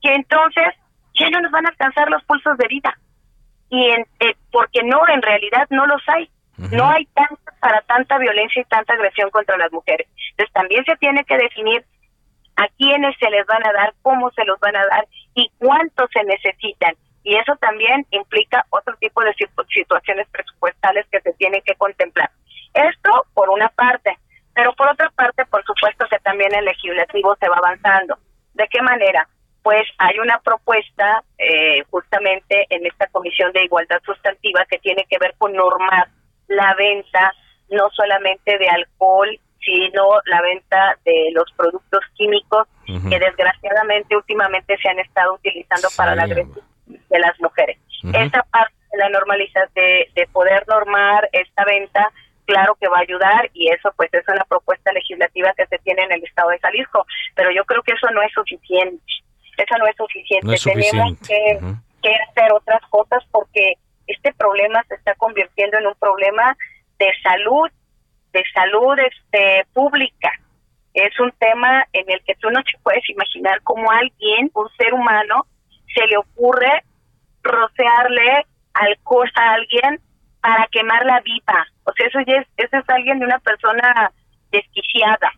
que 0.00 0.14
entonces 0.14 0.74
ya 1.14 1.30
no 1.30 1.40
nos 1.40 1.50
van 1.50 1.66
a 1.66 1.70
alcanzar 1.70 2.10
los 2.10 2.22
pulsos 2.24 2.56
de 2.58 2.68
vida. 2.68 2.98
Y 3.70 3.90
en, 3.90 4.06
eh, 4.20 4.34
porque 4.50 4.82
no, 4.84 5.06
en 5.08 5.22
realidad 5.22 5.66
no 5.70 5.86
los 5.86 6.02
hay. 6.08 6.30
No 6.72 6.90
hay 6.90 7.06
tanto 7.14 7.38
para 7.60 7.80
tanta 7.82 8.18
violencia 8.18 8.60
y 8.60 8.64
tanta 8.64 8.92
agresión 8.94 9.30
contra 9.30 9.56
las 9.56 9.70
mujeres. 9.70 10.08
Entonces 10.30 10.52
también 10.52 10.84
se 10.84 10.96
tiene 10.96 11.24
que 11.24 11.36
definir 11.36 11.84
a 12.56 12.66
quiénes 12.76 13.16
se 13.18 13.30
les 13.30 13.46
van 13.46 13.64
a 13.64 13.72
dar, 13.72 13.94
cómo 14.02 14.30
se 14.32 14.44
los 14.44 14.58
van 14.58 14.74
a 14.74 14.84
dar 14.86 15.06
y 15.34 15.48
cuánto 15.58 16.08
se 16.12 16.24
necesitan. 16.24 16.94
Y 17.22 17.36
eso 17.36 17.54
también 17.60 18.04
implica 18.10 18.66
otro 18.70 18.96
tipo 18.96 19.22
de 19.22 19.34
situaciones 19.34 20.26
presupuestales 20.30 21.06
que 21.12 21.20
se 21.20 21.32
tienen 21.34 21.62
que 21.64 21.76
contemplar. 21.76 22.30
Esto 22.74 23.26
por 23.34 23.50
una 23.50 23.68
parte, 23.68 24.18
pero 24.52 24.72
por 24.72 24.88
otra 24.88 25.10
parte, 25.10 25.44
por 25.46 25.64
supuesto 25.64 26.06
que 26.10 26.18
también 26.18 26.52
el 26.54 26.64
legislativo 26.64 27.36
se 27.36 27.48
va 27.48 27.58
avanzando. 27.58 28.18
¿De 28.54 28.66
qué 28.68 28.82
manera? 28.82 29.28
Pues 29.68 29.86
hay 29.98 30.18
una 30.18 30.38
propuesta 30.38 31.22
eh, 31.36 31.82
justamente 31.90 32.64
en 32.70 32.86
esta 32.86 33.06
Comisión 33.08 33.52
de 33.52 33.64
Igualdad 33.64 34.00
Sustantiva 34.02 34.64
que 34.64 34.78
tiene 34.78 35.04
que 35.10 35.18
ver 35.18 35.34
con 35.36 35.52
normar 35.52 36.08
la 36.46 36.72
venta 36.72 37.34
no 37.68 37.90
solamente 37.90 38.56
de 38.56 38.66
alcohol 38.66 39.28
sino 39.60 40.08
la 40.24 40.40
venta 40.40 40.96
de 41.04 41.32
los 41.34 41.52
productos 41.54 42.00
químicos 42.14 42.66
que 42.86 43.18
desgraciadamente 43.18 44.16
últimamente 44.16 44.74
se 44.78 44.88
han 44.88 45.00
estado 45.00 45.34
utilizando 45.34 45.88
para 45.94 46.14
la 46.14 46.22
agresión 46.22 46.64
de 46.86 47.18
las 47.18 47.38
mujeres. 47.38 47.76
Esa 48.14 48.42
parte 48.44 48.74
de 48.90 48.98
la 49.00 49.10
normalización, 49.10 49.68
de, 49.74 50.08
de 50.14 50.26
poder 50.28 50.64
normar 50.66 51.28
esta 51.32 51.66
venta, 51.66 52.10
claro 52.46 52.74
que 52.80 52.88
va 52.88 52.96
a 52.96 53.02
ayudar 53.02 53.50
y 53.52 53.68
eso 53.70 53.92
pues 53.98 54.08
es 54.14 54.26
una 54.28 54.46
propuesta 54.46 54.92
legislativa 54.92 55.52
que 55.54 55.66
se 55.66 55.76
tiene 55.80 56.04
en 56.04 56.12
el 56.12 56.24
estado 56.24 56.48
de 56.48 56.58
Jalisco, 56.58 57.04
pero 57.34 57.50
yo 57.50 57.66
creo 57.66 57.82
que 57.82 57.92
eso 57.92 58.08
no 58.14 58.22
es 58.22 58.32
suficiente. 58.32 59.04
Eso 59.62 59.78
no 59.78 59.86
es 59.86 59.96
suficiente. 59.96 60.56
Tenemos 60.64 61.18
que, 61.26 61.58
que 62.02 62.14
hacer 62.28 62.52
otras 62.52 62.80
cosas 62.90 63.22
porque 63.30 63.74
este 64.06 64.32
problema 64.34 64.82
se 64.88 64.94
está 64.94 65.14
convirtiendo 65.16 65.78
en 65.78 65.86
un 65.88 65.94
problema 65.96 66.56
de 66.98 67.10
salud 67.22 67.68
de 68.32 68.44
salud 68.52 68.98
este, 68.98 69.66
pública. 69.72 70.30
Es 70.94 71.18
un 71.20 71.32
tema 71.38 71.84
en 71.92 72.10
el 72.10 72.22
que 72.24 72.34
tú 72.36 72.50
no 72.50 72.62
te 72.62 72.78
puedes 72.82 73.08
imaginar 73.08 73.60
cómo 73.62 73.90
alguien, 73.90 74.50
un 74.54 74.68
ser 74.76 74.94
humano, 74.94 75.46
se 75.94 76.06
le 76.06 76.16
ocurre 76.16 76.82
rociarle 77.42 78.46
alcohol 78.74 79.30
a 79.34 79.54
alguien 79.54 80.00
para 80.40 80.66
quemarla 80.70 81.20
viva. 81.20 81.66
O 81.84 81.92
sea, 81.92 82.06
eso, 82.06 82.18
es, 82.20 82.46
eso 82.56 82.76
es 82.76 82.88
alguien 82.88 83.18
de 83.18 83.26
una 83.26 83.38
persona 83.38 84.12
desquiciada. 84.50 85.32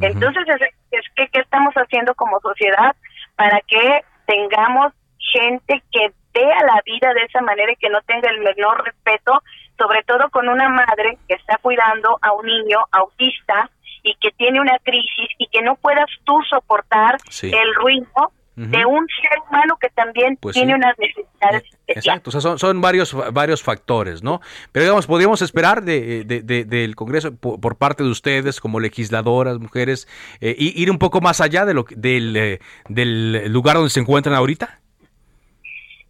Entonces, 0.00 0.44
es, 0.90 1.04
que, 1.14 1.28
¿qué 1.28 1.40
estamos 1.40 1.74
haciendo 1.74 2.14
como 2.14 2.40
sociedad 2.40 2.94
para 3.36 3.60
que 3.66 4.00
tengamos 4.26 4.92
gente 5.18 5.82
que 5.92 6.12
vea 6.32 6.60
la 6.64 6.80
vida 6.84 7.12
de 7.14 7.22
esa 7.22 7.40
manera 7.40 7.72
y 7.72 7.76
que 7.76 7.88
no 7.88 8.00
tenga 8.02 8.30
el 8.30 8.40
menor 8.40 8.84
respeto 8.84 9.42
sobre 9.78 10.02
todo 10.04 10.30
con 10.30 10.48
una 10.48 10.68
madre 10.68 11.18
que 11.28 11.34
está 11.34 11.58
cuidando 11.58 12.18
a 12.22 12.32
un 12.32 12.46
niño 12.46 12.78
autista 12.92 13.70
y 14.02 14.14
que 14.16 14.30
tiene 14.32 14.60
una 14.60 14.78
crisis 14.80 15.28
y 15.38 15.48
que 15.48 15.62
no 15.62 15.76
puedas 15.76 16.08
tú 16.24 16.40
soportar 16.48 17.16
el 17.42 17.74
ruido 17.74 18.32
de 18.56 18.86
un 18.86 19.06
ser 19.20 19.38
humano 19.48 19.76
que 19.80 19.90
también 19.90 20.36
pues 20.40 20.54
tiene 20.54 20.74
unas 20.76 20.96
necesidades 20.96 21.64
eh, 21.88 21.94
Exacto, 21.96 22.30
o 22.30 22.32
sea, 22.32 22.40
son, 22.40 22.58
son 22.58 22.80
varios, 22.80 23.14
varios 23.32 23.62
factores, 23.62 24.22
¿no? 24.22 24.40
Pero 24.70 24.84
digamos, 24.84 25.06
podríamos 25.06 25.42
esperar 25.42 25.82
de, 25.82 26.24
del 26.24 26.94
Congreso 26.94 27.36
por, 27.36 27.76
parte 27.76 28.04
de 28.04 28.10
ustedes 28.10 28.60
como 28.60 28.78
legisladoras, 28.78 29.58
mujeres, 29.58 30.08
eh, 30.40 30.54
ir 30.56 30.90
un 30.90 30.98
poco 30.98 31.20
más 31.20 31.40
allá 31.40 31.64
de 31.64 31.74
lo, 31.74 31.84
del, 31.90 32.36
eh, 32.36 32.60
del 32.88 33.52
lugar 33.52 33.76
donde 33.76 33.90
se 33.90 34.00
encuentran 34.00 34.34
ahorita. 34.34 34.78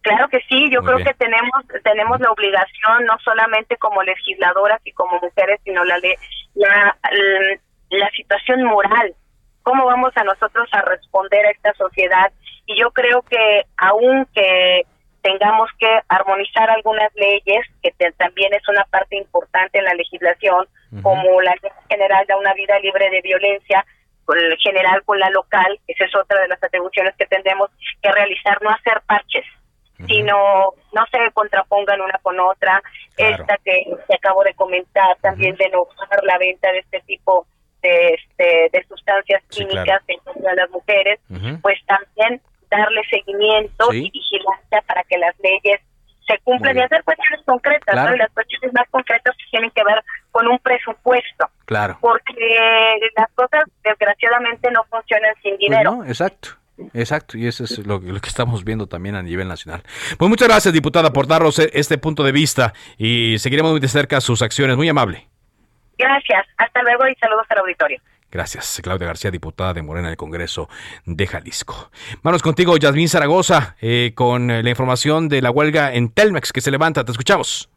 Claro 0.01 0.27
que 0.29 0.39
sí, 0.47 0.69
yo 0.71 0.83
creo 0.83 0.97
que 0.97 1.15
tenemos 1.15 1.65
tenemos 1.83 2.19
la 2.19 2.29
obligación 2.29 3.05
no 3.07 3.17
solamente 3.23 3.75
como 3.77 4.03
legisladoras 4.03 4.79
y 4.85 4.91
como 4.91 5.19
mujeres, 5.19 5.59
sino 5.63 5.83
la 5.83 5.97
la, 6.53 6.95
la 7.89 8.09
situación 8.11 8.63
moral. 8.65 9.15
¿Cómo 9.65 9.87
vamos 9.87 10.13
a 10.15 10.23
nosotros 10.23 10.69
a 10.73 10.81
responder 10.83 11.43
a 11.43 11.49
esta 11.49 11.73
sociedad? 11.73 12.31
Y 12.67 12.79
yo 12.79 12.91
creo 12.91 13.23
que 13.23 13.63
aunque 13.77 14.83
tengamos 15.23 15.71
que 15.79 15.89
armonizar 16.07 16.69
algunas 16.69 17.11
leyes, 17.15 17.65
que 17.81 17.91
también 18.11 18.53
es 18.53 18.61
una 18.69 18.83
parte 18.83 19.17
importante 19.17 19.79
en 19.79 19.85
la 19.85 19.95
legislación, 19.95 20.67
como 21.01 21.41
la 21.41 21.55
ley 21.63 21.71
general 21.89 22.27
de 22.27 22.35
una 22.35 22.53
vida 22.53 22.77
libre 22.77 23.09
de 23.09 23.21
violencia, 23.21 23.83
general 24.59 25.01
con 25.03 25.17
la 25.17 25.31
local, 25.31 25.79
esa 25.87 26.05
es 26.05 26.15
otra 26.15 26.41
de 26.41 26.47
las 26.47 26.63
atribuciones 26.63 27.15
que 27.15 27.25
tendremos 27.25 27.71
que 28.03 28.11
realizar, 28.11 28.61
no 28.61 28.69
hacer 28.69 29.01
parches, 29.07 29.45
sino 30.07 30.73
no 30.93 31.05
se 31.09 31.31
contrapongan 31.33 32.01
una 32.01 32.19
con 32.21 32.39
otra. 32.39 32.83
Esta 33.17 33.57
que, 33.65 33.83
se 34.05 34.15
acabo 34.15 34.43
de 34.43 34.53
comentar 34.53 35.17
también 35.21 35.55
de 35.55 35.69
no 35.69 35.87
la 36.21 36.37
venta 36.37 36.71
de 36.71 36.79
este 36.79 36.99
tipo 37.01 37.47
de, 37.85 38.13
este, 38.15 38.69
de 38.77 38.85
sustancias 38.87 39.43
químicas 39.49 40.01
en 40.07 40.19
contra 40.19 40.51
de 40.51 40.55
las 40.55 40.69
mujeres, 40.71 41.19
pues 41.61 41.77
también 41.85 42.41
darle 42.69 43.01
seguimiento 43.09 43.93
y 43.93 44.09
vigilancia 44.09 44.81
para 44.87 45.03
que 45.03 45.17
las 45.17 45.35
leyes 45.39 45.81
se 46.27 46.39
cumplan 46.43 46.75
y 46.77 46.81
hacer 46.81 47.03
cuestiones 47.03 47.45
concretas, 47.45 48.13
Y 48.13 48.17
las 48.17 48.31
cuestiones 48.31 48.73
más 48.73 48.89
concretas 48.89 49.35
tienen 49.51 49.69
que 49.71 49.83
ver 49.83 50.03
con 50.31 50.47
un 50.47 50.57
presupuesto. 50.59 51.47
Claro. 51.65 51.97
Porque 52.01 52.33
las 53.15 53.31
cosas 53.35 53.63
desgraciadamente 53.83 54.71
no 54.71 54.83
funcionan 54.85 55.33
sin 55.41 55.51
pues 55.51 55.59
dinero. 55.59 56.03
exacto. 56.05 56.49
Exacto, 56.93 57.37
y 57.37 57.47
eso 57.47 57.63
es 57.63 57.87
lo, 57.87 58.01
que 58.01 58.27
estamos 58.27 58.65
viendo 58.65 58.87
también 58.87 59.15
a 59.15 59.23
nivel 59.23 59.47
nacional. 59.47 59.81
Pues 60.17 60.27
muchas 60.27 60.49
gracias, 60.49 60.73
diputada, 60.73 61.13
por 61.13 61.25
darnos 61.25 61.57
e, 61.57 61.69
este 61.73 61.97
punto 61.97 62.21
de 62.21 62.33
vista 62.33 62.73
y 62.97 63.37
seguiremos 63.39 63.71
muy 63.71 63.79
de 63.79 63.87
cerca 63.87 64.19
sus 64.19 64.41
acciones. 64.41 64.75
Muy 64.75 64.89
amable. 64.89 65.29
Gracias, 65.97 66.45
hasta 66.57 66.83
luego 66.83 67.07
y 67.07 67.15
saludos 67.15 67.45
al 67.49 67.59
auditorio. 67.59 67.99
Gracias, 68.31 68.81
Claudia 68.83 69.07
García, 69.07 69.31
diputada 69.31 69.73
de 69.73 69.81
Morena 69.81 70.09
del 70.09 70.17
Congreso 70.17 70.67
de 71.05 71.25
Jalisco. 71.25 71.89
Manos 72.21 72.41
contigo, 72.41 72.75
Yasmín 72.75 73.07
Zaragoza, 73.07 73.77
eh, 73.79 74.11
con 74.13 74.47
la 74.47 74.69
información 74.69 75.29
de 75.29 75.41
la 75.41 75.51
huelga 75.51 75.93
en 75.93 76.09
Telmex 76.09 76.51
que 76.51 76.59
se 76.59 76.71
levanta. 76.71 77.05
Te 77.05 77.11
escuchamos. 77.11 77.69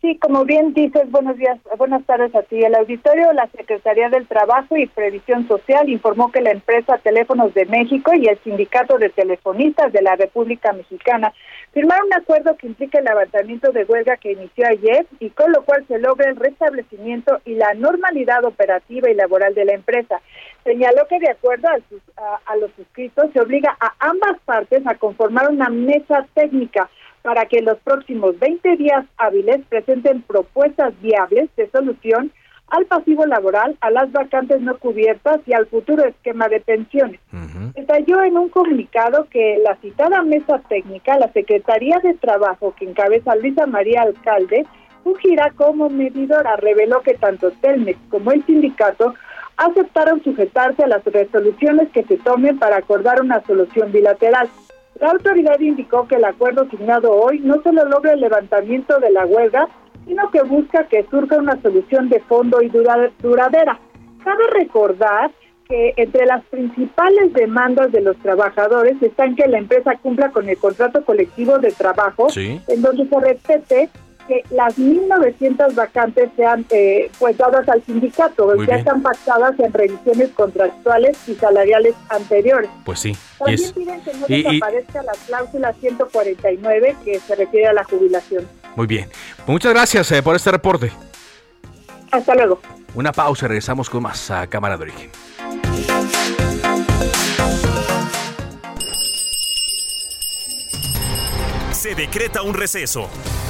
Sí, 0.00 0.16
como 0.18 0.44
bien 0.44 0.74
dices, 0.74 1.10
buenos 1.10 1.36
días, 1.38 1.58
buenas 1.76 2.04
tardes 2.04 2.32
a 2.32 2.42
ti. 2.42 2.62
El 2.62 2.76
auditorio, 2.76 3.32
la 3.32 3.48
Secretaría 3.48 4.08
del 4.08 4.28
Trabajo 4.28 4.76
y 4.76 4.86
Previsión 4.86 5.48
Social 5.48 5.88
informó 5.88 6.30
que 6.30 6.40
la 6.40 6.52
empresa 6.52 6.98
Teléfonos 6.98 7.52
de 7.54 7.66
México 7.66 8.12
y 8.14 8.28
el 8.28 8.38
Sindicato 8.44 8.96
de 8.98 9.08
Telefonistas 9.08 9.92
de 9.92 10.02
la 10.02 10.14
República 10.14 10.72
Mexicana 10.72 11.32
firmaron 11.72 12.06
un 12.06 12.14
acuerdo 12.14 12.56
que 12.56 12.68
implica 12.68 13.00
el 13.00 13.06
levantamiento 13.06 13.72
de 13.72 13.84
huelga 13.86 14.16
que 14.18 14.32
inició 14.32 14.68
ayer 14.68 15.04
y 15.18 15.30
con 15.30 15.50
lo 15.50 15.64
cual 15.64 15.84
se 15.88 15.98
logra 15.98 16.30
el 16.30 16.36
restablecimiento 16.36 17.40
y 17.44 17.54
la 17.54 17.74
normalidad 17.74 18.44
operativa 18.44 19.10
y 19.10 19.14
laboral 19.14 19.52
de 19.56 19.64
la 19.64 19.72
empresa. 19.72 20.20
Señaló 20.62 21.08
que 21.08 21.18
de 21.18 21.30
acuerdo 21.30 21.66
a, 21.68 22.40
a 22.46 22.56
los 22.56 22.70
suscritos 22.76 23.32
se 23.32 23.40
obliga 23.40 23.76
a 23.80 23.94
ambas 23.98 24.38
partes 24.44 24.80
a 24.86 24.94
conformar 24.94 25.50
una 25.50 25.70
mesa 25.70 26.24
técnica 26.34 26.88
para 27.28 27.44
que 27.44 27.60
los 27.60 27.76
próximos 27.80 28.38
20 28.38 28.76
días 28.78 29.04
hábiles 29.18 29.60
presenten 29.68 30.22
propuestas 30.22 30.98
viables 31.02 31.50
de 31.58 31.68
solución 31.68 32.32
al 32.68 32.86
pasivo 32.86 33.26
laboral, 33.26 33.76
a 33.82 33.90
las 33.90 34.10
vacantes 34.12 34.62
no 34.62 34.78
cubiertas 34.78 35.40
y 35.44 35.52
al 35.52 35.66
futuro 35.66 36.06
esquema 36.06 36.48
de 36.48 36.60
pensiones. 36.60 37.20
Detalló 37.74 38.22
en 38.22 38.38
un 38.38 38.48
comunicado 38.48 39.26
que 39.30 39.58
la 39.62 39.76
citada 39.76 40.22
mesa 40.22 40.62
técnica, 40.70 41.18
la 41.18 41.30
Secretaría 41.34 41.98
de 42.02 42.14
Trabajo 42.14 42.74
que 42.78 42.86
encabeza 42.86 43.36
Luisa 43.36 43.66
María 43.66 44.00
Alcalde, 44.04 44.64
fungirá 45.04 45.50
como 45.50 45.90
medidora. 45.90 46.56
Reveló 46.56 47.02
que 47.02 47.12
tanto 47.12 47.50
Telmex 47.60 47.98
como 48.08 48.32
el 48.32 48.42
sindicato 48.46 49.12
aceptaron 49.58 50.24
sujetarse 50.24 50.82
a 50.82 50.88
las 50.88 51.04
resoluciones 51.04 51.90
que 51.90 52.04
se 52.04 52.16
tomen 52.16 52.58
para 52.58 52.78
acordar 52.78 53.20
una 53.20 53.42
solución 53.44 53.92
bilateral. 53.92 54.48
La 55.00 55.10
autoridad 55.10 55.60
indicó 55.60 56.08
que 56.08 56.16
el 56.16 56.24
acuerdo 56.24 56.68
signado 56.70 57.12
hoy 57.12 57.38
no 57.40 57.62
solo 57.62 57.84
logra 57.84 58.14
el 58.14 58.20
levantamiento 58.20 58.98
de 58.98 59.10
la 59.10 59.26
huelga, 59.26 59.68
sino 60.06 60.30
que 60.30 60.42
busca 60.42 60.88
que 60.88 61.06
surja 61.10 61.36
una 61.36 61.60
solución 61.62 62.08
de 62.08 62.20
fondo 62.20 62.60
y 62.62 62.68
duradera. 62.68 63.78
Cabe 64.24 64.44
recordar 64.52 65.30
que 65.68 65.92
entre 65.96 66.26
las 66.26 66.44
principales 66.46 67.32
demandas 67.34 67.92
de 67.92 68.00
los 68.00 68.16
trabajadores 68.18 69.00
están 69.02 69.36
que 69.36 69.46
la 69.46 69.58
empresa 69.58 69.96
cumpla 70.02 70.30
con 70.30 70.48
el 70.48 70.56
contrato 70.56 71.04
colectivo 71.04 71.58
de 71.58 71.70
trabajo, 71.72 72.28
en 72.34 72.82
donde 72.82 73.06
se 73.06 73.20
respete 73.20 73.90
que 74.28 74.44
las 74.50 74.78
1.900 74.78 75.74
vacantes 75.74 76.30
sean 76.36 76.64
eh, 76.70 77.10
pues 77.18 77.36
dadas 77.36 77.68
al 77.68 77.82
sindicato, 77.84 78.54
ya 78.64 78.76
están 78.76 79.02
pactadas 79.02 79.58
en 79.58 79.72
revisiones 79.72 80.28
contractuales 80.30 81.16
y 81.26 81.34
salariales 81.34 81.94
anteriores. 82.10 82.70
Pues 82.84 83.00
sí. 83.00 83.16
También 83.38 83.72
piden 83.72 84.00
que 84.02 84.12
no 84.14 84.26
desaparezca 84.26 85.02
la 85.02 85.12
cláusula 85.26 85.72
149 85.72 86.96
que 87.04 87.18
se 87.18 87.34
refiere 87.34 87.66
a 87.68 87.72
la 87.72 87.84
jubilación. 87.84 88.46
Muy 88.76 88.86
bien. 88.86 89.08
Muchas 89.46 89.72
gracias 89.72 90.12
eh, 90.12 90.22
por 90.22 90.36
este 90.36 90.50
reporte. 90.50 90.92
Hasta 92.10 92.34
luego. 92.34 92.60
Una 92.94 93.12
pausa 93.12 93.46
y 93.46 93.48
regresamos 93.48 93.90
con 93.90 94.02
más 94.02 94.30
a 94.30 94.46
Cámara 94.46 94.76
de 94.76 94.84
Origen. 94.84 95.10
Se 101.72 101.94
decreta 101.94 102.42
un 102.42 102.54
receso. 102.54 103.08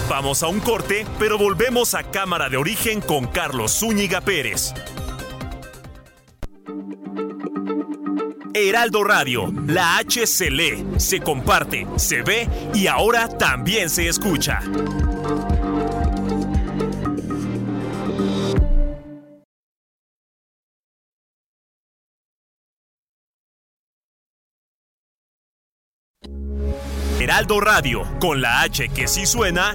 Vamos 0.08 0.42
a 0.42 0.48
un 0.48 0.60
corte, 0.60 1.04
pero 1.18 1.36
volvemos 1.36 1.92
a 1.92 2.02
Cámara 2.02 2.48
de 2.48 2.56
Origen 2.56 3.02
con 3.02 3.26
Carlos 3.26 3.78
Zúñiga 3.78 4.22
Pérez. 4.22 4.72
Heraldo 8.54 9.04
Radio, 9.04 9.52
la 9.66 9.98
H 9.98 10.26
se 10.26 10.50
lee, 10.50 10.84
se 10.96 11.20
comparte, 11.20 11.86
se 11.96 12.22
ve 12.22 12.48
y 12.72 12.86
ahora 12.86 13.28
también 13.28 13.90
se 13.90 14.08
escucha. 14.08 14.60
Heraldo 27.20 27.60
Radio, 27.60 28.06
con 28.20 28.40
la 28.40 28.62
H 28.62 28.88
que 28.88 29.06
sí 29.06 29.26
suena. 29.26 29.74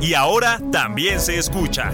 Y 0.00 0.14
ahora 0.14 0.60
también 0.70 1.20
se 1.20 1.38
escucha. 1.38 1.90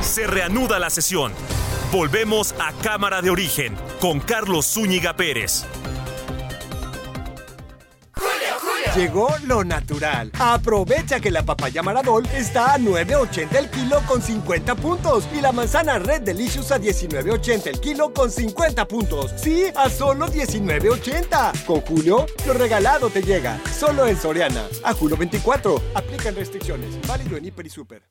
Se 0.00 0.26
reanuda 0.26 0.78
la 0.80 0.90
sesión. 0.90 1.32
Volvemos 1.92 2.54
a 2.58 2.72
Cámara 2.82 3.22
de 3.22 3.30
Origen 3.30 3.76
con 4.00 4.18
Carlos 4.18 4.66
Zúñiga 4.66 5.14
Pérez. 5.14 5.64
Llegó 8.96 9.28
lo 9.46 9.62
natural. 9.62 10.32
Aprovecha 10.38 11.20
que 11.20 11.30
la 11.30 11.44
papaya 11.44 11.80
Maradol 11.80 12.26
está 12.34 12.74
a 12.74 12.78
9.80 12.78 13.56
el 13.56 13.70
kilo 13.70 14.00
con 14.06 14.20
50 14.20 14.74
puntos 14.74 15.28
y 15.32 15.40
la 15.40 15.52
manzana 15.52 16.00
Red 16.00 16.22
Delicious 16.22 16.72
a 16.72 16.80
19.80 16.80 17.68
el 17.68 17.80
kilo 17.80 18.12
con 18.12 18.32
50 18.32 18.88
puntos. 18.88 19.32
Sí, 19.36 19.66
a 19.76 19.88
solo 19.88 20.26
19.80. 20.26 21.64
Con 21.66 21.82
Julio, 21.82 22.26
lo 22.46 22.52
regalado 22.54 23.10
te 23.10 23.22
llega. 23.22 23.60
Solo 23.72 24.08
en 24.08 24.16
Soriana. 24.16 24.64
A 24.82 24.92
Julio 24.92 25.16
24. 25.16 25.80
Aplican 25.94 26.34
restricciones. 26.34 26.88
Válido 27.06 27.36
en 27.36 27.44
Hiper 27.44 27.66
y 27.66 27.70
Super. 27.70 28.02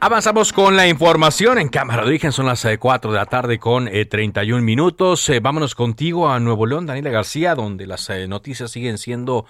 Avanzamos 0.00 0.52
con 0.52 0.76
la 0.76 0.86
información 0.86 1.58
en 1.58 1.68
Cámara 1.68 2.02
de 2.02 2.08
Origen, 2.10 2.30
son 2.30 2.46
las 2.46 2.64
4 2.78 3.10
eh, 3.10 3.12
de 3.12 3.18
la 3.18 3.26
tarde 3.26 3.58
con 3.58 3.86
31 3.86 4.58
eh, 4.58 4.62
minutos. 4.62 5.28
Eh, 5.28 5.40
vámonos 5.40 5.74
contigo 5.74 6.30
a 6.30 6.38
Nuevo 6.38 6.66
León, 6.66 6.86
Daniela 6.86 7.10
García, 7.10 7.56
donde 7.56 7.84
las 7.88 8.08
noticias 8.28 8.70
siguen 8.70 8.96
siendo 8.96 9.46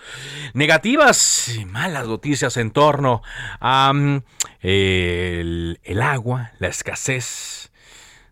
negativas, 0.55 1.51
malas 1.67 2.09
noticias 2.09 2.57
en 2.57 2.71
torno 2.71 3.21
a 3.61 3.93
mm, 3.93 4.23
el 4.63 6.01
agua, 6.03 6.53
la 6.59 6.69
escasez 6.69 7.71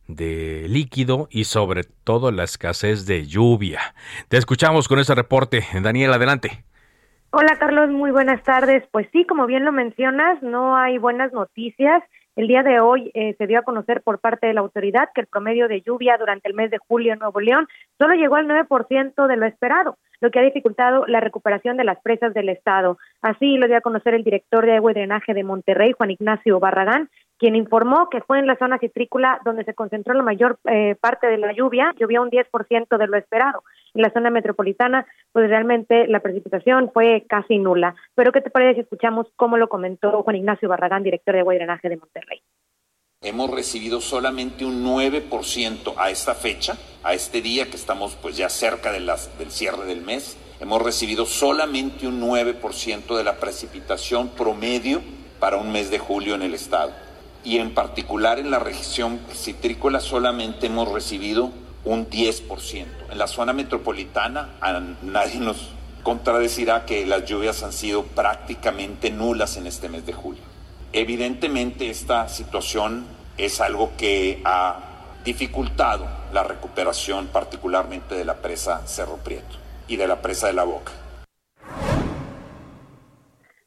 de 0.08 0.66
líquido 0.70 1.28
y 1.30 1.44
sobre 1.44 1.84
todo 1.84 2.32
la 2.32 2.44
escasez 2.44 3.04
de 3.04 3.26
lluvia. 3.26 3.94
Te 4.28 4.38
escuchamos 4.38 4.88
con 4.88 5.00
ese 5.00 5.14
reporte. 5.14 5.66
Daniel, 5.82 6.14
adelante. 6.14 6.65
Hola 7.30 7.56
Carlos, 7.58 7.90
muy 7.90 8.12
buenas 8.12 8.42
tardes. 8.44 8.84
Pues 8.92 9.08
sí, 9.12 9.24
como 9.24 9.46
bien 9.46 9.64
lo 9.64 9.72
mencionas, 9.72 10.42
no 10.42 10.76
hay 10.76 10.98
buenas 10.98 11.32
noticias. 11.32 12.02
El 12.36 12.48
día 12.48 12.62
de 12.62 12.80
hoy 12.80 13.10
eh, 13.14 13.34
se 13.38 13.46
dio 13.46 13.58
a 13.58 13.62
conocer 13.62 14.02
por 14.02 14.20
parte 14.20 14.46
de 14.46 14.54
la 14.54 14.60
autoridad 14.60 15.08
que 15.14 15.22
el 15.22 15.26
promedio 15.26 15.68
de 15.68 15.80
lluvia 15.80 16.16
durante 16.18 16.48
el 16.48 16.54
mes 16.54 16.70
de 16.70 16.78
julio 16.78 17.12
en 17.12 17.18
Nuevo 17.18 17.40
León 17.40 17.66
solo 17.98 18.14
llegó 18.14 18.36
al 18.36 18.46
9% 18.46 19.26
de 19.26 19.36
lo 19.36 19.46
esperado, 19.46 19.96
lo 20.20 20.30
que 20.30 20.38
ha 20.38 20.42
dificultado 20.42 21.06
la 21.06 21.20
recuperación 21.20 21.76
de 21.76 21.84
las 21.84 22.00
presas 22.00 22.32
del 22.32 22.48
Estado. 22.48 22.98
Así 23.22 23.56
lo 23.56 23.66
dio 23.66 23.78
a 23.78 23.80
conocer 23.80 24.14
el 24.14 24.22
director 24.22 24.64
de 24.64 24.76
agua 24.76 24.92
y 24.92 24.94
drenaje 24.94 25.34
de 25.34 25.44
Monterrey, 25.44 25.92
Juan 25.92 26.10
Ignacio 26.10 26.60
Barragán, 26.60 27.08
quien 27.38 27.54
informó 27.54 28.08
que 28.10 28.20
fue 28.20 28.38
en 28.38 28.46
la 28.46 28.56
zona 28.56 28.78
citrícola 28.78 29.40
donde 29.44 29.64
se 29.64 29.74
concentró 29.74 30.14
la 30.14 30.22
mayor 30.22 30.58
eh, 30.64 30.96
parte 31.00 31.26
de 31.26 31.38
la 31.38 31.52
lluvia, 31.52 31.94
llovió 31.98 32.22
un 32.22 32.30
10% 32.30 32.96
de 32.96 33.06
lo 33.06 33.16
esperado. 33.16 33.62
En 33.94 34.02
la 34.02 34.10
zona 34.10 34.30
metropolitana, 34.30 35.06
pues 35.32 35.48
realmente 35.48 36.06
la 36.06 36.20
precipitación 36.20 36.90
fue 36.92 37.24
casi 37.28 37.58
nula. 37.58 37.94
Pero 38.14 38.32
¿qué 38.32 38.40
te 38.40 38.50
parece 38.50 38.74
si 38.74 38.80
escuchamos 38.80 39.26
cómo 39.36 39.56
lo 39.56 39.68
comentó 39.68 40.22
Juan 40.22 40.36
Ignacio 40.36 40.68
Barragán, 40.68 41.02
director 41.02 41.34
de 41.34 41.40
agua 41.40 41.54
de 41.54 41.96
Monterrey? 41.96 42.42
Hemos 43.22 43.50
recibido 43.50 44.00
solamente 44.00 44.64
un 44.64 44.84
9% 44.84 45.94
a 45.96 46.10
esta 46.10 46.34
fecha, 46.34 46.74
a 47.02 47.14
este 47.14 47.40
día 47.40 47.66
que 47.66 47.76
estamos 47.76 48.14
pues 48.16 48.36
ya 48.36 48.48
cerca 48.48 48.92
del 48.92 49.10
cierre 49.50 49.86
del 49.86 50.02
mes. 50.02 50.38
Hemos 50.60 50.82
recibido 50.82 51.26
solamente 51.26 52.06
un 52.06 52.20
9% 52.20 53.16
de 53.16 53.24
la 53.24 53.36
precipitación 53.36 54.28
promedio 54.28 55.00
para 55.40 55.56
un 55.56 55.72
mes 55.72 55.90
de 55.90 55.98
julio 55.98 56.34
en 56.34 56.42
el 56.42 56.54
estado 56.54 57.05
y 57.46 57.58
en 57.58 57.72
particular 57.74 58.40
en 58.40 58.50
la 58.50 58.58
región 58.58 59.20
citrícola 59.30 60.00
solamente 60.00 60.66
hemos 60.66 60.90
recibido 60.90 61.52
un 61.84 62.10
10%. 62.10 62.84
En 63.12 63.18
la 63.18 63.28
zona 63.28 63.52
metropolitana 63.52 64.48
nadie 65.02 65.38
nos 65.38 65.72
contradecirá 66.02 66.84
que 66.84 67.06
las 67.06 67.24
lluvias 67.24 67.62
han 67.62 67.72
sido 67.72 68.02
prácticamente 68.02 69.10
nulas 69.10 69.56
en 69.56 69.68
este 69.68 69.88
mes 69.88 70.04
de 70.04 70.12
julio. 70.12 70.42
Evidentemente 70.92 71.88
esta 71.88 72.28
situación 72.28 73.04
es 73.38 73.60
algo 73.60 73.92
que 73.96 74.42
ha 74.44 74.80
dificultado 75.24 76.04
la 76.32 76.42
recuperación 76.42 77.28
particularmente 77.28 78.16
de 78.16 78.24
la 78.24 78.34
presa 78.34 78.84
Cerro 78.88 79.18
Prieto 79.18 79.56
y 79.86 79.96
de 79.96 80.08
la 80.08 80.20
presa 80.20 80.48
de 80.48 80.52
la 80.52 80.64
Boca. 80.64 80.90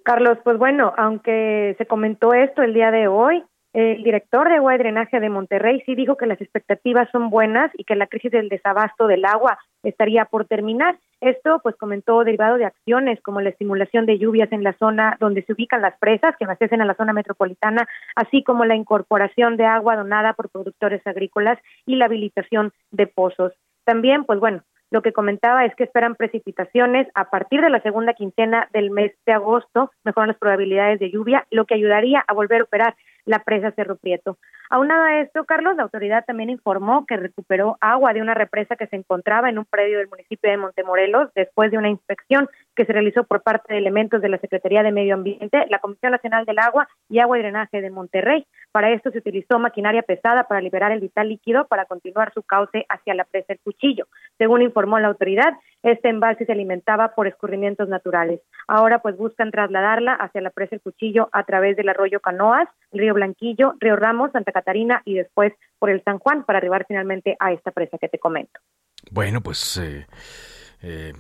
Carlos, 0.04 0.38
pues 0.44 0.58
bueno, 0.58 0.94
aunque 0.98 1.76
se 1.78 1.86
comentó 1.86 2.34
esto 2.34 2.62
el 2.62 2.74
día 2.74 2.92
de 2.92 3.08
hoy, 3.08 3.44
El 3.72 4.02
director 4.02 4.50
de 4.50 4.56
agua 4.56 4.74
y 4.74 4.80
drenaje 4.80 5.20
de 5.20 5.30
Monterrey 5.30 5.84
sí 5.86 5.94
dijo 5.94 6.18
que 6.18 6.26
las 6.26 6.42
expectativas 6.42 7.08
son 7.12 7.30
buenas 7.30 7.72
y 7.76 7.84
que 7.84 7.96
la 7.96 8.08
crisis 8.08 8.32
del 8.32 8.50
desabasto 8.50 9.06
del 9.06 9.24
agua 9.26 9.60
estaría 9.84 10.26
por 10.26 10.46
terminar. 10.46 10.98
Esto, 11.22 11.60
pues, 11.62 11.76
comentó 11.76 12.24
derivado 12.24 12.58
de 12.58 12.66
acciones 12.66 13.22
como 13.22 13.42
la 13.42 13.50
estimulación 13.50 14.08
de 14.08 14.18
lluvias 14.18 14.52
en 14.52 14.64
la 14.64 14.74
zona 14.74 15.18
donde 15.20 15.44
se 15.44 15.54
ubican 15.54 15.84
las 15.84 15.98
presas 16.00 16.36
que 16.38 16.46
abastecen 16.46 16.82
a 16.82 16.86
la 16.86 16.96
zona 16.96 17.14
metropolitana, 17.14 17.88
así 18.16 18.44
como 18.44 18.66
la 18.66 18.76
incorporación 18.76 19.56
de 19.56 19.66
agua 19.66 19.96
donada 19.96 20.34
por 20.34 20.50
productores 20.50 21.06
agrícolas 21.06 21.60
y 21.86 21.96
la 21.96 22.06
habilitación 22.06 22.72
de 22.90 23.06
pozos. 23.06 23.54
También, 23.86 24.24
pues 24.24 24.40
bueno, 24.40 24.64
lo 24.92 25.04
que 25.04 25.14
comentaba 25.14 25.66
es 25.66 25.76
que 25.76 25.84
esperan 25.84 26.16
precipitaciones 26.16 27.08
a 27.14 27.30
partir 27.30 27.62
de 27.62 27.70
la 27.70 27.82
segunda 27.82 28.16
quincena 28.16 28.68
del 28.74 28.90
mes 28.90 29.12
de 29.26 29.34
agosto, 29.34 29.92
mejoran 30.04 30.30
las 30.30 30.38
probabilidades 30.38 31.00
de 31.00 31.12
lluvia, 31.12 31.46
lo 31.52 31.66
que 31.66 31.76
ayudaría 31.76 32.24
a 32.28 32.34
volver 32.34 32.62
a 32.62 32.64
operar 32.64 32.96
la 33.30 33.44
presa 33.44 33.72
Cerro 33.72 33.96
Prieto. 33.96 34.40
Aunado 34.72 35.04
a 35.04 35.20
esto, 35.22 35.46
Carlos, 35.46 35.76
la 35.76 35.84
autoridad 35.84 36.26
también 36.26 36.50
informó 36.50 37.06
que 37.06 37.16
recuperó 37.16 37.78
agua 37.80 38.12
de 38.12 38.22
una 38.22 38.34
represa 38.34 38.76
que 38.76 38.88
se 38.88 38.96
encontraba 38.96 39.50
en 39.50 39.60
un 39.60 39.66
predio 39.66 40.00
del 40.00 40.08
municipio 40.08 40.50
de 40.50 40.58
Montemorelos 40.58 41.30
después 41.36 41.70
de 41.70 41.78
una 41.78 41.90
inspección 41.90 42.50
que 42.76 42.86
se 42.86 42.94
realizó 42.94 43.26
por 43.26 43.44
parte 43.44 43.72
de 43.72 43.80
elementos 43.80 44.22
de 44.24 44.30
la 44.30 44.40
Secretaría 44.40 44.82
de 44.82 44.92
Medio 44.92 45.14
Ambiente, 45.14 45.64
la 45.70 45.78
Comisión 45.78 46.12
Nacional 46.12 46.46
del 46.46 46.58
Agua 46.58 46.88
y 47.08 47.20
Agua 47.20 47.38
y 47.38 47.42
Drenaje 47.42 47.82
de 47.82 47.92
Monterrey. 47.92 48.48
Para 48.72 48.92
esto 48.92 49.12
se 49.12 49.20
utilizó 49.20 49.60
maquinaria 49.60 50.02
pesada 50.02 50.46
para 50.46 50.62
liberar 50.62 50.92
el 50.92 51.00
vital 51.00 51.30
líquido 51.30 51.68
para 51.68 51.86
continuar 51.86 52.34
su 52.34 52.42
cauce 52.42 52.88
hacia 52.90 53.14
la 53.14 53.26
presa 53.26 53.54
El 53.54 53.60
Cuchillo. 53.60 54.08
Según 54.40 54.64
informó 54.64 54.98
la 54.98 55.10
autoridad, 55.10 55.54
este 55.84 56.10
embalse 56.10 56.46
se 56.46 56.52
alimentaba 56.52 57.16
por 57.16 57.28
escurrimientos 57.28 57.88
naturales. 57.88 58.42
Ahora 58.68 59.00
pues 59.00 59.18
buscan 59.18 59.52
trasladarla 59.52 60.14
hacia 60.14 60.42
la 60.42 60.50
presa 60.50 60.76
El 60.76 60.82
Cuchillo 60.82 61.30
a 61.32 61.44
través 61.44 61.78
del 61.78 61.90
arroyo 61.90 62.20
Canoas, 62.20 62.68
Río 62.92 63.14
Blanquillo, 63.14 63.76
Río 63.80 63.96
Ramos, 63.96 64.32
Santa 64.32 64.52
Catarina 64.52 65.02
y 65.06 65.16
después 65.16 65.54
por 65.80 65.90
el 65.90 66.04
San 66.04 66.20
Juan 66.20 66.44
para 66.44 66.58
arribar 66.60 66.86
finalmente 66.88 67.36
a 67.40 67.54
esta 67.54 67.72
presa 67.72 67.98
que 67.98 68.10
te 68.10 68.20
comento. 68.20 68.60
Bueno, 69.12 69.42
pues 69.42 69.78
eh, 69.78 70.06
eh, 70.82 71.14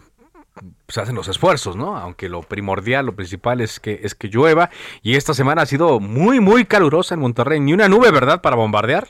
se 0.87 1.01
hacen 1.01 1.15
los 1.15 1.27
esfuerzos, 1.27 1.75
¿no? 1.75 1.95
Aunque 1.95 2.29
lo 2.29 2.41
primordial, 2.41 3.05
lo 3.05 3.15
principal 3.15 3.61
es 3.61 3.79
que 3.79 4.01
es 4.03 4.15
que 4.15 4.27
llueva 4.27 4.69
y 5.01 5.15
esta 5.15 5.33
semana 5.33 5.61
ha 5.61 5.65
sido 5.65 5.99
muy 5.99 6.39
muy 6.39 6.65
calurosa 6.65 7.15
en 7.15 7.21
Monterrey, 7.21 7.59
ni 7.59 7.73
una 7.73 7.87
nube, 7.87 8.11
¿verdad? 8.11 8.41
Para 8.41 8.55
bombardear. 8.55 9.07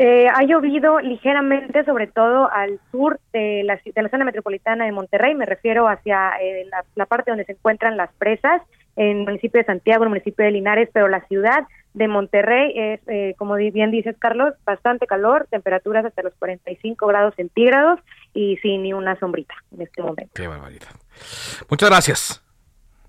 Eh, 0.00 0.28
ha 0.32 0.44
llovido 0.44 1.00
ligeramente, 1.00 1.84
sobre 1.84 2.06
todo 2.06 2.48
al 2.52 2.78
sur 2.92 3.18
de 3.32 3.64
la, 3.64 3.80
de 3.84 4.02
la 4.02 4.08
zona 4.08 4.24
metropolitana 4.24 4.84
de 4.84 4.92
Monterrey, 4.92 5.34
me 5.34 5.44
refiero 5.44 5.88
hacia 5.88 6.34
eh, 6.40 6.68
la, 6.94 7.06
parte 7.06 7.32
donde 7.32 7.44
se 7.44 7.52
encuentran 7.52 7.96
las 7.96 8.12
presas, 8.12 8.62
en 8.94 9.18
el 9.18 9.24
municipio 9.24 9.58
de 9.58 9.64
Santiago, 9.64 10.04
en 10.04 10.06
el 10.06 10.10
municipio 10.10 10.44
de 10.44 10.52
Linares, 10.52 10.88
pero 10.92 11.08
la 11.08 11.26
ciudad 11.26 11.66
de 11.94 12.06
Monterrey 12.06 12.72
es, 12.76 13.00
eh, 13.08 13.34
como 13.38 13.56
bien 13.56 13.90
dices, 13.90 14.14
Carlos, 14.20 14.54
bastante 14.64 15.08
calor, 15.08 15.48
temperaturas 15.50 16.04
hasta 16.04 16.22
los 16.22 16.34
45 16.34 17.04
grados 17.08 17.34
centígrados 17.34 17.98
y 18.34 18.56
sin 18.58 18.84
ni 18.84 18.92
una 18.92 19.18
sombrita 19.18 19.56
en 19.72 19.82
este 19.82 20.00
momento. 20.00 20.30
Qué 20.32 20.46
barbaridad. 20.46 20.90
Muchas 21.68 21.90
gracias. 21.90 22.47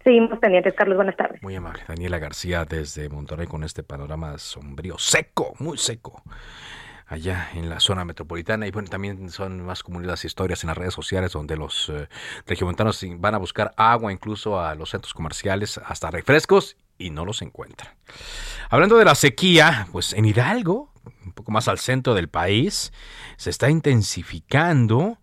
Seguimos 0.10 0.40
pendientes, 0.40 0.74
Carlos. 0.74 0.96
Buenas 0.96 1.16
tardes. 1.16 1.40
Muy 1.44 1.56
amable. 1.56 1.84
Daniela 1.88 2.18
García 2.18 2.66
desde 2.66 3.10
Monterrey 3.10 3.46
con 3.46 3.64
este 3.64 3.84
panorama 3.84 4.40
sombrío, 4.40 4.98
seco, 4.98 5.54
muy 5.60 5.78
seco 5.78 6.24
allá 7.06 7.50
en 7.54 7.70
la 7.70 7.80
zona 7.80 8.06
metropolitana 8.06 8.66
y 8.66 8.72
bueno, 8.72 8.90
también 8.90 9.30
son 9.30 9.62
más 9.64 9.84
comunidades 9.84 10.26
historias 10.26 10.64
en 10.64 10.70
las 10.70 10.78
redes 10.80 10.96
sociales 10.96 11.32
donde 11.34 11.56
los 11.58 11.90
eh, 11.90 12.08
regiomontanos 12.48 13.06
van 13.18 13.36
a 13.36 13.38
buscar 13.38 13.72
agua 13.78 14.12
incluso 14.12 14.60
a 14.60 14.74
los 14.74 14.90
centros 14.90 15.14
comerciales, 15.14 15.80
hasta 15.86 16.10
refrescos 16.10 16.76
y 16.98 17.12
no 17.12 17.24
los 17.24 17.44
encuentran. 17.44 17.94
Hablando 18.72 18.98
de 18.98 19.06
la 19.06 19.14
sequía, 19.14 19.86
pues 19.92 20.14
en 20.14 20.26
Hidalgo, 20.26 20.92
un 21.24 21.34
poco 21.34 21.52
más 21.52 21.68
al 21.68 21.78
centro 21.78 22.16
del 22.16 22.30
país, 22.30 22.92
se 23.38 23.52
está 23.52 23.70
intensificando 23.70 25.20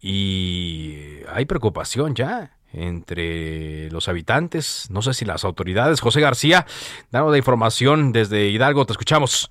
y 0.00 1.20
hay 1.32 1.44
preocupación 1.44 2.16
ya 2.16 2.53
entre 2.74 3.90
los 3.90 4.08
habitantes, 4.08 4.88
no 4.90 5.02
sé 5.02 5.14
si 5.14 5.24
las 5.24 5.44
autoridades. 5.44 6.00
José 6.00 6.20
García, 6.20 6.66
dando 7.10 7.30
de 7.30 7.38
información 7.38 8.12
desde 8.12 8.48
Hidalgo, 8.48 8.84
te 8.84 8.92
escuchamos. 8.92 9.50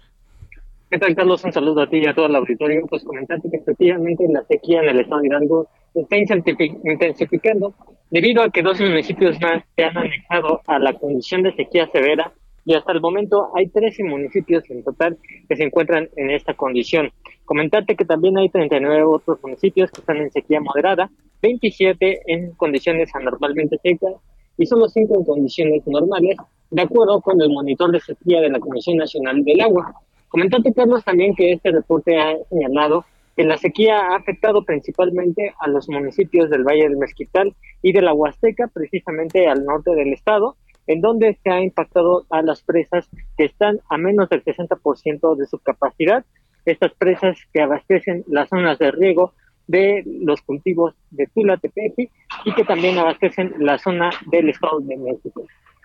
¿Qué 0.89 0.99
tal, 0.99 1.15
Carlos? 1.15 1.43
Un 1.43 1.51
saludo 1.51 1.81
a 1.81 1.89
ti 1.89 1.97
y 1.97 2.05
a 2.05 2.13
todo 2.13 2.27
el 2.27 2.35
auditorio. 2.35 2.85
Pues 2.87 3.03
comentarte 3.03 3.49
que 3.49 3.57
efectivamente 3.57 4.25
la 4.29 4.43
sequía 4.43 4.81
en 4.81 4.89
el 4.89 4.99
estado 4.99 5.21
de 5.21 5.27
Hidalgo 5.27 5.67
está 5.95 6.17
intensificando 6.17 7.73
debido 8.11 8.43
a 8.43 8.49
que 8.49 8.61
dos 8.61 8.79
municipios 8.79 9.39
más 9.41 9.63
se 9.75 9.83
han 9.83 9.97
anexado 9.97 10.61
a 10.67 10.77
la 10.77 10.93
condición 10.93 11.41
de 11.41 11.55
sequía 11.55 11.89
severa 11.91 12.31
y 12.65 12.73
hasta 12.73 12.91
el 12.91 13.01
momento 13.01 13.49
hay 13.55 13.67
13 13.67 14.03
municipios 14.03 14.63
en 14.69 14.83
total 14.83 15.17
que 15.47 15.55
se 15.55 15.63
encuentran 15.63 16.09
en 16.15 16.29
esta 16.31 16.53
condición. 16.53 17.11
Comentarte 17.45 17.95
que 17.95 18.05
también 18.05 18.37
hay 18.37 18.49
39 18.49 19.03
otros 19.03 19.39
municipios 19.43 19.91
que 19.91 20.01
están 20.01 20.17
en 20.17 20.31
sequía 20.31 20.61
moderada, 20.61 21.09
27 21.41 22.21
en 22.27 22.51
condiciones 22.53 23.13
anormalmente 23.13 23.77
secas 23.83 24.13
y 24.57 24.65
solo 24.65 24.87
5 24.87 25.15
en 25.15 25.25
condiciones 25.25 25.85
normales, 25.87 26.37
de 26.69 26.81
acuerdo 26.81 27.19
con 27.21 27.41
el 27.41 27.49
monitor 27.49 27.91
de 27.91 27.99
sequía 27.99 28.41
de 28.41 28.49
la 28.49 28.59
Comisión 28.59 28.97
Nacional 28.97 29.43
del 29.43 29.61
Agua. 29.61 29.93
Comentarte, 30.29 30.73
Carlos, 30.73 31.03
también 31.03 31.35
que 31.35 31.51
este 31.51 31.71
reporte 31.71 32.17
ha 32.17 32.35
señalado 32.49 33.05
que 33.35 33.43
la 33.43 33.57
sequía 33.57 33.99
ha 33.99 34.15
afectado 34.15 34.63
principalmente 34.63 35.53
a 35.59 35.67
los 35.67 35.89
municipios 35.89 36.49
del 36.49 36.63
Valle 36.63 36.83
del 36.83 36.97
Mezquital 36.97 37.53
y 37.81 37.91
de 37.91 38.01
la 38.01 38.13
Huasteca, 38.13 38.67
precisamente 38.67 39.47
al 39.47 39.65
norte 39.65 39.93
del 39.95 40.13
estado, 40.13 40.55
en 40.87 41.01
donde 41.01 41.37
se 41.43 41.49
ha 41.49 41.61
impactado 41.61 42.25
a 42.29 42.41
las 42.41 42.61
presas 42.61 43.09
que 43.37 43.45
están 43.45 43.79
a 43.89 43.97
menos 43.97 44.29
del 44.29 44.43
60% 44.43 45.35
de 45.35 45.45
su 45.45 45.59
capacidad. 45.59 46.25
Estas 46.65 46.93
presas 46.93 47.37
que 47.53 47.61
abastecen 47.61 48.23
las 48.27 48.49
zonas 48.49 48.79
de 48.79 48.91
riego 48.91 49.33
de 49.67 50.03
los 50.05 50.41
cultivos 50.41 50.93
de 51.11 51.27
Tula, 51.27 51.57
Tepeji 51.57 52.09
y 52.45 52.53
que 52.53 52.63
también 52.63 52.97
abastecen 52.97 53.53
la 53.59 53.77
zona 53.77 54.11
del 54.31 54.49
Estado 54.49 54.79
de 54.81 54.97
México. 54.97 55.43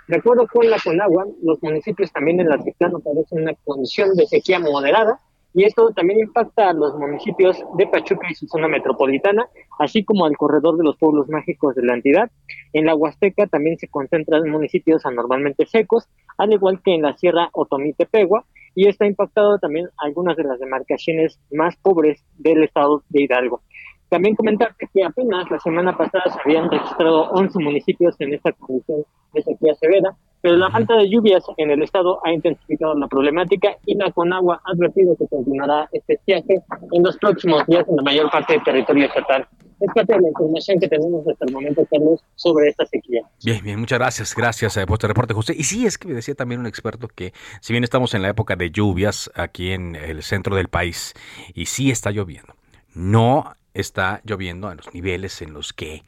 De 0.08 0.16
acuerdo 0.16 0.46
con 0.48 0.68
la 0.68 0.78
Conagua, 0.82 1.26
los 1.42 1.62
municipios 1.62 2.10
también 2.12 2.40
en 2.40 2.48
la 2.48 2.54
altiplano 2.54 2.98
padecen 3.00 3.42
una 3.42 3.54
condición 3.64 4.14
de 4.14 4.26
sequía 4.26 4.58
moderada 4.58 5.20
y 5.58 5.64
esto 5.64 5.90
también 5.90 6.20
impacta 6.20 6.70
a 6.70 6.72
los 6.72 6.96
municipios 6.96 7.60
de 7.76 7.88
Pachuca 7.88 8.28
y 8.30 8.34
su 8.36 8.46
zona 8.46 8.68
metropolitana, 8.68 9.48
así 9.80 10.04
como 10.04 10.24
al 10.24 10.36
corredor 10.36 10.76
de 10.76 10.84
los 10.84 10.96
pueblos 10.96 11.28
mágicos 11.28 11.74
de 11.74 11.82
la 11.84 11.94
entidad. 11.94 12.30
En 12.72 12.86
la 12.86 12.94
Huasteca 12.94 13.48
también 13.48 13.76
se 13.76 13.88
concentran 13.88 14.48
municipios 14.48 15.04
anormalmente 15.04 15.66
secos, 15.66 16.06
al 16.36 16.52
igual 16.52 16.80
que 16.80 16.94
en 16.94 17.02
la 17.02 17.16
Sierra 17.16 17.50
Otomí-Tepegua, 17.52 18.44
y 18.76 18.86
está 18.86 19.06
impactado 19.06 19.58
también 19.58 19.88
algunas 19.96 20.36
de 20.36 20.44
las 20.44 20.60
demarcaciones 20.60 21.40
más 21.50 21.76
pobres 21.76 22.24
del 22.36 22.62
estado 22.62 23.02
de 23.08 23.24
Hidalgo. 23.24 23.60
También 24.08 24.34
comentarte 24.36 24.88
que 24.92 25.04
apenas 25.04 25.50
la 25.50 25.58
semana 25.58 25.96
pasada 25.96 26.24
se 26.32 26.40
habían 26.44 26.70
registrado 26.70 27.30
11 27.30 27.58
municipios 27.58 28.14
en 28.20 28.34
esta 28.34 28.52
condición 28.52 29.04
de 29.34 29.42
sequía 29.42 29.74
severa, 29.74 30.16
pero 30.40 30.56
la 30.56 30.70
falta 30.70 30.96
de 30.96 31.10
lluvias 31.10 31.44
en 31.58 31.70
el 31.70 31.82
estado 31.82 32.20
ha 32.24 32.32
intensificado 32.32 32.94
la 32.94 33.06
problemática 33.06 33.76
y 33.84 33.96
la 33.96 34.10
Conagua 34.12 34.60
ha 34.64 34.70
advertido 34.70 35.14
que 35.16 35.26
continuará 35.26 35.88
este 35.92 36.18
viaje 36.26 36.62
en 36.92 37.02
los 37.02 37.18
próximos 37.18 37.66
días 37.66 37.86
en 37.88 37.96
la 37.96 38.02
mayor 38.02 38.30
parte 38.30 38.54
del 38.54 38.64
territorio 38.64 39.06
estatal. 39.06 39.46
Es 39.80 39.92
parte 39.94 40.14
de 40.14 40.20
la 40.20 40.28
información 40.28 40.80
que 40.80 40.88
tenemos 40.88 41.26
hasta 41.28 41.44
el 41.44 41.52
momento, 41.52 41.86
Carlos, 41.88 42.20
sobre 42.34 42.68
esta 42.68 42.84
sequía. 42.86 43.22
Bien, 43.44 43.62
bien, 43.62 43.78
muchas 43.78 43.98
gracias. 43.98 44.34
Gracias 44.34 44.76
eh, 44.76 44.86
por 44.86 44.94
este 44.94 45.06
reporte, 45.06 45.34
José. 45.34 45.54
Y 45.56 45.64
sí, 45.64 45.86
es 45.86 45.98
que 45.98 46.08
me 46.08 46.14
decía 46.14 46.34
también 46.34 46.60
un 46.60 46.66
experto 46.66 47.06
que 47.06 47.32
si 47.60 47.72
bien 47.72 47.84
estamos 47.84 48.14
en 48.14 48.22
la 48.22 48.28
época 48.28 48.56
de 48.56 48.70
lluvias 48.70 49.30
aquí 49.36 49.70
en 49.70 49.94
el 49.94 50.22
centro 50.22 50.56
del 50.56 50.68
país, 50.68 51.14
y 51.54 51.66
sí 51.66 51.92
está 51.92 52.10
lloviendo, 52.10 52.54
no 52.94 53.52
está 53.80 54.20
lloviendo 54.24 54.68
a 54.68 54.74
los 54.74 54.92
niveles 54.92 55.42
en 55.42 55.52
los 55.52 55.72
que 55.72 56.04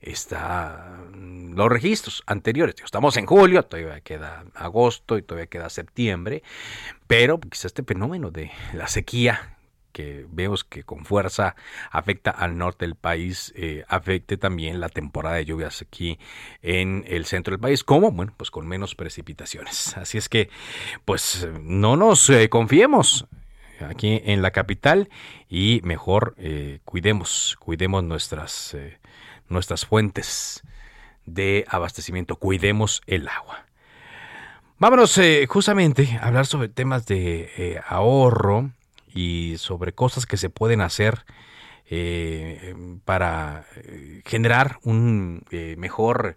está 0.00 0.98
mm, 1.14 1.54
los 1.54 1.68
registros 1.68 2.22
anteriores. 2.26 2.76
Estamos 2.84 3.16
en 3.16 3.26
julio, 3.26 3.62
todavía 3.62 4.00
queda 4.00 4.44
agosto 4.54 5.16
y 5.16 5.22
todavía 5.22 5.46
queda 5.46 5.70
septiembre, 5.70 6.42
pero 7.06 7.40
quizá 7.40 7.66
este 7.66 7.82
fenómeno 7.82 8.30
de 8.30 8.50
la 8.72 8.88
sequía 8.88 9.56
que 9.92 10.26
vemos 10.28 10.64
que 10.64 10.82
con 10.82 11.04
fuerza 11.04 11.54
afecta 11.92 12.32
al 12.32 12.58
norte 12.58 12.84
del 12.84 12.96
país, 12.96 13.52
eh, 13.56 13.84
afecte 13.86 14.36
también 14.36 14.80
la 14.80 14.88
temporada 14.88 15.36
de 15.36 15.44
lluvias 15.44 15.82
aquí 15.82 16.18
en 16.62 17.04
el 17.06 17.26
centro 17.26 17.52
del 17.52 17.60
país, 17.60 17.84
como, 17.84 18.10
bueno, 18.10 18.34
pues 18.36 18.50
con 18.50 18.66
menos 18.66 18.96
precipitaciones. 18.96 19.96
Así 19.96 20.18
es 20.18 20.28
que, 20.28 20.50
pues 21.04 21.48
no 21.62 21.96
nos 21.96 22.28
eh, 22.28 22.48
confiemos 22.48 23.28
aquí 23.80 24.20
en 24.24 24.42
la 24.42 24.50
capital 24.50 25.08
y 25.48 25.80
mejor 25.84 26.34
eh, 26.38 26.80
cuidemos, 26.84 27.56
cuidemos 27.58 28.04
nuestras, 28.04 28.74
eh, 28.74 28.98
nuestras 29.48 29.86
fuentes 29.86 30.62
de 31.26 31.64
abastecimiento, 31.68 32.36
cuidemos 32.36 33.02
el 33.06 33.28
agua. 33.28 33.66
Vámonos 34.78 35.16
eh, 35.18 35.46
justamente 35.48 36.18
a 36.20 36.26
hablar 36.26 36.46
sobre 36.46 36.68
temas 36.68 37.06
de 37.06 37.80
ahorro 37.86 38.70
y 39.14 39.54
sobre 39.58 39.92
cosas 39.92 40.26
que 40.26 40.36
se 40.36 40.50
pueden 40.50 40.80
hacer 40.80 41.24
para 43.04 43.66
generar 44.24 44.78
un 44.82 45.44
mejor 45.76 46.34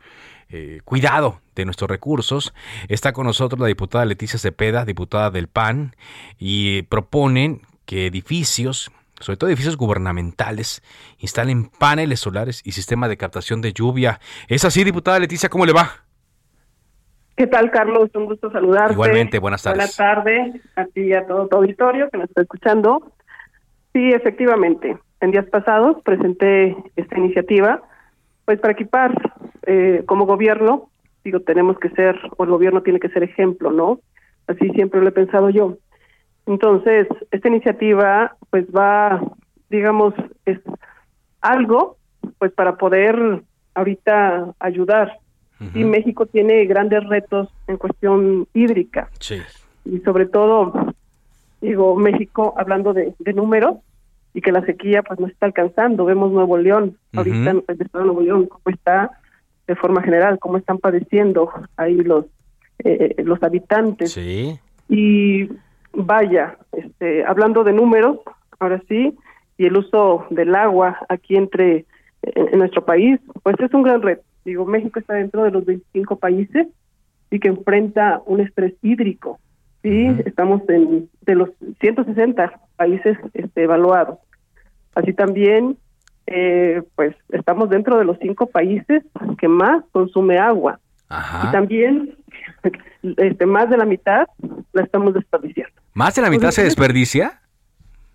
eh, 0.49 0.79
cuidado 0.86 1.41
de 1.55 1.65
nuestros 1.65 1.89
recursos. 1.89 2.54
Está 2.87 3.13
con 3.13 3.25
nosotros 3.25 3.60
la 3.60 3.67
diputada 3.67 4.06
Leticia 4.06 4.39
Cepeda, 4.39 4.85
diputada 4.85 5.31
del 5.31 5.48
PAN, 5.48 5.95
y 6.37 6.83
proponen 6.83 7.62
que 7.85 8.08
edificios, 8.08 8.91
sobre 9.19 9.37
todo 9.37 9.50
edificios 9.50 9.77
gubernamentales, 9.77 10.83
instalen 11.19 11.69
paneles 11.69 12.19
solares 12.19 12.62
y 12.65 12.71
sistema 12.71 13.08
de 13.08 13.17
captación 13.17 13.62
de 13.62 13.73
lluvia. 13.73 14.19
¿Es 14.48 14.65
así, 14.65 14.83
diputada 14.83 15.19
Leticia? 15.19 15.50
¿Cómo 15.50 15.65
le 15.65 15.73
va? 15.73 16.08
¿Qué 17.37 17.45
tal, 17.45 17.69
Carlos? 17.69 18.10
Un 18.15 18.25
gusto 18.25 18.50
saludarte. 18.52 18.93
Igualmente, 18.93 19.37
buenas 19.37 19.62
tardes. 19.62 19.77
Buenas 19.77 19.95
tardes 19.95 20.62
a 20.75 20.85
ti 20.85 21.02
y 21.02 21.13
a 21.13 21.27
todo 21.27 21.48
tu 21.48 21.58
auditorio 21.58 22.10
que 22.10 22.17
nos 22.17 22.29
está 22.29 22.41
escuchando. 22.41 23.12
Sí, 23.93 24.10
efectivamente. 24.12 24.98
En 25.21 25.31
días 25.31 25.45
pasados 25.45 25.98
presenté 26.04 26.75
esta 26.95 27.17
iniciativa, 27.17 27.83
pues 28.45 28.60
para 28.60 28.73
equipar 28.73 29.13
eh, 29.68 30.02
como 30.08 30.26
gobierno, 30.26 30.90
digo, 31.24 31.42
tenemos 31.42 31.78
que 31.78 31.90
ser, 31.90 32.20
o 32.36 32.44
el 32.44 32.50
gobierno 32.50 32.82
tiene 32.82 33.00
que 33.00 33.10
ser 33.10 33.22
ejemplo, 33.22 33.72
¿no? 33.72 34.00
Así 34.48 34.70
siempre 34.70 35.02
lo 35.02 35.10
he 35.10 35.12
pensado 35.12 35.50
yo. 35.50 35.78
Entonces, 36.46 37.08
esta 37.32 37.48
iniciativa, 37.48 38.36
pues 38.50 38.65
va, 38.68 39.22
digamos, 39.70 40.15
es 40.46 40.60
algo, 41.42 41.98
pues 42.40 42.52
para 42.54 42.78
poder 42.78 43.44
ahorita 43.76 44.54
ayudar 44.60 45.20
y 45.74 45.84
México 45.84 46.26
tiene 46.28 46.65
grandes 46.65 47.04
retos 47.08 47.50
en 47.68 47.78
cuestión 47.78 48.48
hídrica. 48.54 49.10
Sí. 49.20 49.42
Y 49.86 50.00
sobre 50.00 50.28
todo, 50.28 50.94
digo, 51.62 51.96
México, 51.96 52.54
hablando 52.58 52.94
de, 52.94 53.13
de 53.20 53.34
números, 53.34 53.78
y 54.38 54.42
que 54.42 54.52
la 54.52 54.63
sequía 54.65 55.02
pues 55.02 55.20
no 55.20 55.26
está 55.26 55.48
alcanzando. 55.48 56.06
Vemos 56.06 56.32
Nuevo 56.32 56.60
León, 56.60 56.96
ahorita 57.15 57.52
el 57.52 57.82
estado 57.82 58.04
de 58.04 58.06
Nuevo 58.06 58.22
León, 58.22 58.46
cómo 58.46 58.62
está 58.65 59.10
de 59.68 59.76
forma 59.76 60.02
general, 60.02 60.40
cómo 60.40 60.58
están 60.58 60.78
padeciendo 60.78 61.52
ahí 61.76 61.96
los 61.96 62.26
eh, 62.84 63.15
los 63.24 63.42
habitantes. 63.44 64.13
Sí. 64.13 64.60
Y 64.88 65.50
vaya, 65.94 66.58
este, 66.72 67.26
hablando 67.26 67.63
de 67.63 67.74
números, 67.74 68.20
ahora 68.60 68.82
sí, 68.88 69.15
y 69.58 69.65
el 69.65 69.78
uso 69.78 70.26
del 70.30 70.56
agua 70.56 71.00
aquí 71.10 71.36
entre 71.36 71.86
en, 72.22 72.48
en 72.54 72.60
nuestro 72.60 72.86
país, 72.86 73.20
pues 73.44 73.56
es 73.60 73.74
un 73.74 73.84
gran 73.84 74.02
reto. 74.02 74.24
Digo, 74.46 74.65
México 74.65 75.00
está 75.00 75.15
dentro 75.15 75.44
de 75.44 75.52
los 75.52 75.65
25 75.65 76.18
países 76.18 76.68
y 77.30 77.40
que 77.40 77.50
enfrenta 77.50 78.22
un 78.26 78.40
estrés 78.40 78.74
hídrico. 78.82 79.40
Sí, 79.84 80.08
estamos 80.26 80.62
en 80.70 81.10
de 81.22 81.36
los 81.36 81.50
160 81.80 82.60
países 82.76 83.18
este, 83.34 83.63
evaluados. 83.63 84.20
Así 84.96 85.13
también, 85.13 85.78
eh, 86.28 86.84
pues 86.96 87.15
estamos 87.30 87.69
dentro 87.69 87.98
de 87.98 88.06
los 88.06 88.17
cinco 88.19 88.48
países 88.48 89.04
que 89.38 89.48
más 89.48 89.84
consume 89.92 90.38
agua. 90.38 90.80
Y 91.10 91.52
también, 91.52 92.17
este, 93.17 93.46
más 93.46 93.69
de 93.69 93.78
la 93.78 93.86
mitad 93.86 94.28
la 94.73 94.84
estamos 94.84 95.13
desperdiciando. 95.13 95.73
¿Más 95.94 96.15
de 96.15 96.21
la 96.21 96.30
mitad 96.30 96.52
se 96.52 96.63
desperdicia? 96.63 97.40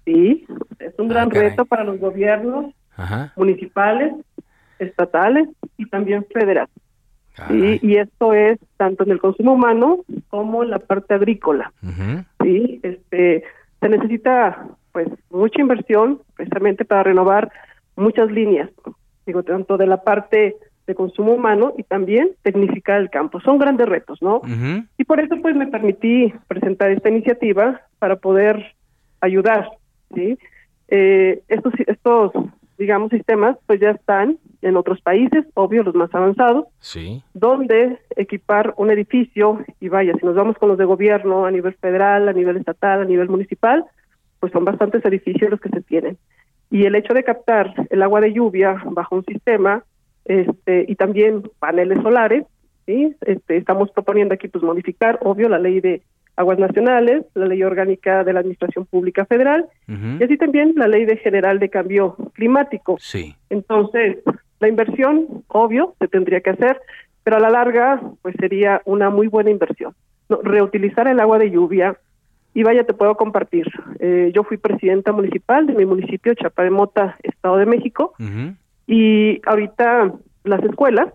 Sí, 0.04 0.46
es 0.78 0.92
un 0.98 1.08
gran 1.08 1.30
caray. 1.30 1.50
reto 1.50 1.64
para 1.64 1.84
los 1.84 1.98
gobiernos 1.98 2.74
Ajá. 2.96 3.32
municipales, 3.34 4.12
estatales 4.78 5.48
y 5.78 5.86
también 5.86 6.26
federales. 6.32 6.74
Sí, 7.48 7.78
y 7.80 7.96
esto 7.96 8.34
es 8.34 8.58
tanto 8.76 9.04
en 9.04 9.12
el 9.12 9.18
consumo 9.18 9.54
humano 9.54 10.04
como 10.28 10.62
en 10.62 10.70
la 10.70 10.80
parte 10.80 11.14
agrícola. 11.14 11.72
Sí, 12.42 12.78
este, 12.82 13.44
se 13.80 13.88
necesita 13.88 14.66
pues 14.92 15.08
mucha 15.30 15.62
inversión 15.62 16.20
precisamente 16.36 16.84
para 16.84 17.04
renovar 17.04 17.50
muchas 17.96 18.30
líneas, 18.30 18.70
digo, 19.26 19.42
tanto 19.42 19.76
de 19.76 19.86
la 19.86 20.02
parte 20.02 20.56
de 20.86 20.94
consumo 20.94 21.32
humano 21.34 21.74
y 21.78 21.84
también 21.84 22.30
tecnificar 22.42 23.00
el 23.00 23.10
campo. 23.10 23.40
Son 23.40 23.58
grandes 23.58 23.88
retos, 23.88 24.20
¿no? 24.20 24.42
Y 24.98 25.04
por 25.04 25.20
eso 25.20 25.36
pues 25.40 25.54
me 25.54 25.68
permití 25.68 26.32
presentar 26.48 26.90
esta 26.90 27.08
iniciativa 27.08 27.82
para 27.98 28.16
poder 28.16 28.74
ayudar, 29.20 29.68
¿sí? 30.14 30.36
Eh, 30.88 31.40
estos, 31.48 31.72
estos, 31.86 32.32
digamos, 32.78 33.10
sistemas 33.10 33.56
pues 33.66 33.80
ya 33.80 33.90
están 33.90 34.38
en 34.60 34.76
otros 34.76 35.00
países, 35.00 35.44
obvio, 35.54 35.82
los 35.82 35.94
más 35.94 36.12
avanzados, 36.14 36.66
Sí. 36.80 37.22
donde 37.34 37.98
equipar 38.16 38.74
un 38.76 38.90
edificio, 38.90 39.64
y 39.80 39.88
vaya, 39.88 40.14
si 40.18 40.26
nos 40.26 40.34
vamos 40.34 40.56
con 40.56 40.68
los 40.68 40.78
de 40.78 40.84
gobierno 40.84 41.46
a 41.46 41.50
nivel 41.50 41.74
federal, 41.74 42.28
a 42.28 42.32
nivel 42.32 42.56
estatal, 42.56 43.00
a 43.02 43.04
nivel 43.04 43.28
municipal, 43.28 43.84
pues 44.40 44.52
son 44.52 44.64
bastantes 44.64 45.04
edificios 45.04 45.50
los 45.50 45.60
que 45.60 45.68
se 45.68 45.80
tienen. 45.82 46.16
Y 46.72 46.86
el 46.86 46.94
hecho 46.94 47.12
de 47.12 47.22
captar 47.22 47.74
el 47.90 48.02
agua 48.02 48.22
de 48.22 48.32
lluvia 48.32 48.82
bajo 48.86 49.16
un 49.16 49.24
sistema 49.26 49.84
este, 50.24 50.86
y 50.88 50.94
también 50.94 51.42
paneles 51.58 52.02
solares, 52.02 52.46
¿sí? 52.86 53.14
este, 53.20 53.58
estamos 53.58 53.90
proponiendo 53.90 54.32
aquí 54.32 54.48
pues 54.48 54.64
modificar, 54.64 55.18
obvio, 55.22 55.50
la 55.50 55.58
ley 55.58 55.80
de 55.80 56.00
aguas 56.34 56.58
nacionales, 56.58 57.26
la 57.34 57.44
ley 57.44 57.62
orgánica 57.62 58.24
de 58.24 58.32
la 58.32 58.40
Administración 58.40 58.86
Pública 58.86 59.26
Federal 59.26 59.66
y 59.86 60.24
así 60.24 60.38
también 60.38 60.72
la 60.76 60.88
ley 60.88 61.04
de 61.04 61.18
general 61.18 61.58
de 61.58 61.68
cambio 61.68 62.16
climático. 62.32 62.96
Sí. 62.98 63.36
Entonces, 63.50 64.16
la 64.58 64.68
inversión, 64.68 65.44
obvio, 65.48 65.94
se 65.98 66.08
tendría 66.08 66.40
que 66.40 66.50
hacer, 66.50 66.80
pero 67.22 67.36
a 67.36 67.40
la 67.40 67.50
larga, 67.50 68.00
pues 68.22 68.34
sería 68.40 68.80
una 68.86 69.10
muy 69.10 69.26
buena 69.26 69.50
inversión. 69.50 69.94
No, 70.30 70.40
reutilizar 70.40 71.06
el 71.06 71.20
agua 71.20 71.38
de 71.38 71.50
lluvia, 71.50 71.98
y 72.54 72.62
vaya, 72.62 72.84
te 72.84 72.94
puedo 72.94 73.16
compartir. 73.16 73.66
Eh, 73.98 74.30
yo 74.34 74.44
fui 74.44 74.56
presidenta 74.56 75.12
municipal 75.12 75.66
de 75.66 75.74
mi 75.74 75.86
municipio, 75.86 76.34
Chapa 76.34 76.64
de 76.64 76.70
Mota, 76.70 77.16
Estado 77.22 77.56
de 77.56 77.66
México, 77.66 78.14
y 78.86 79.40
ahorita 79.46 80.12
las 80.44 80.62
escuelas 80.64 81.08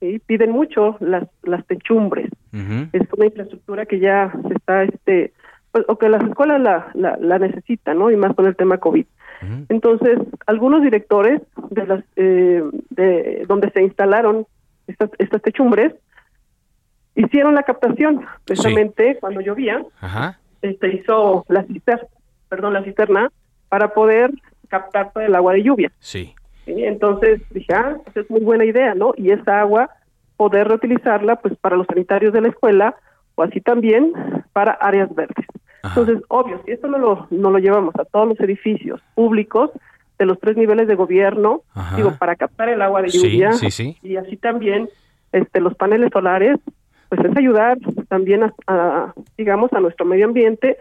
¿sí? 0.00 0.20
piden 0.26 0.50
mucho 0.50 0.96
las, 1.00 1.28
las 1.42 1.64
techumbres. 1.66 2.30
Es 2.92 3.02
una 3.16 3.26
infraestructura 3.26 3.86
que 3.86 3.98
ya 3.98 4.32
se 4.48 4.54
está, 4.54 4.82
este, 4.82 5.32
pues, 5.70 5.84
o 5.88 5.96
que 5.96 6.08
las 6.08 6.22
escuelas 6.24 6.60
la, 6.60 6.90
la, 6.94 7.16
la 7.18 7.38
necesitan, 7.38 7.98
¿no? 7.98 8.10
Y 8.10 8.16
más 8.16 8.34
con 8.34 8.46
el 8.46 8.56
tema 8.56 8.78
COVID. 8.78 9.06
Entonces, 9.68 10.18
algunos 10.46 10.82
directores 10.82 11.42
de 11.70 11.86
las 11.86 12.04
eh, 12.14 12.62
de 12.90 13.44
donde 13.48 13.70
se 13.70 13.82
instalaron 13.82 14.46
estas, 14.86 15.10
estas 15.18 15.42
techumbres 15.42 15.94
hicieron 17.14 17.54
la 17.54 17.64
captación 17.64 18.24
precisamente 18.44 19.18
cuando 19.20 19.40
llovía, 19.40 19.84
Ajá. 20.00 20.38
Este 20.62 20.94
hizo 20.94 21.44
la 21.48 21.64
cisterna, 21.64 22.06
perdón, 22.48 22.72
la 22.74 22.84
cisterna 22.84 23.30
para 23.68 23.92
poder 23.94 24.30
captar 24.68 25.12
todo 25.12 25.22
el 25.24 25.34
agua 25.34 25.52
de 25.54 25.62
lluvia. 25.62 25.92
Sí. 25.98 26.34
Entonces 26.66 27.42
dije, 27.50 27.74
ah, 27.74 27.96
pues 28.04 28.16
es 28.16 28.30
muy 28.30 28.40
buena 28.40 28.64
idea, 28.64 28.94
¿no? 28.94 29.12
Y 29.16 29.30
esa 29.30 29.60
agua 29.60 29.90
poder 30.36 30.68
reutilizarla 30.68 31.36
pues 31.36 31.56
para 31.58 31.76
los 31.76 31.86
sanitarios 31.86 32.32
de 32.32 32.40
la 32.40 32.48
escuela 32.48 32.96
o 33.34 33.42
así 33.42 33.60
también 33.60 34.12
para 34.52 34.72
áreas 34.72 35.12
verdes. 35.14 35.46
Entonces, 35.84 36.22
obvio, 36.28 36.60
si 36.64 36.70
esto 36.72 36.86
no 36.86 36.98
lo, 36.98 37.26
no 37.30 37.50
lo 37.50 37.58
llevamos 37.58 37.94
a 37.96 38.04
todos 38.04 38.28
los 38.28 38.40
edificios 38.40 39.00
públicos 39.14 39.70
de 40.18 40.26
los 40.26 40.38
tres 40.38 40.56
niveles 40.56 40.86
de 40.86 40.94
gobierno, 40.94 41.62
Ajá. 41.74 41.96
digo, 41.96 42.12
para 42.18 42.36
captar 42.36 42.68
el 42.68 42.80
agua 42.82 43.02
de 43.02 43.08
Sí, 43.08 43.18
lluvia 43.18 43.52
sí, 43.54 43.70
sí. 43.72 43.96
y 44.02 44.16
así 44.16 44.36
también 44.36 44.88
este 45.32 45.60
los 45.60 45.74
paneles 45.74 46.10
solares, 46.12 46.58
pues 47.14 47.30
es 47.30 47.36
ayudar 47.36 47.76
también 48.08 48.42
a, 48.44 48.54
a, 48.66 49.14
digamos, 49.36 49.70
a 49.74 49.80
nuestro 49.80 50.06
medio 50.06 50.24
ambiente 50.24 50.78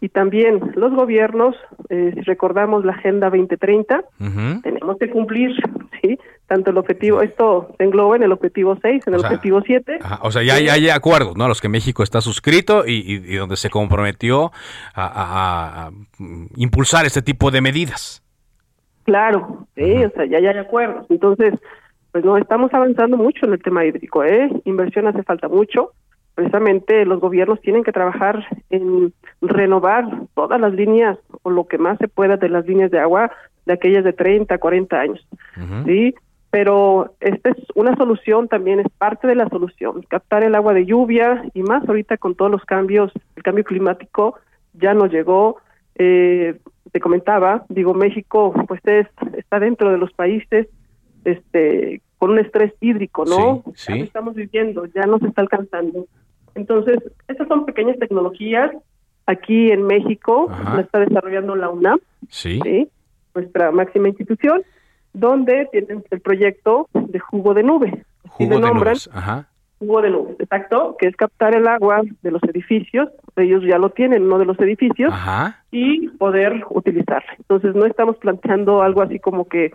y 0.00 0.08
también 0.08 0.72
los 0.76 0.94
gobiernos, 0.94 1.54
eh, 1.90 2.12
si 2.14 2.20
recordamos 2.22 2.86
la 2.86 2.92
Agenda 2.92 3.28
2030, 3.28 4.02
tenemos 4.62 4.96
que 4.98 5.10
cumplir, 5.10 5.50
¿sí? 6.00 6.18
Tanto 6.46 6.70
el 6.70 6.78
objetivo, 6.78 7.20
esto 7.20 7.68
se 7.76 7.84
engloba 7.84 8.16
en 8.16 8.22
el 8.22 8.32
objetivo 8.32 8.78
6, 8.80 9.06
en 9.06 9.14
el 9.14 9.20
sea, 9.20 9.28
objetivo 9.28 9.60
7. 9.60 9.98
Ajá, 10.02 10.20
O 10.22 10.30
sea, 10.30 10.42
ya 10.42 10.54
hay, 10.54 10.68
hay 10.68 10.88
acuerdos, 10.88 11.36
¿no? 11.36 11.44
A 11.44 11.48
los 11.48 11.60
que 11.60 11.68
México 11.68 12.02
está 12.02 12.22
suscrito 12.22 12.86
y, 12.86 12.92
y- 12.94 13.34
y 13.34 13.36
donde 13.36 13.56
se 13.56 13.68
comprometió 13.68 14.52
a, 14.94 15.04
a- 15.04 15.06
a- 15.06 15.86
a, 15.86 15.90
impulsar 16.56 17.04
este 17.04 17.20
tipo 17.20 17.50
de 17.50 17.60
medidas. 17.60 18.22
Claro, 19.04 19.66
sí, 19.76 20.02
o 20.04 20.10
sea, 20.10 20.24
ya, 20.24 20.40
ya 20.40 20.50
hay 20.50 20.58
acuerdos. 20.58 21.04
Entonces, 21.10 21.52
pues 22.14 22.24
no, 22.24 22.38
estamos 22.38 22.72
avanzando 22.72 23.16
mucho 23.16 23.44
en 23.44 23.54
el 23.54 23.60
tema 23.60 23.84
hídrico, 23.84 24.22
¿eh? 24.22 24.48
Inversión 24.66 25.08
hace 25.08 25.24
falta 25.24 25.48
mucho. 25.48 25.94
Precisamente 26.36 27.04
los 27.04 27.18
gobiernos 27.18 27.60
tienen 27.60 27.82
que 27.82 27.90
trabajar 27.90 28.46
en 28.70 29.12
renovar 29.40 30.06
todas 30.34 30.60
las 30.60 30.72
líneas 30.74 31.18
o 31.42 31.50
lo 31.50 31.66
que 31.66 31.76
más 31.76 31.98
se 31.98 32.06
pueda 32.06 32.36
de 32.36 32.48
las 32.48 32.64
líneas 32.66 32.92
de 32.92 33.00
agua 33.00 33.32
de 33.66 33.72
aquellas 33.72 34.04
de 34.04 34.12
30, 34.12 34.56
40 34.58 34.96
años. 34.96 35.26
¿sí? 35.86 36.14
Pero 36.50 37.16
esta 37.18 37.50
es 37.50 37.56
una 37.74 37.96
solución, 37.96 38.46
también 38.46 38.78
es 38.78 38.86
parte 38.96 39.26
de 39.26 39.34
la 39.34 39.48
solución, 39.48 40.02
captar 40.08 40.44
el 40.44 40.54
agua 40.54 40.72
de 40.72 40.86
lluvia 40.86 41.42
y 41.52 41.64
más 41.64 41.82
ahorita 41.88 42.16
con 42.18 42.36
todos 42.36 42.52
los 42.52 42.64
cambios, 42.64 43.10
el 43.34 43.42
cambio 43.42 43.64
climático 43.64 44.38
ya 44.74 44.94
nos 44.94 45.10
llegó, 45.10 45.56
eh, 45.96 46.60
te 46.92 47.00
comentaba, 47.00 47.64
digo, 47.70 47.92
México 47.92 48.54
pues 48.68 48.80
es, 48.84 49.08
está 49.36 49.58
dentro 49.58 49.90
de 49.90 49.98
los 49.98 50.12
países 50.12 50.68
este 51.24 52.00
con 52.18 52.30
un 52.30 52.38
estrés 52.38 52.72
hídrico, 52.80 53.24
¿no? 53.24 53.62
Sí, 53.66 53.72
sí. 53.74 53.92
Ya 53.92 53.98
lo 53.98 54.04
estamos 54.04 54.34
viviendo, 54.34 54.86
ya 54.86 55.02
nos 55.06 55.22
está 55.22 55.42
alcanzando. 55.42 56.06
Entonces, 56.54 56.98
estas 57.28 57.48
son 57.48 57.66
pequeñas 57.66 57.98
tecnologías. 57.98 58.70
Aquí 59.26 59.70
en 59.70 59.82
México 59.86 60.48
Ajá. 60.50 60.76
la 60.76 60.82
está 60.82 60.98
desarrollando 61.00 61.56
la 61.56 61.70
UNAM, 61.70 61.98
Sí. 62.28 62.60
¿sí? 62.62 62.88
nuestra 63.34 63.72
máxima 63.72 64.08
institución, 64.08 64.62
donde 65.12 65.66
tienen 65.72 66.04
el 66.10 66.20
proyecto 66.20 66.88
de 66.94 67.18
jugo 67.18 67.52
de 67.54 67.62
nube. 67.62 68.04
Jugo 68.28 68.60
de 68.60 68.72
nubes, 68.72 69.08
ajá. 69.12 69.48
Jugo 69.78 70.02
de 70.02 70.10
nube, 70.10 70.36
exacto, 70.38 70.96
que 70.98 71.08
es 71.08 71.16
captar 71.16 71.54
el 71.54 71.66
agua 71.66 72.02
de 72.22 72.30
los 72.30 72.42
edificios, 72.44 73.08
ellos 73.36 73.62
ya 73.64 73.78
lo 73.78 73.90
tienen, 73.90 74.22
uno 74.24 74.38
de 74.38 74.44
los 74.44 74.58
edificios, 74.60 75.12
y 75.72 76.08
poder 76.10 76.62
utilizarlo. 76.70 77.28
Entonces 77.38 77.74
no 77.74 77.86
estamos 77.86 78.16
planteando 78.18 78.82
algo 78.82 79.02
así 79.02 79.18
como 79.18 79.48
que 79.48 79.72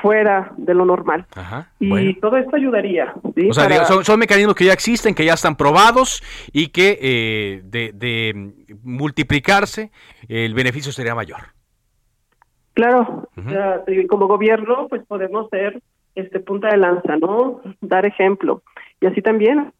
fuera 0.00 0.52
de 0.56 0.74
lo 0.74 0.84
normal. 0.84 1.26
y 1.78 2.14
todo 2.20 2.36
esto 2.36 2.56
ayudaría. 2.56 3.14
O 3.22 3.52
sea, 3.52 3.84
son, 3.84 4.18
mecanismos 4.18 4.54
que 4.54 4.64
ya 4.64 4.72
existen, 4.72 5.14
que 5.14 5.24
ya 5.24 5.34
están 5.34 5.56
probados 5.56 6.22
y 6.52 6.68
que 6.68 6.98
eh, 7.00 7.62
de, 7.64 7.92
de, 7.94 8.52
multiplicarse 8.82 9.90
el 10.28 10.54
beneficio 10.54 10.92
sería 10.92 11.14
mayor. 11.14 11.40
Claro, 12.74 13.28
como 14.08 14.26
gobierno 14.26 14.86
pues 14.88 15.04
podemos 15.06 15.48
ser 15.50 15.82
este 16.14 16.40
punta 16.40 16.68
de 16.68 16.76
lanza, 16.76 17.16
¿no? 17.16 17.60
Dar 17.80 18.06
ejemplo. 18.06 18.62
Y 19.00 19.06
así 19.06 19.22
también. 19.22 19.72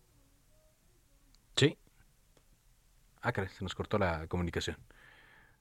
Sí. 1.56 1.76
Ah, 3.22 3.32
caray, 3.32 3.50
se 3.50 3.64
nos 3.64 3.74
cortó 3.74 3.98
la 3.98 4.26
comunicación 4.28 4.76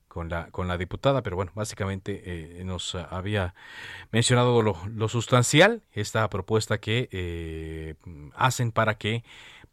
con 0.10 0.28
la, 0.28 0.48
con 0.48 0.68
la 0.68 0.78
diputada, 0.78 1.22
pero 1.22 1.38
bueno, 1.38 1.52
básicamente 1.56 2.24
eh, 2.26 2.64
nos 2.66 2.96
había 2.96 3.54
mencionado 4.12 4.62
lo, 4.62 4.76
lo, 4.88 5.08
sustancial, 5.08 5.84
esta 5.94 6.28
propuesta 6.30 6.80
que 6.80 7.08
eh, 7.12 7.96
hacen 8.36 8.72
para 8.72 8.98
que 8.98 9.24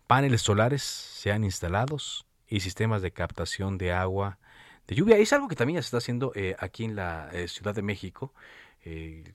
paneles 0.07 0.43
solares 0.43 0.83
sean 0.83 1.43
instalados 1.43 2.27
y 2.47 2.61
sistemas 2.61 3.03
de 3.03 3.11
captación 3.11 3.79
de 3.79 3.93
agua 3.93 4.39
de 4.87 4.95
lluvia. 4.95 5.17
Es 5.17 5.33
algo 5.33 5.49
que 5.49 5.57
también 5.57 5.83
se 5.83 5.87
está 5.87 5.97
haciendo 5.97 6.33
eh, 6.37 6.55
aquí 6.61 6.85
en 6.85 6.95
la 6.95 7.31
Ciudad 7.49 7.75
de 7.75 7.83
México, 7.83 8.33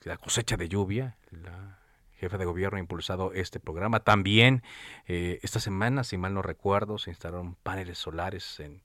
la 0.05 0.15
cosecha 0.15 0.55
de 0.55 0.69
lluvia, 0.69 1.17
la 1.29 1.77
jefe 2.15 2.37
de 2.37 2.45
gobierno 2.45 2.77
ha 2.77 2.79
impulsado 2.79 3.33
este 3.33 3.59
programa. 3.59 3.99
También 3.99 4.63
esta 5.07 5.59
semana, 5.59 6.05
si 6.05 6.15
mal 6.15 6.33
no 6.33 6.41
recuerdo, 6.41 6.97
se 6.97 7.09
instalaron 7.09 7.55
paneles 7.55 7.97
solares 7.97 8.61
en 8.61 8.81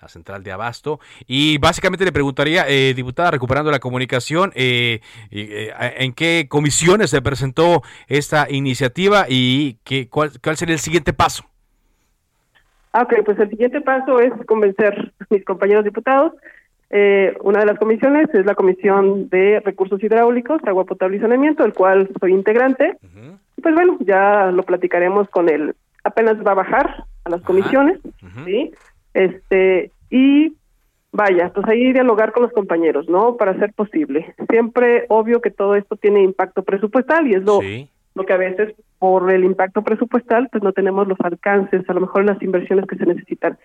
la 0.00 0.08
central 0.08 0.42
de 0.42 0.52
Abasto. 0.52 1.00
Y 1.26 1.58
básicamente 1.58 2.04
le 2.04 2.12
preguntaría, 2.12 2.64
eh, 2.68 2.94
diputada, 2.94 3.30
recuperando 3.30 3.70
la 3.70 3.78
comunicación, 3.78 4.52
eh, 4.54 5.00
eh, 5.30 5.72
¿en 5.98 6.12
qué 6.12 6.46
comisiones 6.48 7.10
se 7.10 7.22
presentó 7.22 7.82
esta 8.08 8.46
iniciativa 8.50 9.26
y 9.28 9.76
qué, 9.84 10.08
cuál, 10.08 10.30
cuál 10.42 10.56
sería 10.56 10.74
el 10.74 10.80
siguiente 10.80 11.12
paso? 11.12 11.44
Ah, 12.92 13.02
ok, 13.02 13.24
pues 13.24 13.38
el 13.38 13.50
siguiente 13.50 13.80
paso 13.80 14.20
es 14.20 14.32
convencer 14.46 15.12
a 15.20 15.24
mis 15.30 15.44
compañeros 15.44 15.84
diputados. 15.84 16.32
una 17.42 17.60
de 17.60 17.66
las 17.66 17.78
comisiones 17.78 18.28
es 18.34 18.44
la 18.44 18.56
Comisión 18.56 19.28
de 19.28 19.60
Recursos 19.60 20.02
Hidráulicos, 20.02 20.60
Agua 20.66 20.84
Potable 20.84 21.18
y 21.18 21.20
Saneamiento, 21.20 21.62
del 21.62 21.72
cual 21.72 22.08
soy 22.18 22.32
integrante. 22.32 22.96
Pues 23.62 23.74
bueno, 23.74 23.96
ya 24.00 24.50
lo 24.50 24.64
platicaremos 24.64 25.28
con 25.28 25.48
él. 25.48 25.76
Apenas 26.02 26.44
va 26.44 26.52
a 26.52 26.54
bajar 26.54 27.04
a 27.24 27.30
las 27.30 27.42
comisiones, 27.42 28.00
¿sí? 28.44 28.72
Este, 29.14 29.92
y 30.10 30.54
vaya, 31.12 31.52
pues 31.52 31.66
ahí 31.68 31.92
dialogar 31.92 32.32
con 32.32 32.44
los 32.44 32.52
compañeros, 32.52 33.08
¿no? 33.08 33.36
Para 33.36 33.58
ser 33.58 33.72
posible. 33.72 34.34
Siempre 34.48 35.06
obvio 35.08 35.40
que 35.40 35.50
todo 35.50 35.74
esto 35.74 35.96
tiene 35.96 36.22
impacto 36.22 36.62
presupuestal 36.62 37.26
y 37.26 37.34
es 37.34 37.42
lo, 37.42 37.60
lo 38.14 38.24
que 38.24 38.32
a 38.32 38.36
veces 38.36 38.74
por 38.98 39.32
el 39.32 39.44
impacto 39.44 39.82
presupuestal 39.82 40.48
pues 40.50 40.62
no 40.62 40.72
tenemos 40.72 41.08
los 41.08 41.18
alcances, 41.20 41.88
a 41.88 41.92
lo 41.92 42.00
mejor 42.00 42.24
las 42.24 42.40
inversiones 42.42 42.86
que 42.86 42.96
se 42.96 43.06
necesitan. 43.06 43.58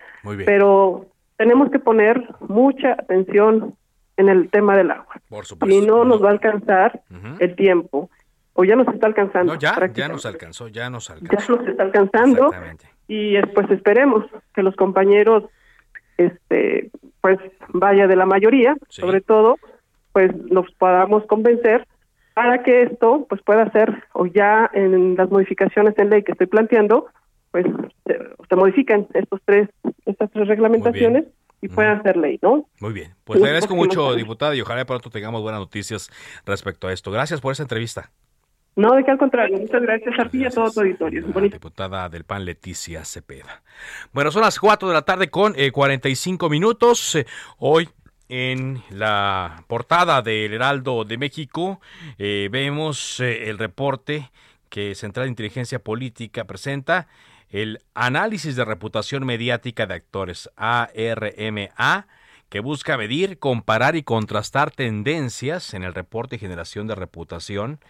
Pero 0.44 1.06
tenemos 1.36 1.70
que 1.70 1.78
poner 1.78 2.22
mucha 2.48 2.92
atención 2.92 3.74
en 4.16 4.28
el 4.28 4.48
tema 4.48 4.76
del 4.76 4.90
agua. 4.90 5.20
Por 5.28 5.44
supuesto. 5.44 5.76
Y 5.76 5.86
no 5.86 6.04
nos 6.04 6.22
va 6.22 6.28
a 6.28 6.32
alcanzar 6.32 7.02
el 7.38 7.54
tiempo. 7.54 8.10
O 8.58 8.64
ya 8.64 8.74
nos 8.74 8.88
está 8.88 9.06
alcanzando. 9.06 9.52
No, 9.52 9.58
ya, 9.58 9.74
ya 9.92 10.08
nos 10.08 10.24
alcanzó, 10.24 10.68
ya 10.68 10.88
nos 10.88 11.10
alcanzó. 11.10 11.56
Ya 11.56 11.58
nos 11.58 11.68
está 11.68 11.82
alcanzando. 11.82 12.50
Y 13.08 13.40
pues 13.54 13.70
esperemos 13.70 14.24
que 14.54 14.62
los 14.62 14.74
compañeros, 14.76 15.44
este, 16.16 16.90
pues 17.20 17.38
vaya 17.68 18.06
de 18.06 18.16
la 18.16 18.26
mayoría, 18.26 18.76
sobre 18.88 19.20
todo, 19.20 19.56
pues 20.12 20.34
nos 20.50 20.70
podamos 20.72 21.24
convencer 21.26 21.86
para 22.34 22.62
que 22.62 22.82
esto 22.82 23.26
pues 23.28 23.40
pueda 23.42 23.70
ser, 23.72 24.04
o 24.12 24.26
ya 24.26 24.70
en 24.74 25.16
las 25.16 25.30
modificaciones 25.30 25.94
en 25.98 26.10
ley 26.10 26.22
que 26.22 26.32
estoy 26.32 26.46
planteando, 26.46 27.06
pues 27.50 27.64
se, 28.04 28.56
modifiquen 28.56 29.06
estos 29.14 29.40
tres, 29.44 29.68
estas 30.04 30.30
tres 30.30 30.46
reglamentaciones 30.46 31.24
y 31.62 31.68
puedan 31.68 32.02
ser 32.02 32.16
ley, 32.16 32.38
¿no? 32.42 32.68
Muy 32.80 32.92
bien. 32.92 33.14
Pues 33.24 33.40
le 33.40 33.46
agradezco 33.46 33.74
mucho, 33.74 34.14
diputada, 34.14 34.54
y 34.54 34.60
ojalá 34.60 34.84
pronto 34.84 35.10
tengamos 35.10 35.42
buenas 35.42 35.60
noticias 35.60 36.10
respecto 36.44 36.88
a 36.88 36.92
esto. 36.92 37.10
Gracias 37.10 37.40
por 37.40 37.52
esa 37.52 37.62
entrevista. 37.62 38.10
No, 38.76 38.94
de 38.94 39.04
qué 39.04 39.10
al 39.10 39.16
contrario. 39.16 39.58
Muchas 39.58 39.80
gracias 39.80 40.14
a 40.18 40.28
ti 40.28 40.42
y 40.42 40.44
a 40.44 40.50
todo 40.50 40.70
tu 40.70 40.80
auditorio. 40.80 41.22
diputada 41.22 42.10
del 42.10 42.24
PAN, 42.24 42.44
Leticia 42.44 43.06
Cepeda. 43.06 43.62
Bueno, 44.12 44.30
son 44.30 44.42
las 44.42 44.60
4 44.60 44.88
de 44.88 44.94
la 44.94 45.00
tarde 45.00 45.30
con 45.30 45.54
45 45.54 46.46
eh, 46.46 46.50
minutos. 46.50 47.14
Eh, 47.14 47.26
hoy 47.56 47.88
en 48.28 48.82
la 48.90 49.64
portada 49.66 50.20
del 50.20 50.52
Heraldo 50.52 51.04
de 51.04 51.16
México 51.16 51.80
eh, 52.18 52.50
vemos 52.52 53.20
el 53.20 53.56
reporte 53.56 54.30
que 54.68 54.94
Central 54.94 55.24
de 55.24 55.30
Inteligencia 55.30 55.78
Política 55.78 56.44
presenta, 56.44 57.08
el 57.48 57.80
análisis 57.94 58.56
de 58.56 58.64
reputación 58.66 59.24
mediática 59.24 59.86
de 59.86 59.94
actores, 59.94 60.50
ARMA, 60.56 62.06
que 62.50 62.60
busca 62.60 62.98
medir, 62.98 63.38
comparar 63.38 63.96
y 63.96 64.02
contrastar 64.02 64.70
tendencias 64.70 65.72
en 65.72 65.82
el 65.82 65.94
reporte 65.94 66.36
y 66.36 66.40
generación 66.40 66.86
de 66.88 66.94
reputación 66.94 67.80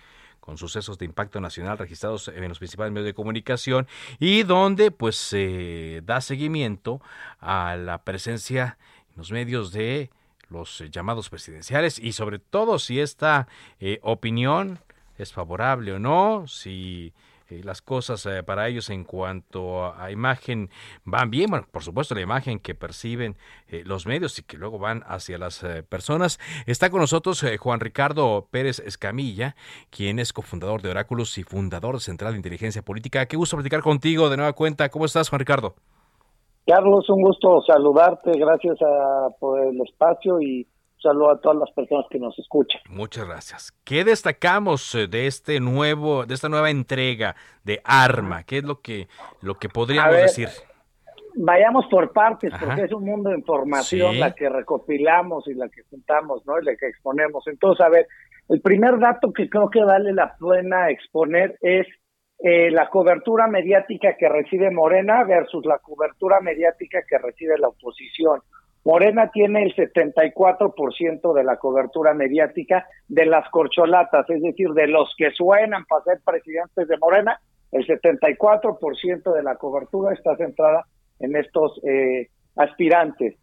con 0.46 0.56
sucesos 0.56 0.96
de 0.96 1.04
impacto 1.04 1.40
nacional 1.40 1.76
registrados 1.76 2.28
en 2.28 2.48
los 2.48 2.58
principales 2.58 2.92
medios 2.92 3.06
de 3.06 3.14
comunicación 3.14 3.88
y 4.20 4.44
donde 4.44 4.92
pues 4.92 5.16
se 5.16 6.02
da 6.06 6.20
seguimiento 6.20 7.02
a 7.40 7.74
la 7.76 8.04
presencia 8.04 8.78
en 9.10 9.16
los 9.16 9.32
medios 9.32 9.72
de 9.72 10.08
los 10.48 10.84
llamados 10.92 11.28
presidenciales 11.28 11.98
y 11.98 12.12
sobre 12.12 12.38
todo 12.38 12.78
si 12.78 13.00
esta 13.00 13.48
eh, 13.80 13.98
opinión 14.02 14.78
es 15.18 15.32
favorable 15.32 15.92
o 15.92 15.98
no, 15.98 16.46
si 16.46 17.12
eh, 17.48 17.60
las 17.62 17.80
cosas 17.80 18.26
eh, 18.26 18.42
para 18.42 18.66
ellos 18.66 18.90
en 18.90 19.04
cuanto 19.04 19.86
a, 19.86 20.10
imagen 20.10 20.68
van 21.04 21.30
bien, 21.30 21.48
bueno, 21.50 21.66
por 21.70 21.82
supuesto 21.82 22.14
la 22.14 22.20
imagen 22.20 22.58
que 22.58 22.74
perciben 22.74 23.36
eh, 23.68 23.82
los 23.86 24.06
medios 24.06 24.38
y 24.38 24.42
que 24.42 24.56
luego 24.56 24.78
van 24.78 25.02
hacia 25.06 25.38
las 25.38 25.64
personas. 25.88 26.40
Está 26.66 26.90
con 26.90 27.00
nosotros 27.00 27.44
Juan 27.60 27.80
Ricardo 27.80 28.48
Pérez 28.50 28.80
Escamilla, 28.80 29.54
quien 29.90 30.18
es 30.18 30.32
cofundador 30.32 30.82
de 30.82 30.90
Oráculos 30.90 31.38
y 31.38 31.44
fundador 31.44 31.94
de 31.94 32.00
Central 32.00 32.32
de 32.32 32.38
Inteligencia 32.38 32.82
Política. 32.82 33.26
Qué 33.26 33.36
gusto 33.36 33.56
platicar 33.56 33.82
contigo 33.82 34.28
de 34.28 34.36
nueva 34.36 34.52
cuenta. 34.52 34.88
¿Cómo 34.88 35.04
estás, 35.04 35.28
Juan 35.28 35.40
Ricardo? 35.40 35.74
Carlos, 36.66 37.08
un 37.10 37.22
gusto 37.22 37.62
saludarte, 37.64 38.32
gracias 38.36 38.76
a, 38.82 39.28
por 39.38 39.60
el 39.60 39.80
espacio 39.82 40.40
y 40.40 40.66
saludo 41.06 41.30
a 41.30 41.40
todas 41.40 41.58
las 41.58 41.70
personas 41.70 42.06
que 42.10 42.18
nos 42.18 42.38
escuchan. 42.38 42.80
Muchas 42.90 43.26
gracias. 43.26 43.72
¿Qué 43.84 44.04
destacamos 44.04 44.94
eh, 44.94 45.06
de 45.06 45.26
este 45.26 45.60
nuevo, 45.60 46.26
de 46.26 46.34
esta 46.34 46.48
nueva 46.48 46.70
entrega 46.70 47.36
de 47.64 47.80
Arma? 47.84 48.42
¿Qué 48.42 48.58
es 48.58 48.64
lo 48.64 48.80
que, 48.80 49.08
lo 49.40 49.54
que 49.54 49.68
podríamos 49.68 50.16
decir? 50.16 50.48
Vayamos 51.36 51.86
por 51.90 52.12
partes, 52.12 52.50
porque 52.58 52.82
es 52.82 52.92
un 52.92 53.04
mundo 53.04 53.30
de 53.30 53.36
información 53.36 54.18
la 54.18 54.34
que 54.34 54.48
recopilamos 54.48 55.46
y 55.48 55.54
la 55.54 55.68
que 55.68 55.82
juntamos, 55.90 56.46
¿no? 56.46 56.58
Y 56.58 56.64
la 56.64 56.74
que 56.76 56.86
exponemos. 56.86 57.46
Entonces, 57.46 57.84
a 57.84 57.90
ver, 57.90 58.06
el 58.48 58.60
primer 58.60 58.98
dato 58.98 59.32
que 59.32 59.48
creo 59.48 59.68
que 59.68 59.84
vale 59.84 60.12
la 60.12 60.34
pena 60.36 60.88
exponer 60.90 61.58
es 61.60 61.86
eh, 62.38 62.70
la 62.70 62.88
cobertura 62.88 63.48
mediática 63.48 64.16
que 64.18 64.28
recibe 64.28 64.70
Morena 64.70 65.24
versus 65.24 65.64
la 65.66 65.78
cobertura 65.78 66.40
mediática 66.40 67.00
que 67.08 67.18
recibe 67.18 67.58
la 67.58 67.68
oposición. 67.68 68.40
Morena 68.86 69.32
tiene 69.32 69.64
el 69.64 69.74
74% 69.74 71.34
de 71.34 71.42
la 71.42 71.56
cobertura 71.56 72.14
mediática 72.14 72.86
de 73.08 73.26
las 73.26 73.48
corcholatas, 73.50 74.30
es 74.30 74.40
decir, 74.40 74.68
de 74.70 74.86
los 74.86 75.12
que 75.18 75.32
suenan 75.32 75.84
para 75.86 76.04
ser 76.04 76.20
presidentes 76.24 76.86
de 76.86 76.96
Morena, 76.96 77.40
el 77.72 77.84
74% 77.84 79.34
de 79.34 79.42
la 79.42 79.56
cobertura 79.56 80.14
está 80.14 80.36
centrada 80.36 80.86
en 81.18 81.34
estos 81.34 81.80
eh, 81.82 82.28
aspirantes 82.54 83.34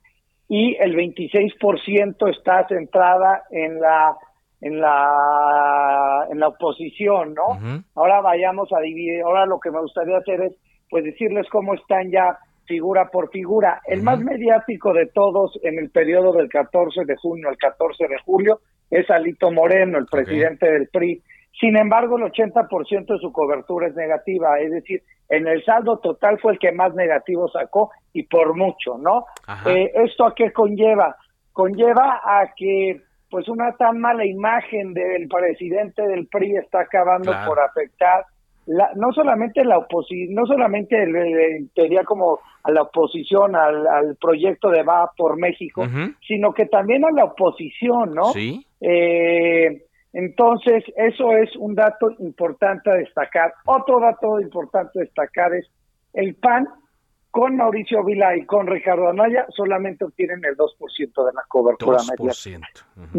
y 0.48 0.78
el 0.80 0.96
26% 0.96 2.30
está 2.34 2.66
centrada 2.70 3.44
en 3.52 3.82
la 3.82 4.16
en 4.62 4.80
la 4.80 6.26
en 6.32 6.39
la 6.39 6.48
oposición, 6.48 7.34
¿no? 7.34 7.82
Ahora 7.96 8.22
vayamos 8.22 8.72
a 8.72 8.80
dividir, 8.80 9.22
ahora 9.24 9.46
lo 9.46 9.60
que 9.60 9.72
me 9.72 9.82
gustaría 9.82 10.20
hacer 10.20 10.41
es 10.41 10.54
pues 10.89 11.04
decirles 11.04 11.50
cómo 11.50 11.74
están 11.74 12.12
ya 12.12 12.38
figura 12.66 13.09
por 13.11 13.30
figura. 13.30 13.82
El 13.86 14.03
más 14.03 14.20
mediático 14.20 14.93
de 14.93 15.07
todos 15.07 15.59
en 15.64 15.80
el 15.80 15.89
periodo 15.89 16.34
del 16.34 16.49
14 16.49 17.05
de 17.05 17.16
junio 17.16 17.49
al 17.49 17.57
14 17.57 18.07
de 18.07 18.18
julio 18.26 18.59
es 18.89 19.09
Alito 19.09 19.51
Moreno, 19.51 19.97
el 19.97 20.05
presidente 20.05 20.72
del 20.72 20.88
PRI. 20.88 21.22
Sin 21.59 21.78
embargo, 21.78 22.18
el 22.18 22.24
80% 22.24 23.05
de 23.05 23.20
su 23.20 23.32
cobertura 23.32 23.88
es 23.88 23.95
negativa, 23.95 24.59
es 24.59 24.72
decir, 24.72 25.03
en 25.30 25.47
el 25.47 25.64
saldo 25.64 25.99
total 25.99 26.39
fue 26.39 26.53
el 26.53 26.59
que 26.59 26.72
más 26.72 26.93
negativo 26.95 27.47
sacó 27.47 27.91
y 28.11 28.24
por 28.24 28.55
mucho, 28.55 28.97
¿no? 28.97 29.26
Eh, 29.66 29.91
¿Esto 29.95 30.26
a 30.26 30.36
qué 30.36 30.51
conlleva? 30.51 31.16
Conlleva 31.51 32.22
a 32.24 32.53
que 32.55 33.01
pues 33.30 33.47
una 33.49 33.72
tan 33.78 33.99
mala 33.99 34.26
imagen 34.26 34.93
del 34.93 35.28
presidente 35.28 36.03
del 36.03 36.28
PRI 36.28 36.57
está 36.57 36.82
acabando 36.82 37.32
por 37.47 37.59
afectar 37.59 38.26
la, 38.66 38.91
no 38.95 39.11
solamente 39.11 39.64
la 39.64 39.78
oposición, 39.78 40.36
no 40.36 40.45
solamente 40.45 41.01
el, 41.03 41.70
como 42.05 42.39
a 42.64 42.72
la 42.72 42.84
oposición 42.84 43.55
al, 43.55 44.16
proyecto 44.20 44.70
de 44.70 44.84
Va 44.84 45.11
por 45.18 45.38
México, 45.38 45.86
sino 46.26 46.53
que 46.53 46.66
también 46.68 47.03
a 47.05 47.11
la 47.11 47.26
oposición, 47.26 48.14
¿no? 48.14 48.26
Sí. 48.34 48.66
Eh, 48.80 49.84
entonces, 50.14 50.84
eso 50.95 51.32
es 51.32 51.55
un 51.57 51.74
dato 51.74 52.11
importante 52.20 52.91
a 52.91 52.93
destacar. 52.93 53.53
Otro 53.66 53.99
dato 53.99 54.39
importante 54.39 54.99
a 54.99 55.01
destacar 55.01 55.53
es 55.55 55.68
el 56.14 56.36
PAN 56.36 56.68
con 57.32 57.57
Mauricio 57.57 58.03
Vila 58.03 58.38
y 58.38 58.45
con 58.45 58.68
Ricardo 58.68 59.09
Anaya 59.09 59.47
solamente 59.49 60.05
obtienen 60.05 60.39
el 60.45 60.55
2% 60.55 61.26
de 61.26 61.34
la 61.34 61.41
cobertura 61.47 61.97
2%. 61.97 62.20
media. 62.20 62.32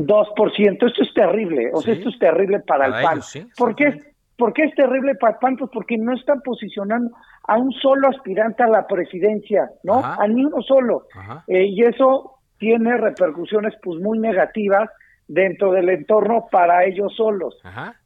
2%. 0.06 0.86
Esto 0.86 1.02
es 1.02 1.14
terrible. 1.14 1.70
O 1.72 1.80
sea, 1.80 1.94
esto 1.94 2.10
es 2.10 2.18
terrible 2.20 2.60
para, 2.60 2.86
el 2.86 2.92
PAN. 3.02 3.20
¿Por 3.58 3.74
qué? 3.74 4.13
¿Por 4.36 4.52
qué 4.52 4.64
es 4.64 4.74
terrible 4.74 5.14
para 5.14 5.38
PAN? 5.38 5.56
Pues 5.56 5.70
porque 5.72 5.96
no 5.96 6.14
están 6.14 6.40
posicionando 6.40 7.10
a 7.46 7.56
un 7.56 7.70
solo 7.72 8.08
aspirante 8.08 8.62
a 8.62 8.68
la 8.68 8.86
presidencia, 8.86 9.70
¿no? 9.82 10.04
A 10.04 10.26
ni 10.26 10.44
uno 10.44 10.60
solo. 10.62 11.06
Eh, 11.46 11.66
y 11.66 11.82
eso 11.82 12.38
tiene 12.58 12.96
repercusiones 12.96 13.74
pues 13.82 14.00
muy 14.00 14.18
negativas 14.18 14.90
dentro 15.26 15.72
del 15.72 15.88
entorno 15.88 16.46
para 16.50 16.84
ellos 16.84 17.14
solos. 17.16 17.56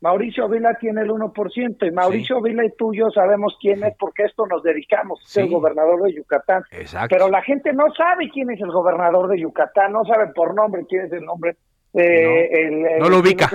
Mauricio 0.01 0.49
Vila 0.49 0.75
tiene 0.81 1.03
el 1.03 1.11
1% 1.11 1.87
y 1.87 1.91
Mauricio 1.91 2.41
Vila 2.41 2.65
y 2.65 2.71
tú 2.77 2.93
y 2.93 2.99
yo 2.99 3.11
sabemos 3.11 3.57
quién 3.61 3.83
es 3.83 3.95
porque 3.99 4.25
esto 4.25 4.47
nos 4.47 4.63
dedicamos, 4.63 5.21
es 5.25 5.37
el 5.37 5.49
gobernador 5.49 6.03
de 6.03 6.15
Yucatán. 6.15 6.63
Pero 7.09 7.29
la 7.29 7.43
gente 7.43 7.73
no 7.73 7.85
sabe 7.97 8.31
quién 8.33 8.51
es 8.51 8.61
el 8.61 8.71
gobernador 8.71 9.29
de 9.29 9.41
Yucatán, 9.41 9.93
no 9.93 10.05
sabe 10.05 10.33
por 10.35 10.55
nombre 10.55 10.85
quién 10.89 11.07
es 11.07 11.13
el 11.13 11.25
nombre. 11.25 11.57
Eh, 11.95 12.99
no, 13.01 13.09
lo 13.09 13.19
ubica. 13.19 13.51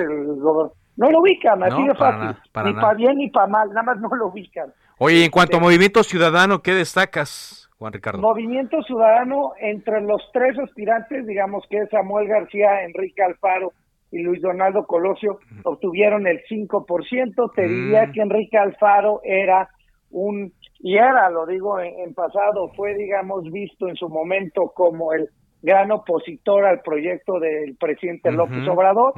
No 0.95 1.11
lo 1.11 1.21
ubican, 1.21 1.63
así 1.63 1.83
de 1.87 1.95
fácil. 1.95 2.37
ni 2.65 2.73
para 2.73 2.93
bien 2.93 3.17
ni 3.17 3.29
para 3.29 3.47
mal, 3.47 3.69
nada 3.69 3.83
más 3.83 3.99
no 3.99 4.09
lo 4.15 4.27
ubican. 4.27 4.73
Oye, 4.99 5.25
en 5.25 5.31
cuanto 5.31 5.57
a 5.57 5.59
Movimiento 5.59 6.03
Ciudadano, 6.03 6.61
¿qué 6.61 6.73
destacas? 6.73 7.63
Ricardo? 7.91 8.21
Movimiento 8.21 8.81
Ciudadano, 8.83 9.53
entre 9.59 10.01
los 10.01 10.21
tres 10.31 10.57
aspirantes, 10.59 11.25
digamos 11.25 11.65
que 11.69 11.77
es 11.77 11.89
Samuel 11.89 12.27
García, 12.27 12.83
Enrique 12.83 13.21
Alfaro 13.21 13.73
y 14.11 14.21
Luis 14.21 14.41
Donaldo 14.41 14.85
Colosio, 14.85 15.39
obtuvieron 15.63 16.27
el 16.27 16.41
5%. 16.49 17.51
Te 17.55 17.67
diría 17.67 18.05
mm. 18.05 18.11
que 18.11 18.21
Enrique 18.21 18.57
Alfaro 18.57 19.21
era 19.23 19.69
un, 20.11 20.53
y 20.79 20.97
era, 20.97 21.29
lo 21.29 21.45
digo 21.45 21.79
en, 21.79 22.13
pasado, 22.13 22.71
fue, 22.75 22.95
digamos, 22.95 23.43
visto 23.51 23.87
en 23.87 23.95
su 23.95 24.07
momento 24.07 24.71
como 24.75 25.13
el 25.13 25.29
gran 25.63 25.91
opositor 25.91 26.65
al 26.65 26.81
proyecto 26.81 27.39
del 27.39 27.75
presidente 27.77 28.31
López 28.31 28.67
Obrador, 28.67 29.13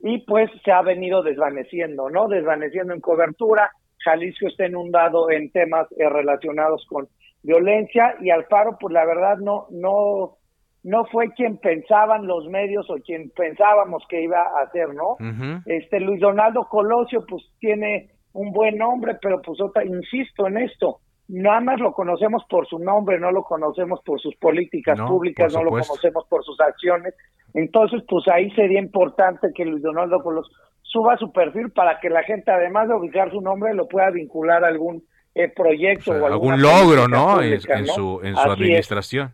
y 0.00 0.18
pues 0.24 0.50
se 0.64 0.72
ha 0.72 0.80
venido 0.82 1.22
desvaneciendo, 1.22 2.08
¿no? 2.08 2.26
Desvaneciendo 2.26 2.94
en 2.94 3.00
cobertura. 3.00 3.70
Jalisco 4.02 4.48
está 4.48 4.66
inundado 4.66 5.30
en 5.30 5.52
temas 5.52 5.86
eh, 5.92 6.08
relacionados 6.08 6.86
con 6.88 7.06
violencia 7.42 8.16
y 8.20 8.30
Alfaro 8.30 8.78
pues 8.80 8.94
la 8.94 9.04
verdad 9.04 9.36
no 9.38 9.66
no 9.70 10.36
no 10.82 11.04
fue 11.06 11.30
quien 11.34 11.58
pensaban 11.58 12.26
los 12.26 12.48
medios 12.48 12.88
o 12.88 12.94
quien 13.04 13.30
pensábamos 13.36 14.02
que 14.08 14.22
iba 14.22 14.40
a 14.40 14.64
hacer, 14.64 14.94
¿no? 14.94 15.18
Este 15.66 16.00
Luis 16.00 16.20
Donaldo 16.20 16.64
Colosio 16.64 17.26
pues 17.28 17.42
tiene 17.58 18.08
un 18.32 18.52
buen 18.52 18.78
nombre, 18.78 19.18
pero 19.20 19.42
pues 19.42 19.60
otra, 19.60 19.84
insisto 19.84 20.46
en 20.46 20.56
esto, 20.56 21.00
nada 21.30 21.60
más 21.60 21.80
lo 21.80 21.92
conocemos 21.92 22.42
por 22.48 22.66
su 22.66 22.78
nombre, 22.78 23.18
no 23.18 23.30
lo 23.30 23.44
conocemos 23.44 24.00
por 24.04 24.20
sus 24.20 24.34
políticas 24.36 25.00
públicas, 25.00 25.52
no 25.54 25.62
lo 25.62 25.70
conocemos 25.70 26.26
por 26.28 26.44
sus 26.44 26.60
acciones. 26.60 27.14
Entonces, 27.54 28.02
pues 28.08 28.26
ahí 28.28 28.50
sería 28.52 28.80
importante 28.80 29.48
que 29.54 29.64
Luis 29.64 29.82
Donaldo 29.82 30.22
Colosio 30.22 30.52
suba 30.82 31.16
su 31.16 31.32
perfil 31.32 31.70
para 31.70 32.00
que 32.00 32.10
la 32.10 32.22
gente, 32.24 32.50
además 32.50 32.88
de 32.88 32.94
ubicar 32.94 33.30
su 33.30 33.40
nombre, 33.40 33.74
lo 33.74 33.86
pueda 33.86 34.10
vincular 34.10 34.64
a 34.64 34.68
algún 34.68 35.04
el 35.34 35.52
proyecto 35.52 36.10
o, 36.10 36.26
algún 36.26 36.60
logro, 36.60 37.06
¿no? 37.06 37.40
en, 37.40 37.60
su, 37.60 38.20
en 38.22 38.34
su 38.34 38.50
administración. 38.50 39.32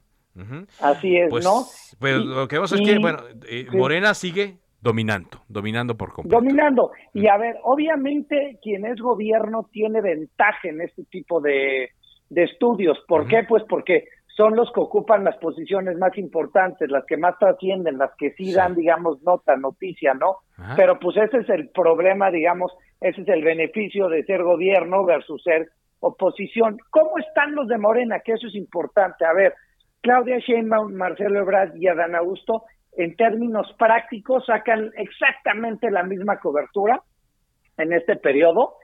Así 0.80 1.16
es, 1.16 1.30
pues, 1.30 1.44
¿no? 1.44 1.64
Pues 1.98 2.16
lo 2.16 2.46
que 2.46 2.56
vamos 2.56 2.72
es 2.72 2.80
que, 2.82 2.98
bueno, 2.98 3.20
eh, 3.48 3.66
Morena 3.72 4.12
sigue 4.12 4.58
dominando, 4.86 5.42
dominando 5.48 5.96
por 5.96 6.12
completo. 6.12 6.40
Dominando. 6.40 6.92
Y 7.12 7.26
a 7.26 7.36
ver, 7.36 7.56
obviamente 7.64 8.58
quien 8.62 8.86
es 8.86 9.00
gobierno 9.00 9.68
tiene 9.72 10.00
ventaja 10.00 10.68
en 10.68 10.80
este 10.80 11.02
tipo 11.04 11.40
de, 11.40 11.90
de 12.30 12.44
estudios. 12.44 12.96
¿Por 13.08 13.26
qué? 13.26 13.42
Pues 13.48 13.64
porque 13.68 14.04
son 14.36 14.54
los 14.54 14.70
que 14.72 14.78
ocupan 14.80 15.24
las 15.24 15.36
posiciones 15.38 15.98
más 15.98 16.16
importantes, 16.18 16.88
las 16.88 17.04
que 17.06 17.16
más 17.16 17.36
trascienden, 17.38 17.98
las 17.98 18.12
que 18.16 18.30
sí 18.32 18.52
dan, 18.52 18.76
digamos, 18.76 19.20
nota, 19.24 19.56
noticia, 19.56 20.14
¿no? 20.14 20.36
Pero 20.76 21.00
pues 21.00 21.16
ese 21.16 21.38
es 21.38 21.48
el 21.48 21.70
problema, 21.70 22.30
digamos, 22.30 22.70
ese 23.00 23.22
es 23.22 23.28
el 23.28 23.42
beneficio 23.42 24.08
de 24.08 24.22
ser 24.24 24.44
gobierno 24.44 25.04
versus 25.04 25.42
ser 25.42 25.70
oposición. 25.98 26.78
¿Cómo 26.90 27.18
están 27.18 27.56
los 27.56 27.66
de 27.66 27.78
Morena? 27.78 28.20
Que 28.20 28.32
eso 28.32 28.46
es 28.46 28.54
importante. 28.54 29.24
A 29.24 29.32
ver, 29.32 29.54
Claudia 30.00 30.38
Sheinbaum, 30.38 30.92
Marcelo 30.92 31.40
Ebrard 31.40 31.74
y 31.74 31.88
Adán 31.88 32.14
Augusto, 32.14 32.62
en 32.96 33.14
términos 33.16 33.74
prácticos, 33.78 34.46
sacan 34.46 34.90
exactamente 34.96 35.90
la 35.90 36.02
misma 36.02 36.38
cobertura 36.38 37.02
en 37.76 37.92
este 37.92 38.16
periodo. 38.16 38.74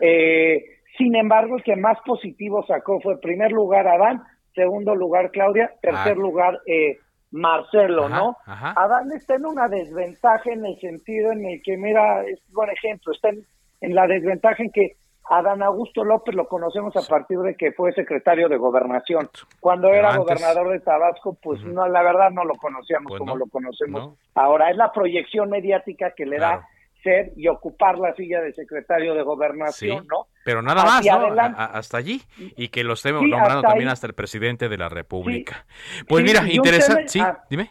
Eh, 0.00 0.62
sin 0.98 1.16
embargo, 1.16 1.56
el 1.56 1.62
que 1.62 1.76
más 1.76 1.98
positivo 2.04 2.64
sacó 2.66 3.00
fue, 3.00 3.20
primer 3.20 3.50
lugar, 3.50 3.88
Adán, 3.88 4.22
segundo 4.54 4.94
lugar, 4.94 5.30
Claudia, 5.30 5.72
tercer 5.80 6.12
ah. 6.12 6.20
lugar, 6.20 6.60
eh, 6.66 6.98
Marcelo, 7.30 8.10
¿no? 8.10 8.36
Adán 8.46 9.10
está 9.12 9.36
en 9.36 9.46
una 9.46 9.68
desventaja 9.68 10.52
en 10.52 10.66
el 10.66 10.78
sentido 10.78 11.32
en 11.32 11.46
el 11.46 11.62
que, 11.62 11.78
mira, 11.78 12.22
es 12.24 12.38
un 12.48 12.54
buen 12.54 12.70
ejemplo, 12.70 13.12
está 13.12 13.30
en 13.30 13.94
la 13.94 14.06
desventaja 14.06 14.62
en 14.62 14.70
que 14.70 14.96
Adán 15.32 15.62
Augusto 15.62 16.04
López 16.04 16.34
lo 16.34 16.46
conocemos 16.46 16.94
a 16.94 17.08
partir 17.08 17.38
de 17.38 17.54
que 17.54 17.72
fue 17.72 17.92
secretario 17.94 18.50
de 18.50 18.58
gobernación. 18.58 19.30
Cuando 19.60 19.88
era 19.88 20.16
gobernador 20.16 20.70
de 20.70 20.80
Tabasco, 20.80 21.38
pues 21.42 21.62
no, 21.64 21.88
la 21.88 22.02
verdad 22.02 22.30
no 22.30 22.44
lo 22.44 22.54
conocíamos 22.54 23.08
pues 23.08 23.18
como 23.18 23.36
lo 23.36 23.46
conocemos 23.46 24.18
ahora. 24.34 24.70
Es 24.70 24.76
la 24.76 24.92
proyección 24.92 25.48
mediática 25.48 26.12
que 26.14 26.26
le 26.26 26.38
da 26.38 26.68
ser 27.02 27.32
y 27.34 27.48
ocupar 27.48 27.98
la 27.98 28.14
silla 28.14 28.42
de 28.42 28.52
secretario 28.52 29.14
de 29.14 29.22
gobernación, 29.22 30.06
¿no? 30.06 30.26
Pero 30.44 30.60
nada 30.60 30.84
más, 30.84 31.04
¿no? 31.04 31.34
hasta 31.56 31.96
allí. 31.96 32.20
Y 32.36 32.68
que 32.68 32.84
lo 32.84 32.92
estemos 32.92 33.22
nombrando 33.22 33.62
también 33.62 33.88
hasta 33.88 34.06
el 34.06 34.12
presidente 34.12 34.68
de 34.68 34.76
la 34.76 34.90
República. 34.90 35.64
Pues 36.06 36.24
mira, 36.24 36.42
interesante. 36.46 37.08
Sí, 37.08 37.20
ah, 37.20 37.42
dime. 37.48 37.70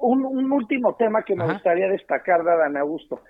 Un, 0.00 0.50
último 0.50 0.96
tema 0.96 1.22
que 1.22 1.36
me 1.36 1.44
gustaría 1.44 1.88
destacar 1.88 2.42
de 2.42 2.50
Adán 2.50 2.76
Augusto. 2.76 3.20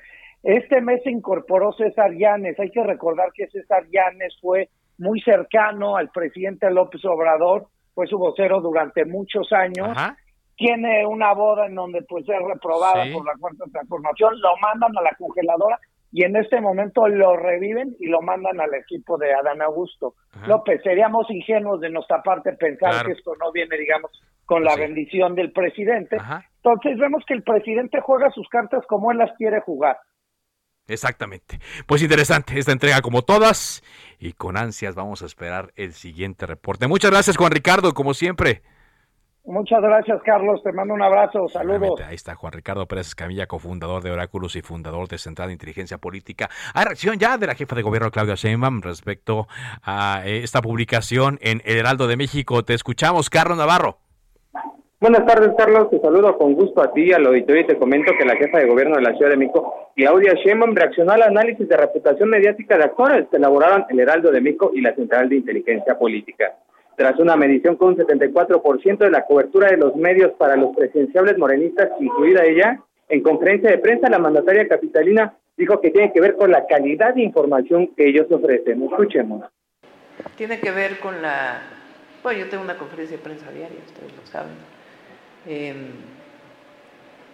Este 0.43 0.81
mes 0.81 1.03
se 1.03 1.11
incorporó 1.11 1.73
César 1.73 2.13
Llanes. 2.13 2.59
Hay 2.61 2.71
que 2.71 2.83
recordar 2.83 3.31
que 3.35 3.49
César 3.49 3.85
Llanes 3.91 4.37
fue 4.41 4.69
muy 4.99 5.21
cercano 5.21 5.97
al 5.97 6.11
presidente 6.11 6.71
López 6.71 7.05
Obrador, 7.05 7.67
fue 7.95 8.07
su 8.07 8.19
vocero 8.19 8.61
durante 8.61 9.05
muchos 9.05 9.53
años. 9.53 9.97
Tiene 10.57 11.07
una 11.07 11.33
boda 11.35 11.67
en 11.67 11.75
donde 11.75 12.03
pues 12.03 12.25
es 12.29 12.37
reprobada 12.47 13.05
por 13.13 13.25
la 13.25 13.35
cuarta 13.39 13.65
transformación, 13.71 14.41
lo 14.41 14.57
mandan 14.61 14.97
a 14.99 15.03
la 15.03 15.17
congeladora 15.17 15.79
y 16.11 16.25
en 16.25 16.37
este 16.37 16.61
momento 16.61 17.07
lo 17.07 17.37
reviven 17.37 17.95
y 18.01 18.07
lo 18.07 18.23
mandan 18.23 18.61
al 18.61 18.75
equipo 18.75 19.19
de 19.19 19.33
Adán 19.35 19.63
Augusto. 19.63 20.15
López, 20.47 20.81
seríamos 20.83 21.31
ingenuos 21.31 21.81
de 21.81 21.91
nuestra 21.91 22.23
parte 22.23 22.55
pensar 22.55 23.05
que 23.07 23.13
esto 23.13 23.33
no 23.39 23.53
viene, 23.53 23.77
digamos, 23.77 24.11
con 24.47 24.65
la 24.65 24.75
bendición 24.75 25.35
del 25.35 25.53
presidente. 25.53 26.17
Entonces 26.57 26.99
vemos 26.99 27.23
que 27.27 27.35
el 27.35 27.43
presidente 27.43 28.01
juega 28.01 28.31
sus 28.31 28.49
cartas 28.49 28.85
como 28.87 29.13
él 29.13 29.19
las 29.19 29.37
quiere 29.37 29.61
jugar. 29.61 29.99
Exactamente. 30.89 31.61
Pues 31.87 32.03
interesante 32.03 32.59
esta 32.59 32.73
entrega 32.73 33.01
como 33.03 33.23
todas 33.23 33.83
y 34.19 34.33
con 34.33 34.57
ansias 34.57 34.95
vamos 34.95 35.23
a 35.23 35.27
esperar 35.27 35.73
el 35.77 35.93
siguiente 35.93 36.47
reporte. 36.47 36.87
Muchas 36.87 37.11
gracias 37.11 37.37
Juan 37.37 37.53
Ricardo, 37.53 37.93
como 37.93 38.15
siempre. 38.15 38.63
Muchas 39.45 39.81
gracias 39.81 40.21
Carlos, 40.27 40.63
te 40.63 40.73
mando 40.73 40.93
un 40.93 41.01
abrazo, 41.01 41.49
saludos. 41.49 41.99
Ahí 42.07 42.15
está 42.15 42.35
Juan 42.35 42.53
Ricardo 42.53 42.87
Pérez 42.87 43.07
Escamilla, 43.07 43.47
cofundador 43.47 44.03
de 44.03 44.11
Oráculos 44.11 44.57
y 44.57 44.63
fundador 44.63 45.09
de 45.09 45.17
Central 45.17 45.49
de 45.49 45.55
Inteligencia 45.55 45.97
Política. 45.97 46.51
Hay 46.75 46.85
reacción 46.85 47.19
ya 47.19 47.39
de 47.39 47.47
la 47.47 47.55
jefa 47.55 47.75
de 47.75 47.81
gobierno 47.81 48.11
Claudia 48.11 48.35
Sheinbaum 48.35 48.83
respecto 48.83 49.49
a 49.83 50.23
eh, 50.27 50.43
esta 50.43 50.61
publicación 50.61 51.39
en 51.41 51.63
El 51.65 51.79
Heraldo 51.79 52.07
de 52.07 52.19
México. 52.19 52.63
Te 52.63 52.75
escuchamos, 52.75 53.31
Carlos 53.31 53.57
Navarro. 53.57 54.01
Buenas 55.01 55.27
tardes, 55.27 55.53
Carlos. 55.57 55.91
Te 55.91 56.01
saludo 56.01 56.37
con 56.37 56.55
gusto 56.55 56.83
a 56.83 56.93
ti, 56.93 57.13
al 57.13 57.25
auditorio, 57.25 57.63
y 57.63 57.67
te 57.67 57.79
comento 57.79 58.13
que 58.19 58.25
la 58.25 58.35
jefa 58.35 58.59
de 58.59 58.67
gobierno 58.67 58.97
de 58.97 59.03
la 59.03 59.15
Ciudad 59.15 59.31
de 59.31 59.37
México, 59.37 59.93
Claudia 59.95 60.35
Sheinbaum, 60.35 60.75
reaccionó 60.75 61.13
al 61.13 61.23
análisis 61.23 61.69
de 61.69 61.77
reputación 61.77 62.29
mediática 62.29 62.77
de 62.77 62.83
actores 62.83 63.29
que 63.29 63.37
elaboraron 63.37 63.85
el 63.91 64.01
Heraldo 64.01 64.33
de 64.33 64.41
México 64.41 64.73
y 64.75 64.81
la 64.81 64.93
Central 64.97 65.29
de 65.29 65.37
Inteligencia 65.37 65.97
Política. 65.97 66.57
Tras 66.97 67.17
una 67.21 67.37
medición 67.37 67.77
con 67.77 67.91
un 67.91 67.97
74% 67.97 68.99
de 68.99 69.11
la 69.13 69.25
cobertura 69.25 69.69
de 69.69 69.77
los 69.77 69.95
medios 69.95 70.33
para 70.33 70.57
los 70.57 70.75
presidenciables 70.75 71.39
morenistas, 71.39 71.91
incluida 72.01 72.45
ella, 72.45 72.81
en 73.09 73.23
conferencia 73.23 73.71
de 73.71 73.79
prensa, 73.79 74.11
la 74.11 74.19
mandataria 74.19 74.67
capitalina 74.67 75.33
dijo 75.57 75.81
que 75.81 75.93
tiene 75.93 76.13
que 76.13 76.21
ver 76.21 76.35
con 76.35 76.51
la 76.51 76.67
calidad 76.67 77.15
de 77.15 77.23
información 77.23 77.95
que 77.97 78.09
ellos 78.09 78.27
ofrecen. 78.33 78.83
Escuchemos. 78.83 79.45
Tiene 80.37 80.59
que 80.59 80.73
ver 80.73 80.99
con 80.99 81.23
la... 81.23 81.63
Bueno, 82.25 82.41
yo 82.41 82.49
tengo 82.49 82.65
una 82.65 82.77
conferencia 82.77 83.17
de 83.17 83.23
prensa 83.23 83.49
diaria, 83.53 83.79
ustedes 83.87 84.13
lo 84.17 84.27
saben 84.27 84.78
Em, 85.47 85.93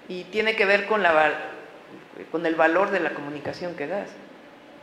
Y 0.08 0.24
tiene 0.24 0.54
que 0.54 0.66
ver 0.66 0.86
con, 0.86 1.02
la, 1.02 1.32
con 2.30 2.44
el 2.46 2.54
valor 2.54 2.90
de 2.90 3.00
la 3.00 3.14
comunicación 3.14 3.74
que 3.74 3.86
das, 3.86 4.10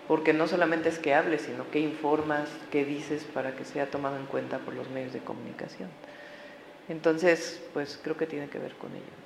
porque 0.08 0.34
no 0.34 0.48
solamente 0.48 0.90
es 0.90 1.00
que 1.00 1.14
hables, 1.14 1.44
sino 1.44 1.70
que 1.70 1.80
informas, 1.80 2.50
qué 2.72 2.86
dices 2.86 3.24
para 3.24 3.56
que 3.56 3.66
sea 3.66 3.86
tomado 3.88 4.18
en 4.18 4.26
cuenta 4.26 4.58
por 4.60 4.74
los 4.74 4.90
medios 4.90 5.14
de 5.14 5.20
comunicación. 5.20 5.90
Entonces, 6.90 7.62
pues 7.74 8.00
creo 8.02 8.18
que 8.18 8.26
tiene 8.28 8.50
que 8.50 8.60
ver 8.60 8.74
con 8.76 8.92
ello. 8.96 9.21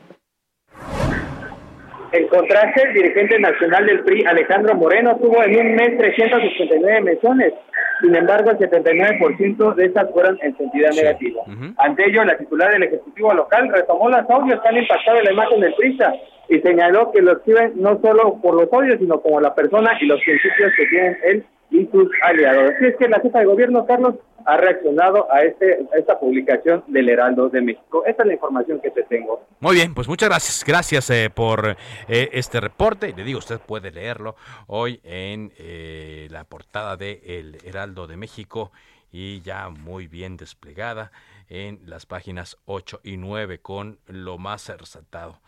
En 2.16 2.28
contraste, 2.30 2.82
el 2.82 2.93
dirigente 2.93 3.38
nacional 3.39 3.86
del 3.86 3.99
PRI, 4.05 4.24
Alejandro 4.26 4.74
Moreno, 4.76 5.18
tuvo 5.18 5.43
en 5.43 5.59
un 5.59 5.76
mes 5.76 5.97
389 5.97 7.01
menciones. 7.01 7.53
Sin 8.01 8.16
embargo, 8.16 8.51
el 8.51 8.57
79% 8.57 9.76
de 9.76 9.86
estas 9.86 10.09
fueron 10.11 10.39
en 10.41 10.55
sentido 10.55 10.89
negativo. 10.91 11.43
Ante 11.78 12.07
ello, 12.07 12.24
la 12.24 12.38
titular 12.38 12.72
del 12.72 12.84
Ejecutivo 12.84 13.34
local 13.34 13.70
retomó 13.70 14.09
los 14.09 14.30
audios 14.30 14.61
que 14.61 14.70
han 14.70 14.78
impactado 14.78 15.22
la 15.22 15.34
imagen 15.34 15.59
del 15.59 15.74
PRISA 15.74 16.13
y 16.47 16.59
señaló 16.61 17.11
que 17.11 17.22
lo 17.22 17.34
escriben 17.34 17.74
no 17.76 17.99
solo 18.01 18.39
por 18.41 18.55
los 18.55 18.72
audios, 18.72 18.97
sino 18.99 19.20
como 19.20 19.41
la 19.41 19.53
persona 19.53 19.91
y 19.99 20.05
los 20.05 20.22
principios 20.22 20.72
que 20.78 20.86
tienen 20.88 21.18
él 21.26 21.45
y 21.72 21.86
sus 21.88 22.09
aliados. 22.22 22.72
Así 22.76 22.86
es 22.86 22.95
que 22.95 23.09
la 23.09 23.20
jefa 23.20 23.39
de 23.39 23.45
gobierno, 23.45 23.86
Carlos, 23.86 24.16
ha 24.46 24.58
reaccionado 24.58 25.32
a, 25.32 25.41
este, 25.43 25.86
esta 25.96 26.20
publicación 26.20 26.84
del 26.88 27.10
Heraldo 27.10 27.50
de 27.50 27.62
México. 27.62 28.04
Esta 28.06 28.24
es 28.24 28.28
la 28.28 28.34
información 28.34 28.80
que 28.80 28.91
te 28.91 29.04
tengo. 29.04 29.46
Muy 29.60 29.76
bien, 29.76 29.93
pues 29.93 30.08
muchas 30.08 30.30
gracias. 30.30 30.64
Gracias 30.66 31.10
eh, 31.10 31.30
por 31.34 31.76
eh, 32.08 32.30
este 32.32 32.62
reporte. 32.62 33.14
Le 33.16 33.24
digo, 33.24 33.39
usted 33.39 33.60
puede 33.60 33.91
leerlo 33.91 34.36
hoy 34.68 35.02
en 35.04 35.52
eh, 35.58 36.28
la 36.30 36.43
portada 36.43 36.96
de 36.96 37.22
El 37.26 37.58
Heraldo 37.66 38.08
de 38.08 38.18
México 38.18 38.72
y 39.12 39.41
ya 39.41 39.70
muy 39.70 40.08
bien 40.08 40.38
desplegada 40.38 41.12
en 41.50 41.80
las 41.86 42.06
páginas 42.06 42.58
8 42.66 43.02
y 43.04 43.18
9 43.18 43.60
con 43.60 44.00
lo 44.08 44.38
más 44.38 44.70
resaltado 44.70 45.41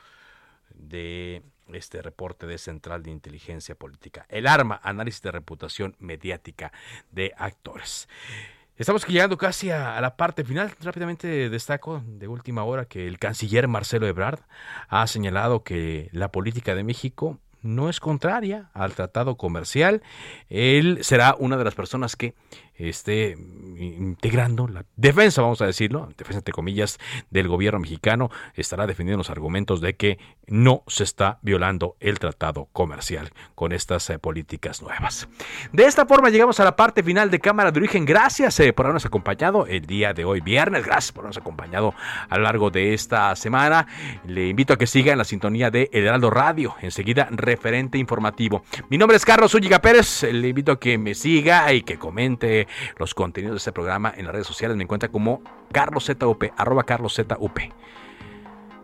de 0.74 1.44
este 1.74 2.02
reporte 2.02 2.48
de 2.48 2.58
Central 2.58 3.04
de 3.04 3.12
Inteligencia 3.12 3.76
Política. 3.76 4.26
El 4.30 4.48
arma, 4.48 4.80
análisis 4.84 5.22
de 5.22 5.32
reputación 5.32 5.96
mediática 6.00 6.72
de 7.12 7.34
actores. 7.38 8.08
Estamos 8.78 9.08
llegando 9.08 9.40
casi 9.40 9.72
a, 9.72 10.00
la 10.00 10.18
parte 10.18 10.44
final. 10.44 10.72
Rápidamente 10.82 11.50
destaco 11.50 12.04
de 12.06 12.28
última 12.28 12.64
hora 12.64 12.86
que 12.86 13.08
el 13.08 13.18
canciller 13.18 13.68
Marcelo 13.68 14.06
Ebrard 14.06 14.42
ha 14.88 15.08
señalado 15.08 15.64
que 15.64 16.10
la 16.12 16.32
política 16.32 16.76
de 16.76 16.84
México 16.84 17.40
no 17.64 17.90
es 17.90 18.00
contraria 18.00 18.70
al 18.76 18.94
tratado 18.94 19.36
comercial. 19.36 20.04
Él 20.50 21.00
será 21.02 21.36
una 21.40 21.58
de 21.58 21.64
las 21.64 21.74
personas 21.74 22.16
que 22.16 22.36
esté 22.78 23.36
integrando 23.78 24.68
la 24.68 24.86
defensa, 24.96 25.42
vamos 25.42 25.62
a 25.62 25.66
decirlo, 25.66 26.10
defensa 26.18 26.40
entre 26.40 26.54
comillas, 26.54 27.00
del 27.30 27.48
gobierno 27.48 27.80
mexicano, 27.80 28.30
estará 28.54 28.88
defendiendo 28.88 29.18
los 29.18 29.30
argumentos 29.30 29.82
de 29.82 29.96
que 29.96 30.20
no 30.48 30.84
se 30.88 31.04
está 31.04 31.40
violando 31.42 31.96
el 32.00 32.20
tratado 32.20 32.70
comercial 32.72 33.32
con 33.56 33.74
estas 33.74 34.10
eh, 34.10 34.20
políticas 34.20 34.82
nuevas. 34.82 35.28
De 35.72 35.86
esta 35.86 36.06
forma 36.06 36.30
llegamos 36.30 36.60
a 36.60 36.64
la 36.64 36.76
parte 36.76 37.04
final 37.04 37.30
de 37.32 37.40
Cámara 37.40 37.72
de 37.72 37.80
Origen. 37.80 38.06
Gracias 38.06 38.60
eh, 38.60 38.74
por 38.74 38.86
habernos 38.86 39.06
acompañado 39.06 39.66
el 39.68 39.86
día 39.86 40.14
de 40.14 40.26
hoy, 40.26 40.42
viernes. 40.42 40.86
Gracias 40.86 41.12
por 41.12 41.24
habernos 41.24 41.38
acompañado 41.38 41.94
a 42.30 42.38
lo 42.38 42.44
largo 42.44 42.70
de 42.70 42.94
esta 42.94 43.36
semana. 43.36 43.88
Le 44.26 44.48
invito 44.48 44.74
a 44.74 44.78
que 44.78 44.88
siga 44.88 45.12
en 45.12 45.18
la 45.18 45.26
sintonía 45.26 45.70
de 45.72 45.90
El 45.92 46.06
Heraldo 46.06 46.30
Radio. 46.30 46.76
Enseguida, 46.82 47.28
referente 47.32 47.98
informativo. 47.98 48.64
Mi 48.90 48.98
nombre 48.98 49.18
es 49.18 49.26
Carlos 49.26 49.54
Ulliga 49.54 49.80
Pérez. 49.80 50.24
Le 50.24 50.48
invito 50.48 50.74
a 50.74 50.80
que 50.80 50.98
me 50.98 51.14
siga 51.14 51.74
y 51.74 51.82
que 51.82 51.98
comente 51.98 52.67
los 52.98 53.14
contenidos 53.14 53.56
de 53.56 53.58
este 53.58 53.72
programa 53.72 54.14
en 54.16 54.26
las 54.26 54.34
redes 54.34 54.48
sociales. 54.48 54.78
Me 54.78 54.84
encuentra 54.84 55.10
como 55.10 55.42
CarlosZUP, 55.72 56.46
arroba 56.58 56.84
CarlosZUP. 56.84 57.58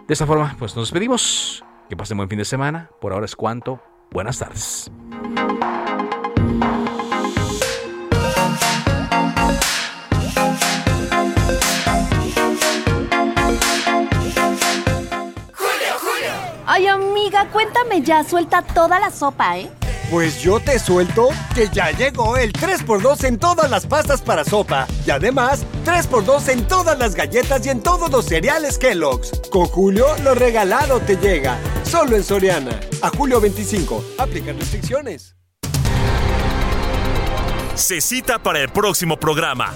De 0.07 0.13
esta 0.13 0.25
forma, 0.25 0.55
pues 0.59 0.75
nos 0.75 0.87
despedimos. 0.87 1.63
Que 1.89 1.97
pasen 1.97 2.17
buen 2.17 2.29
fin 2.29 2.39
de 2.39 2.45
semana. 2.45 2.89
Por 2.99 3.13
ahora 3.13 3.25
es 3.25 3.35
cuanto. 3.35 3.81
Buenas 4.11 4.39
tardes. 4.39 4.91
Ay, 16.65 16.87
amiga, 16.87 17.47
cuéntame 17.51 18.01
ya, 18.01 18.23
suelta 18.23 18.63
toda 18.63 18.99
la 18.99 19.11
sopa, 19.11 19.59
¿eh? 19.59 19.69
Pues 20.13 20.43
yo 20.43 20.59
te 20.59 20.77
suelto 20.77 21.29
que 21.55 21.69
ya 21.73 21.89
llegó 21.89 22.37
el 22.37 22.53
3x2 22.53 23.23
en 23.23 23.39
todas 23.39 23.71
las 23.71 23.87
pastas 23.87 24.21
para 24.21 24.43
sopa. 24.43 24.85
Y 25.07 25.09
además, 25.09 25.65
3x2 25.85 26.49
en 26.49 26.67
todas 26.67 26.99
las 26.99 27.15
galletas 27.15 27.65
y 27.65 27.69
en 27.69 27.81
todos 27.81 28.11
los 28.11 28.25
cereales 28.25 28.77
Kellogg's. 28.77 29.31
Con 29.49 29.65
Julio, 29.65 30.05
lo 30.21 30.35
regalado 30.35 30.99
te 30.99 31.17
llega. 31.17 31.57
Solo 31.81 32.15
en 32.15 32.23
Soriana. 32.23 32.79
A 33.01 33.09
julio 33.09 33.41
25. 33.41 34.05
Aplican 34.19 34.59
restricciones. 34.59 35.35
Se 37.73 37.99
cita 37.99 38.37
para 38.37 38.59
el 38.59 38.69
próximo 38.69 39.17
programa. 39.17 39.73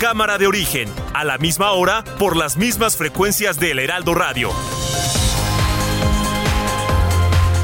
Cámara 0.00 0.38
de 0.38 0.46
origen, 0.46 0.88
a 1.12 1.24
la 1.24 1.36
misma 1.36 1.72
hora, 1.72 2.04
por 2.18 2.38
las 2.38 2.56
mismas 2.56 2.96
frecuencias 2.96 3.60
del 3.60 3.80
Heraldo 3.80 4.14
Radio. 4.14 4.50